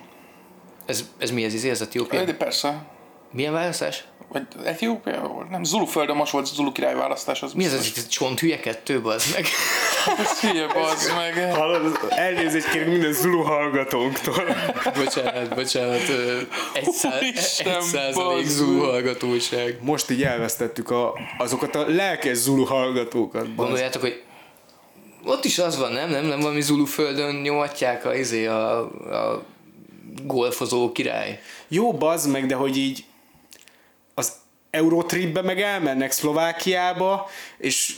[0.85, 2.23] Ez, ez mi ez, izé, ez Etiópia?
[2.23, 2.85] De persze.
[3.31, 4.03] Milyen választás?
[4.33, 5.45] Vagy Etiópia?
[5.49, 7.41] Nem, Zuluföldön most volt Zulu király választás.
[7.41, 7.91] Az Mi ez, biztos.
[7.91, 9.45] ez egy csonthülye kettő, bazd meg?
[10.25, 11.53] Ez hülye, bazd meg.
[11.55, 14.43] Hallod, elnézést kérünk minden Zulu hallgatónktól.
[15.03, 16.01] bocsánat, bocsánat.
[16.73, 18.79] Egy, szá- Úristen, egy százalék meg.
[18.79, 19.77] hallgatóság.
[19.81, 23.43] Most így elvesztettük a, azokat a lelkes Zulu hallgatókat.
[23.43, 23.55] bazd.
[23.55, 24.21] Gondoljátok, hogy
[25.25, 26.09] ott is az van, nem?
[26.09, 28.77] Nem, nem valami Zulu földön nyomatják a, izé, a,
[29.25, 29.43] a
[30.23, 31.39] golfozó király.
[31.67, 33.03] Jó, bazd meg, de hogy így az
[34.73, 37.95] Eurotripbe meg elmennek Szlovákiába, és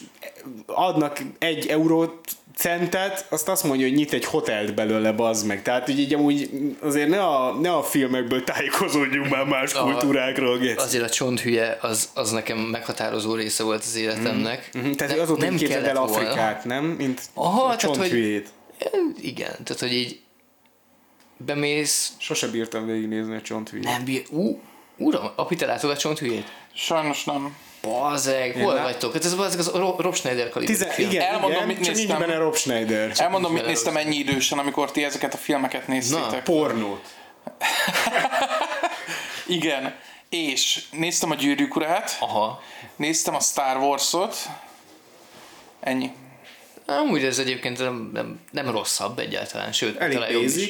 [0.65, 2.19] adnak egy euró
[2.56, 5.61] centet, azt azt mondja, hogy nyit egy hotelt belőle, bazd meg.
[5.61, 6.49] Tehát így, így amúgy
[6.81, 10.57] azért ne a, ne a filmekből tájékozódjunk már más A- kultúrákról.
[10.57, 10.84] Gesz.
[10.84, 14.69] Azért a csonthülye, az, az nekem meghatározó része volt az életemnek.
[14.73, 16.27] Mhm, Tehát Nem- azóta nem képzeld el kellett volna.
[16.30, 16.85] Afrikát, nem?
[16.85, 18.49] Mint Aha, a tehát, hogy- csonthülyét.
[19.22, 20.19] Igen, tehát hogy így
[21.38, 23.85] bemész, Sose bírtam végignézni a csonthülyét.
[23.85, 24.60] nem bír, ú,
[24.97, 26.51] uram, api, te látod a csonthülyét?
[26.73, 27.57] Sajnos nem.
[27.81, 29.13] Bazeg, hol vagytok?
[29.13, 31.09] Hát ez az, az Rob Schneider kaliber Tizen, film.
[31.09, 32.19] igen, Elmondom, igen, mit csak néztem.
[32.19, 33.11] benne Rob Schneider.
[33.15, 36.43] Elmondom, mit néztem ennyi idősen, amikor ti ezeket a filmeket néztétek.
[36.43, 37.05] Pornót.
[39.47, 39.95] Igen.
[40.30, 42.61] És néztem a Gyűrűk urát, Aha.
[42.95, 44.35] néztem a Star Wars-ot,
[45.80, 46.11] ennyi.
[46.85, 50.69] Amúgy ez egyébként nem, nem, nem rosszabb egyáltalán, sőt, Elég talán jobb is.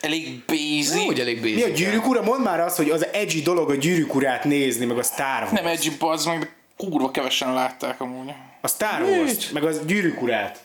[0.00, 0.04] Basic.
[0.04, 0.94] Elég basic.
[0.94, 1.54] Nem úgy elég basic.
[1.54, 2.22] Mi a gyűrűk ura?
[2.22, 5.50] Mondd már azt, hogy az edgy dolog a gyűrűk urát nézni, meg a Star Wars.
[5.50, 8.32] Nem edgy bazd meg, de kurva kevesen látták amúgy.
[8.60, 10.58] A Star Wars, meg az gyűrűk urát.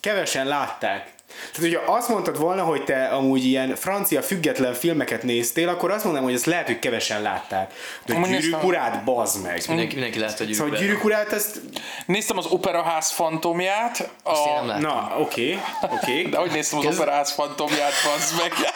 [0.00, 1.12] Kevesen látták.
[1.52, 6.04] Tehát, hogyha azt mondtad volna, hogy te amúgy ilyen francia független filmeket néztél, akkor azt
[6.04, 7.72] mondanám, hogy ezt lehet, hogy kevesen látták.
[8.06, 8.64] De Amúgy gyűrűk néztem.
[8.68, 9.62] urát, bazd meg.
[9.66, 11.60] Mindenki, mindenki látta, hogy Szóval gyűrűk urát, ezt...
[12.06, 14.10] Néztem az Operaház fantomját.
[14.22, 14.56] Azt én A...
[14.56, 14.82] nem láttam.
[14.82, 15.58] Na, oké,
[15.90, 16.22] oké.
[16.30, 18.52] De hogy néztem az Operaház fantomját, bazd meg.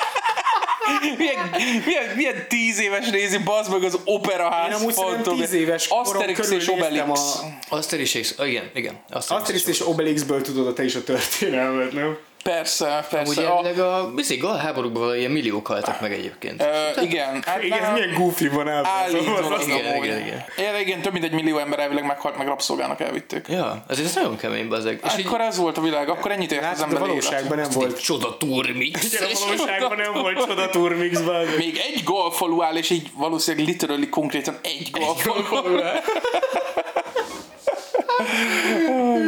[1.19, 1.51] Milyen,
[1.85, 5.49] milyen, milyen tíz éves nézi, bazd meg az Én Operaház amúgy szerintem fantomját.
[5.51, 7.03] tíz éves Asterix és Obelix.
[7.09, 8.35] a- Asterix és...
[8.39, 8.95] Igen, igen.
[9.11, 12.19] Asterix, Asterix és Obelixből tudod te is a történelmet, nem?
[12.43, 13.47] Persze, Amúgy persze.
[13.49, 16.63] A, elvileg a bizony, gal háborúkban ilyen milliók haltak meg egyébként.
[16.63, 19.63] ö, igen, hát Igen, ez milyen goofy van állítólag ábrázolva.
[19.63, 20.05] Igen, amúgy.
[20.05, 20.45] igen, igen.
[20.57, 23.47] Igen, igen, több mint egy millió ember elvileg meghalt, meg rabszolgának elvitték.
[23.49, 25.01] Ja, azért ez nagyon kemény bazeg.
[25.05, 27.09] És így, Akkor ez volt a világ, akkor ennyit ért az Hát, de ember élet.
[27.09, 28.03] valóságban nem egy volt.
[28.03, 29.13] csoda turmix.
[29.13, 31.47] Igen, a valóságban nem volt csoda turmixban.
[31.57, 35.79] Még egy golfalu áll, és így valószínűleg literally konkrétan egy golfalu.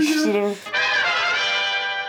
[0.00, 0.56] Istenem.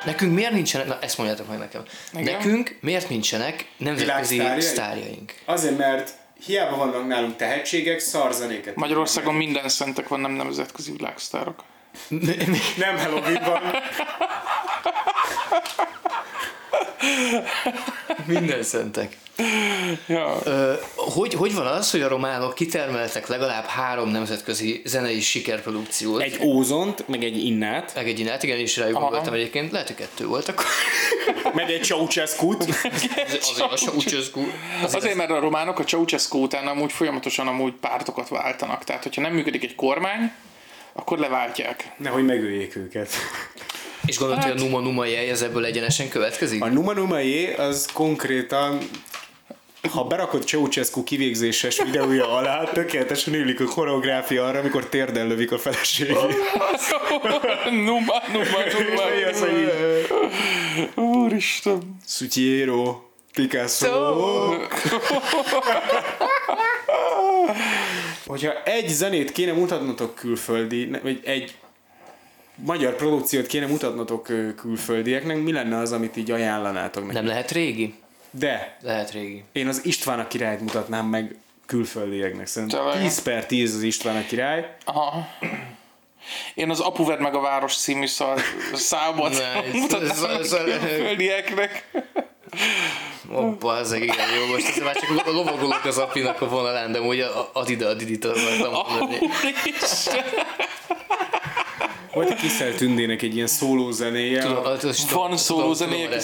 [0.06, 1.84] Nekünk miért nincsenek, na ezt mondjátok meg nekem.
[2.14, 2.34] Igen?
[2.34, 5.34] Nekünk miért nincsenek nemzetközi sztárjaink?
[5.46, 6.12] Azért, mert
[6.46, 8.76] hiába vannak nálunk tehetségek, szarzenéket.
[8.76, 11.64] Magyarországon minden szentek van, nem nemzetközi világsztárok.
[12.78, 13.62] Nem Halloween van.
[18.26, 19.18] Minden szentek.
[20.08, 20.38] Ja.
[20.44, 26.22] Ö, hogy, hogy van az, hogy a románok kitermeltek legalább három nemzetközi zenei sikerprodukciót?
[26.22, 29.96] Egy ózont, meg egy innát, meg egy inát, igen, és rájuk gondoltam egyébként, lehet, hogy
[29.96, 30.66] kettő volt akkor.
[31.54, 32.64] meg egy Ceausescu-t.
[33.42, 34.42] Azért a Ceausescu.
[34.84, 38.84] Azért, mert a románok a Ceausescu után amúgy folyamatosan amúgy pártokat váltanak.
[38.84, 40.32] Tehát, hogyha nem működik egy kormány,
[40.94, 41.92] akkor leváltják.
[41.98, 43.10] Nehogy megöljék őket.
[44.06, 46.64] És gondolod, hogy a Numa Numa jelj ez ebből egyenesen következik?
[46.64, 48.78] A Numa Numa Jé az konkrétan
[49.96, 55.58] ha berakod Ceausescu kivégzéses videója alá, tökéletesen ülik a koreográfia arra, amikor térden lövik a
[55.58, 56.16] feleségét.
[57.86, 59.04] numa, numa, numa.
[60.96, 61.98] Úristen.
[62.08, 63.02] Sutiero,
[63.34, 63.88] Picasso.
[68.26, 71.56] Hogyha egy zenét kéne mutatnotok külföldi, ne- vagy egy
[72.56, 77.18] magyar produkciót kéne mutatnotok külföldieknek, mi lenne az, amit így ajánlanátok nekik?
[77.18, 77.94] Nem lehet régi?
[78.40, 79.44] De Lehet régi.
[79.52, 81.36] én az István a királyt mutatnám meg
[81.66, 82.48] külföldieknek.
[82.48, 83.02] Szerintem Tényleg?
[83.02, 84.76] 10 per 10 az István a király.
[84.86, 85.28] Aha.
[86.54, 88.42] Én az Apuved meg a város című szar,
[88.74, 91.92] számot ez- mutatnám ez- külföldieknek.
[93.32, 94.46] Hoppa, ez igen jó.
[94.54, 97.88] Most ez már csak lo- lovagolok az apinak a vonalán, de úgy a- add ide,
[97.88, 99.20] add ide, akartam mondani.
[102.14, 104.42] A Kiszel Tündének egy ilyen szóló zenéje.
[104.42, 106.20] Tudom, az- az- tudom- Van szóló tudom- zenéje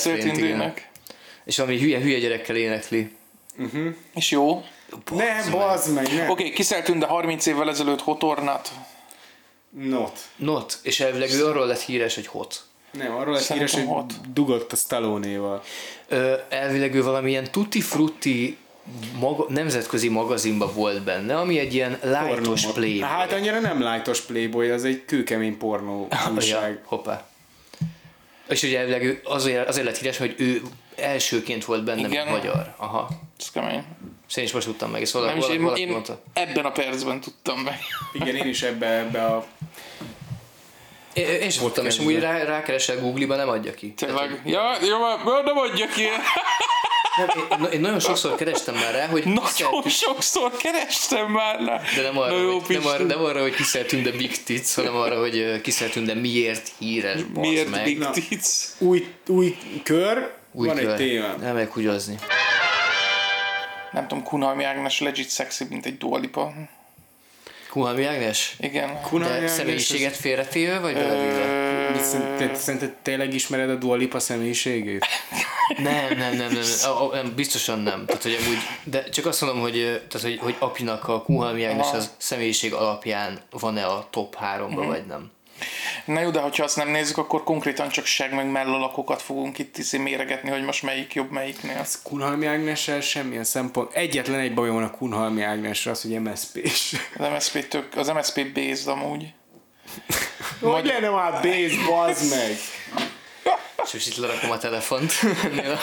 [1.46, 3.12] És valami hülye, hülye gyerekkel énekli.
[4.14, 4.64] És jó.
[5.12, 6.16] nem, bazd meg, nem.
[6.16, 8.72] Oké, okay, Kiszelt Tünde 30 évvel ezelőtt Hotornat.
[9.70, 10.20] Not.
[10.36, 12.64] Not, és elvileg ő arról lett híres, hogy hot.
[12.92, 14.34] Nem, arról lesz híres, hogy hot.
[14.34, 15.64] dugott a Stallone-val.
[16.08, 18.58] Ö, elvileg ő valamilyen tutti frutti
[19.20, 23.00] maga, nemzetközi magazinba volt benne, ami egy ilyen Pornó- playboy.
[23.00, 26.72] Hát annyira nem lightos playboy, az egy kőkemény pornó újság.
[26.72, 27.30] Ja, hoppá.
[28.48, 30.62] És ugye elvileg ő azért, azért lett híres, hogy ő
[30.96, 32.28] elsőként volt benne, Igen.
[32.28, 32.74] magyar.
[32.78, 33.10] Aha.
[33.40, 33.84] Ez kemény.
[34.36, 36.22] Én is most tudtam meg, Nem valaki, is, valaki, én, valaki én mondta.
[36.34, 37.80] ebben a percben tudtam meg.
[38.14, 39.46] Igen, én is ebbe, ebbe a...
[41.14, 43.94] Én, én sem tudtam, és amúgy rá, rákeresel Google-ba, nem adja ki.
[43.94, 44.42] Tényleg.
[44.46, 44.98] Ja, jó,
[45.44, 46.04] nem adja ki.
[47.18, 51.82] Nem, én, én, nagyon sokszor kerestem már rá, hogy Nagyon Kiszel- sokszor kerestem már rá.
[51.96, 54.96] de nem arra, jó, hogy, nem, arra, nem arra, hogy Kiszel Tünde Big Tits, hanem
[54.96, 57.84] arra, hogy ö, Kiszel Tünde miért híres, Miért meg.
[57.84, 58.10] Big Na.
[58.12, 58.46] Tits?
[58.78, 60.88] Új, új kör, Új van kör.
[60.90, 61.28] egy téma.
[61.36, 62.18] Nem megyek húgyozni.
[63.92, 66.54] Nem tudom, Kunhalmi Ágnes legit szexi, mint egy Dua Lipa.
[67.70, 68.56] Kuhalmi Ágnes?
[68.60, 69.02] Igen.
[69.02, 71.90] Kunhalmi De Ágnes, személyiséget félretéve, vagy belevéve?
[71.92, 75.06] Mit szerint- te- Szerinted tényleg ismered a Dua Lipa személyiségét?
[75.78, 78.06] Nem, nem, nem, nem, nem, a, a, nem, biztosan nem.
[78.06, 79.74] Tehát, hogy amúgy, de csak azt mondom, hogy,
[80.10, 85.06] tehát, hogy, hogy apinak a Kuhalmi Ágnes az személyiség alapján van-e a top 3-ba, vagy
[85.06, 85.32] nem.
[86.06, 89.78] Na jó, de hogyha azt nem nézzük, akkor konkrétan csak seg meg mellalakokat fogunk itt
[89.78, 91.86] izé méregetni, hogy most melyik jobb melyiknél.
[92.04, 93.94] Kunhalmi Ágnessel semmilyen szempont.
[93.94, 96.96] Egyetlen egy bajom van a Kunhalmi Ágnesre, az, hogy MSZP-s.
[97.18, 99.34] Az MSZP, tök, az MSZP based amúgy.
[100.62, 102.58] Hogy lenne már base, bazd meg!
[103.86, 105.12] És most itt lerakom a telefont
[105.44, 105.80] ennél a,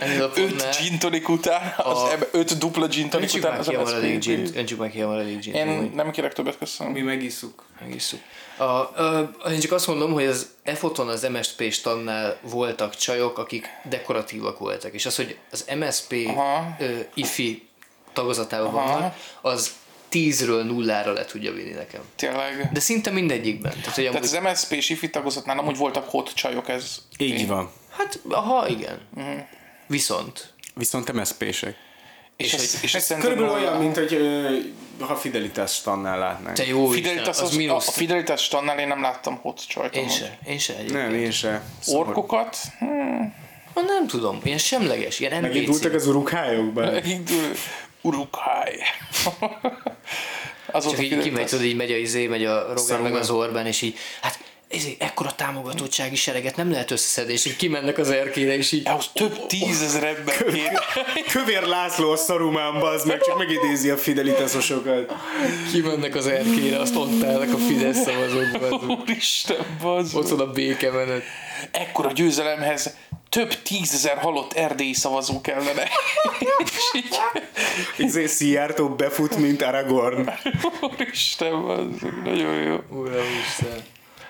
[0.00, 3.58] ennél a Öt gin tonic után, az A- eb- öt dupla gin tonic Öntsük után
[3.58, 5.54] az ki a maradék gin, öntsük már ki a maradék gin.
[5.54, 7.04] Én nem kérek többet, Mi köszönöm.
[7.04, 7.64] megisszuk.
[7.80, 8.20] Megisszuk.
[8.56, 13.66] A, a, én csak azt mondom, hogy az EFOTON az MSP stannál voltak csajok, akik
[13.84, 16.76] dekoratívak voltak, és az, hogy az MSP Aha.
[16.78, 16.84] ö,
[17.14, 17.68] IFI
[18.12, 18.92] tagozatában Aha.
[18.92, 19.70] vannak, az
[20.12, 22.00] 10-ről nullára le tudja vinni nekem.
[22.16, 22.68] Tényleg.
[22.72, 23.70] De szinte mindegyikben.
[23.72, 27.46] Tehát, hogy Tehát amúgy, az MSZP és IFI tagozatnál amúgy voltak hot csajok, ez Így
[27.46, 27.70] van.
[27.90, 28.98] Hát, aha, igen.
[29.14, 29.38] Mhm.
[29.86, 30.52] Viszont.
[30.74, 31.76] Viszont MSZP-sek.
[32.36, 34.56] És, És ez, hogy- és Ez ez körülbelül olyan, olyan, mint hogy ö,
[35.04, 36.56] ha Fidelitás stannál látnánk.
[36.56, 37.92] Te jó Fidelitas, Isten, az, az a, a.
[37.92, 39.96] Fidelitas stannál én nem láttam hot csajt.
[39.96, 41.02] Én se, én se egyébként.
[41.02, 41.62] Nem, én se.
[41.80, 42.08] Szomorú.
[42.08, 42.56] Orkokat?
[42.78, 43.34] Hmm.
[43.72, 46.00] Ah, nem tudom, ilyen semleges, ilyen Megindultak NPC.
[46.00, 46.90] az urukhályokba.
[48.02, 48.20] Indul.
[48.20, 48.76] Urukháj.
[50.72, 53.30] Az volt Csak így kimegy, tudod, így megy a izé, megy a Roger meg az
[53.30, 54.38] Orbán, és így, hát
[54.68, 59.10] ezért ekkora támogatottsági sereget nem lehet összeszedni, és így kimennek az erkére, és így Ahhoz
[59.12, 60.80] több tízezer ember kéne.
[61.32, 65.14] Kövér László a szarumánba, az meg csak megidézi a Fidelitasosokat.
[65.72, 68.58] kimennek az erkére, azt ott állnak a Fidesz szavazók.
[68.60, 69.00] bazzuk.
[69.00, 70.16] Úristen, bazd.
[70.16, 71.22] Ott van a békemenet.
[71.70, 72.94] Ekkora győzelemhez
[73.28, 75.82] több tízezer halott erdélyi szavazó kellene.
[76.64, 77.08] És így,
[77.96, 80.30] Izé Szijjártó befut, mint Aragorn.
[80.80, 82.22] Úristen, bazd.
[82.24, 82.76] Nagyon jó.
[82.90, 83.82] Uramisten.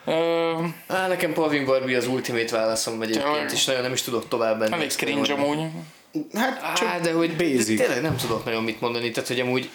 [0.04, 0.52] Ö,
[0.86, 4.72] Á, nekem Pavin Barbie az ultimate válaszom egyébként, és nagyon nem is tudok tovább menni.
[4.72, 5.58] elég cringe amúgy.
[6.34, 7.78] Hát csak Á, de hogy de basic.
[7.80, 9.70] tényleg nem tudok nagyon mit mondani, tehát hogy amúgy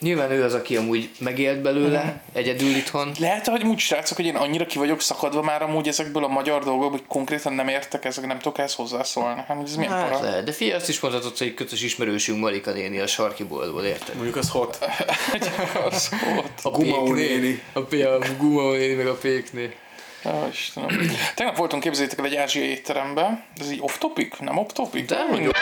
[0.00, 3.12] nyilván ő az, aki amúgy megélt belőle, egyedül itthon.
[3.18, 6.64] Lehet, hogy úgy srácok, hogy én annyira ki vagyok szakadva már amúgy ezekből a magyar
[6.64, 9.44] dolgokból, hogy konkrétan nem értek ezek, nem tudok ehhez hozzászólni.
[9.48, 10.22] Hát ez milyen Hát para?
[10.22, 14.14] lehet, de figyelj, azt is mondhatod, hogy kötös ismerősünk Marika néni a sarki boltból, érted?
[14.14, 14.78] mondjuk az hot.
[15.90, 16.60] Az volt.
[16.62, 17.62] A Gumaó Pékné, néni.
[17.72, 19.76] A, a Gumaó néni, meg a Pékné.
[20.24, 21.10] Ó, Istenem.
[21.34, 23.44] Tegnap voltunk, képzeljétek el, egy ázsiai étteremben.
[23.60, 24.38] Ez így off-topic?
[24.38, 25.08] Nem off-topic?
[25.08, 25.56] De mondjuk,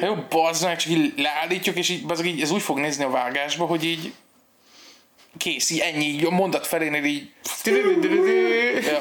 [0.00, 3.10] Jó, bazd meg, csak így leállítjuk, és így, bazd, így ez úgy fog nézni a
[3.10, 4.12] vágásba, hogy így
[5.36, 7.30] kész, így ennyi, így a mondat felénél így...
[8.82, 9.00] Ja.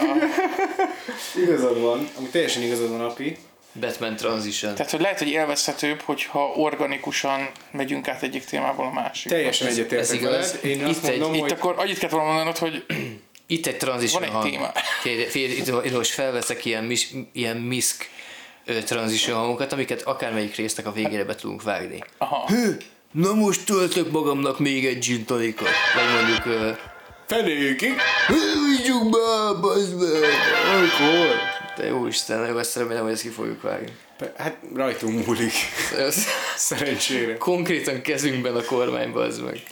[1.43, 3.37] Igazad van, ami teljesen igazad van, Api.
[3.79, 4.75] Batman Transition.
[4.75, 9.31] Tehát, hogy lehet, hogy élvezhetőbb, hogyha organikusan megyünk át egyik témából a másik.
[9.31, 10.59] Teljesen egyetértek veled.
[10.63, 12.85] Én Itt azt egy- mondom, Itt hogy akkor annyit kellett volna mondanod, hogy
[13.47, 14.49] Itt egy transition Van egy hang.
[14.51, 14.71] téma.
[15.01, 18.09] Figyelj, figyelj, itt, itt most felveszek ilyen, mis, ilyen misk
[18.85, 22.03] transition hangokat, amiket akármelyik résznek a végére be tudunk vágni.
[22.17, 22.77] aha, Hű,
[23.11, 25.67] na most töltök magamnak még egy gin tonicot.
[25.95, 26.71] Vagy mondjuk, ö,
[27.27, 27.95] fenékig.
[28.27, 30.23] Hívjuk be, bazd meg!
[30.75, 31.35] Akkor.
[31.77, 33.91] De jó Isten, jó, ezt remélem, hogy ezt ki fogjuk vágni.
[34.37, 35.51] Hát rajtunk múlik.
[36.55, 37.37] Szerencsére.
[37.37, 39.63] konkrétan kezünkben a kormány, bazd meg.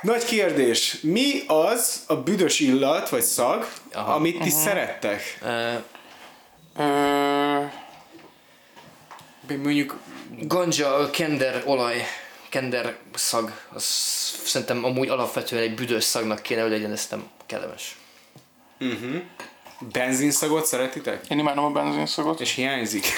[0.00, 0.96] Nagy kérdés.
[1.02, 4.14] Mi az a büdös illat, vagy szag, Aha.
[4.14, 5.38] amit ti szerettek?
[5.42, 5.72] Ö,
[6.78, 7.83] Ö, Még
[9.48, 9.98] Mondjuk
[10.40, 12.04] Ganja, kender olaj,
[12.48, 13.84] kender szag, az
[14.44, 17.96] szerintem amúgy alapvetően egy büdös szagnak kéne, hogy legyen, ez nem kellemes.
[19.92, 21.24] benzinszagot szeretitek?
[21.28, 22.40] én imádom a benzinszagot.
[22.40, 23.06] És hiányzik.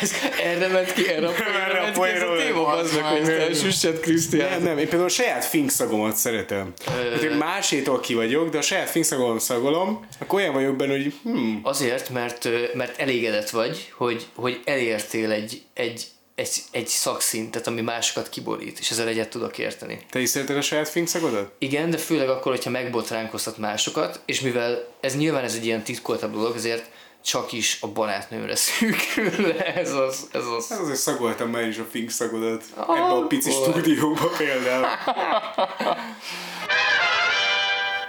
[0.00, 0.12] Ez,
[0.42, 1.32] erre ment ki, erre a
[1.66, 4.50] Erre a poénra ment ki ez a téma, bazd meg, hogy ezt elsüssed Krisztián.
[4.50, 6.72] Nem, nem, én például a saját finkszagomat szeretem.
[6.86, 11.14] Hát én másétól ki vagyok, de a saját finkszagom szagolom, akkor olyan vagyok benne, hogy
[11.22, 17.80] hm, Azért, mert, mert elégedett vagy, hogy, hogy elértél egy, egy, egy, egy szakszintet, ami
[17.80, 19.98] másokat kiborít, és ezzel egyet tudok érteni.
[20.10, 21.52] te is szereted a saját finkszagodat?
[21.58, 26.32] Igen, de főleg akkor, hogyha megbotránkoztat másokat, és mivel ez nyilván ez egy ilyen titkoltabb
[26.32, 26.90] dolog, ezért
[27.26, 30.68] csak is a barátnőmre szűkül le ez az, ez az.
[30.68, 32.64] Hát azért szagoltam már is a finkszagodat.
[32.74, 33.70] Ah, Ebben a pici volt.
[33.70, 34.86] stúdióban például.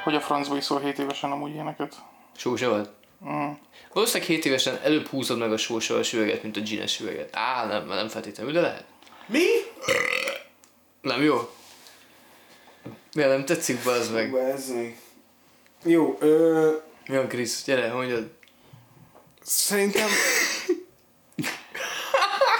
[0.03, 1.95] Hogy a francba iszol 7 évesen amúgy ilyeneket.
[2.37, 2.89] Sósa volt?
[3.29, 3.51] Mm.
[3.93, 7.29] Valószínűleg 7 évesen előbb húzod meg a sósavas üveget, mint a gines üveget.
[7.35, 8.83] Á, nem, nem feltétlenül, de lehet.
[9.25, 9.43] Mi?
[11.01, 11.49] Nem jó?
[13.13, 14.31] Miért nem tetszik, bazd meg?
[14.31, 14.99] Bezzeg.
[15.83, 16.71] Jó, ö,
[17.07, 17.63] Mi van, Krisz?
[17.65, 18.35] Gyere, mondjad.
[19.47, 20.07] Szerintem...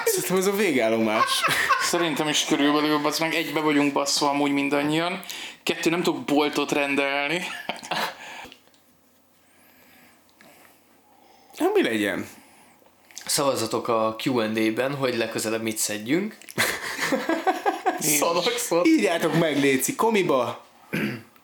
[0.06, 1.44] Szerintem ez a végállomás.
[1.82, 5.24] Szerintem is körülbelül, az meg egybe vagyunk basszva amúgy mindannyian.
[5.64, 7.44] Kettő, nem tudok boltot rendelni.
[11.58, 12.28] Hát mi legyen?
[13.26, 16.38] Szavazatok a Q&A-ben, hogy legközelebb mit szedjünk.
[18.00, 18.88] Szalakszot.
[18.88, 20.66] Írjátok meg, Léci, komiba,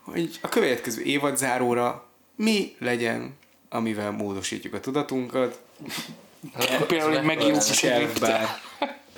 [0.03, 3.37] hogy a következő évadzáróra mi legyen,
[3.73, 5.61] amivel módosítjuk a tudatunkat.
[6.87, 7.23] Például, hogy
[8.19, 8.47] bár.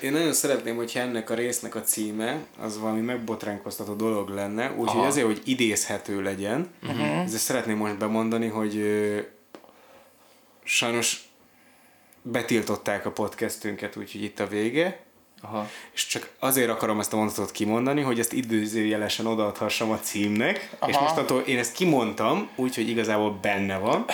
[0.02, 5.06] Én nagyon szeretném, hogyha ennek a résznek a címe az valami megbotránkoztató dolog lenne, úgyhogy
[5.06, 7.22] azért, hogy idézhető legyen, uh-huh.
[7.22, 9.20] ezért szeretném most bemondani, hogy ö,
[10.64, 11.24] sajnos
[12.22, 15.05] betiltották a podcastünket, úgyhogy itt a vége,
[15.46, 15.70] Aha.
[15.94, 20.92] és csak azért akarom ezt a mondatot kimondani, hogy ezt időzőjelesen odaadhassam a címnek, Aha.
[20.92, 24.06] és mostantól én ezt kimondtam, úgyhogy igazából benne van.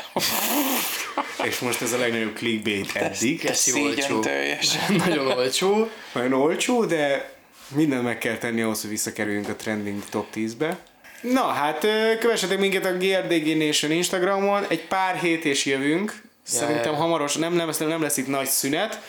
[1.50, 3.40] és most ez a legnagyobb clickbait eddig.
[3.40, 4.24] Keszi olcsó.
[5.06, 5.90] Nagyon olcsó.
[6.14, 7.34] Nagyon olcsó, de
[7.68, 10.78] minden meg kell tenni ahhoz, hogy visszakerüljünk a trending top 10-be.
[11.22, 11.88] Na hát
[12.20, 16.22] kövessetek minket a GRDG Nation Instagramon, egy pár hét és jövünk.
[16.44, 19.02] Szerintem hamaros, nem, nem, nem lesz itt nagy szünet.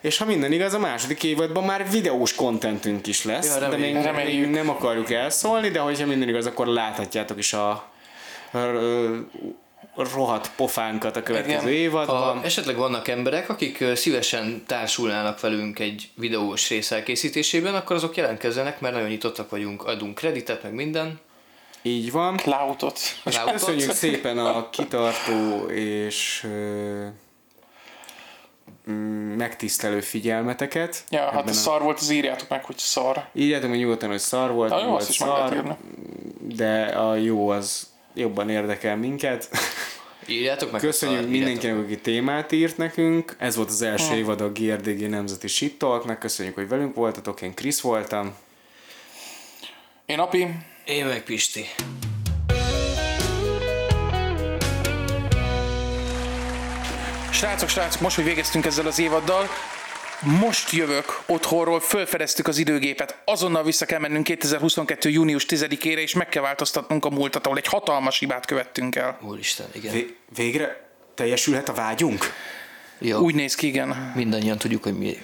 [0.00, 3.94] És ha minden igaz, a második évadban már videós kontentünk is lesz, Ja, de még,
[3.94, 4.46] reméljük.
[4.46, 7.70] Még nem akarjuk elszólni, de hogyha minden igaz, akkor láthatjátok is a,
[8.50, 8.58] a,
[9.94, 11.82] a rohadt pofánkat a következő Igen.
[11.82, 12.38] évadban.
[12.38, 18.80] Ha esetleg vannak emberek, akik szívesen társulnának velünk egy videós rész elkészítésében, akkor azok jelentkezzenek,
[18.80, 21.20] mert nagyon nyitottak vagyunk, adunk kreditet, meg minden.
[21.82, 22.36] Így van.
[22.36, 22.98] Cloudot.
[23.24, 27.06] És köszönjük szépen a kitartó és ö,
[29.36, 31.04] megtisztelő figyelmeteket.
[31.10, 33.24] Ja, hát a szar volt, az írjátok meg, hogy szar.
[33.32, 35.76] Írjátok meg nyugodtan, hogy szar volt, Na jó, volt szar,
[36.40, 39.48] de a jó az jobban érdekel minket.
[40.26, 40.80] Írjátok meg.
[40.80, 41.38] Köszönjük írjátok.
[41.38, 43.36] mindenkinek, aki témát írt nekünk.
[43.38, 44.18] Ez volt az első Hm.
[44.18, 45.84] évad a GRDG Nemzeti Shit
[46.18, 47.40] Köszönjük, hogy velünk voltatok.
[47.42, 48.34] Én Krisz voltam.
[50.06, 50.46] Én api,
[50.84, 51.64] Én meg Pisti.
[57.36, 59.48] Srácok, srácok, most, hogy végeztünk ezzel az évaddal,
[60.20, 65.08] most jövök otthonról, fölfedeztük az időgépet, azonnal vissza kell mennünk 2022.
[65.08, 69.18] június 10-ére, és meg kell változtatnunk a múltat, ahol egy hatalmas hibát követtünk el.
[69.22, 69.92] Úristen, igen.
[69.92, 72.32] Vé- végre teljesülhet a vágyunk?
[72.98, 74.12] Jó, Úgy néz ki, igen.
[74.14, 75.16] mindannyian tudjuk, hogy mi...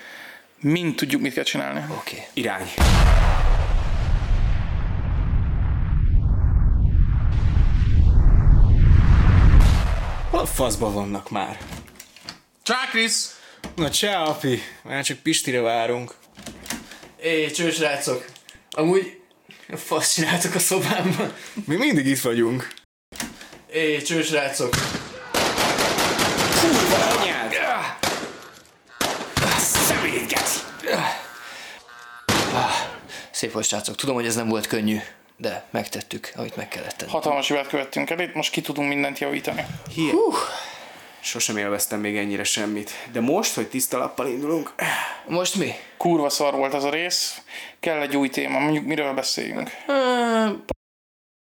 [0.61, 1.85] Mind tudjuk, mit kell csinálni.
[1.91, 2.15] Oké.
[2.15, 2.27] Okay.
[2.33, 2.71] Irány.
[10.31, 11.59] Hol a faszba vannak már?
[12.73, 13.37] Csá, Krisz!
[13.77, 16.15] Na csá, api, már csak Pistire várunk.
[17.23, 18.25] Éj, csős rácok!
[18.71, 19.21] Amúgy
[19.77, 21.33] fasz csináltok a szobámban.
[21.67, 22.73] Mi mindig itt vagyunk.
[23.73, 24.75] Éj, csős rácok!
[27.19, 27.55] Anyád!
[29.59, 30.65] Szemétget!
[33.31, 33.97] Szép volt, srácok.
[33.97, 34.99] Tudom, hogy ez nem volt könnyű,
[35.37, 37.11] de megtettük, amit meg kellett tenni.
[37.11, 39.67] Hatalmas hibát követtünk el, itt most ki tudunk mindent javítani.
[39.95, 40.13] Hie.
[41.23, 42.91] Sosem élveztem még ennyire semmit.
[43.13, 44.75] De most, hogy tiszta lappal indulunk,
[45.27, 45.73] Most mi?
[45.97, 47.41] Kurva szar volt az a rész,
[47.81, 49.71] kell egy új téma, mondjuk miről beszéljünk.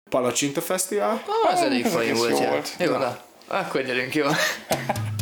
[0.09, 1.23] Palacsinta Fesztivál?
[1.51, 2.39] Az elég ez fajn volt.
[2.39, 2.75] jó volt.
[2.79, 3.21] Jó, na.
[3.47, 4.25] Akkor gyerünk, jó.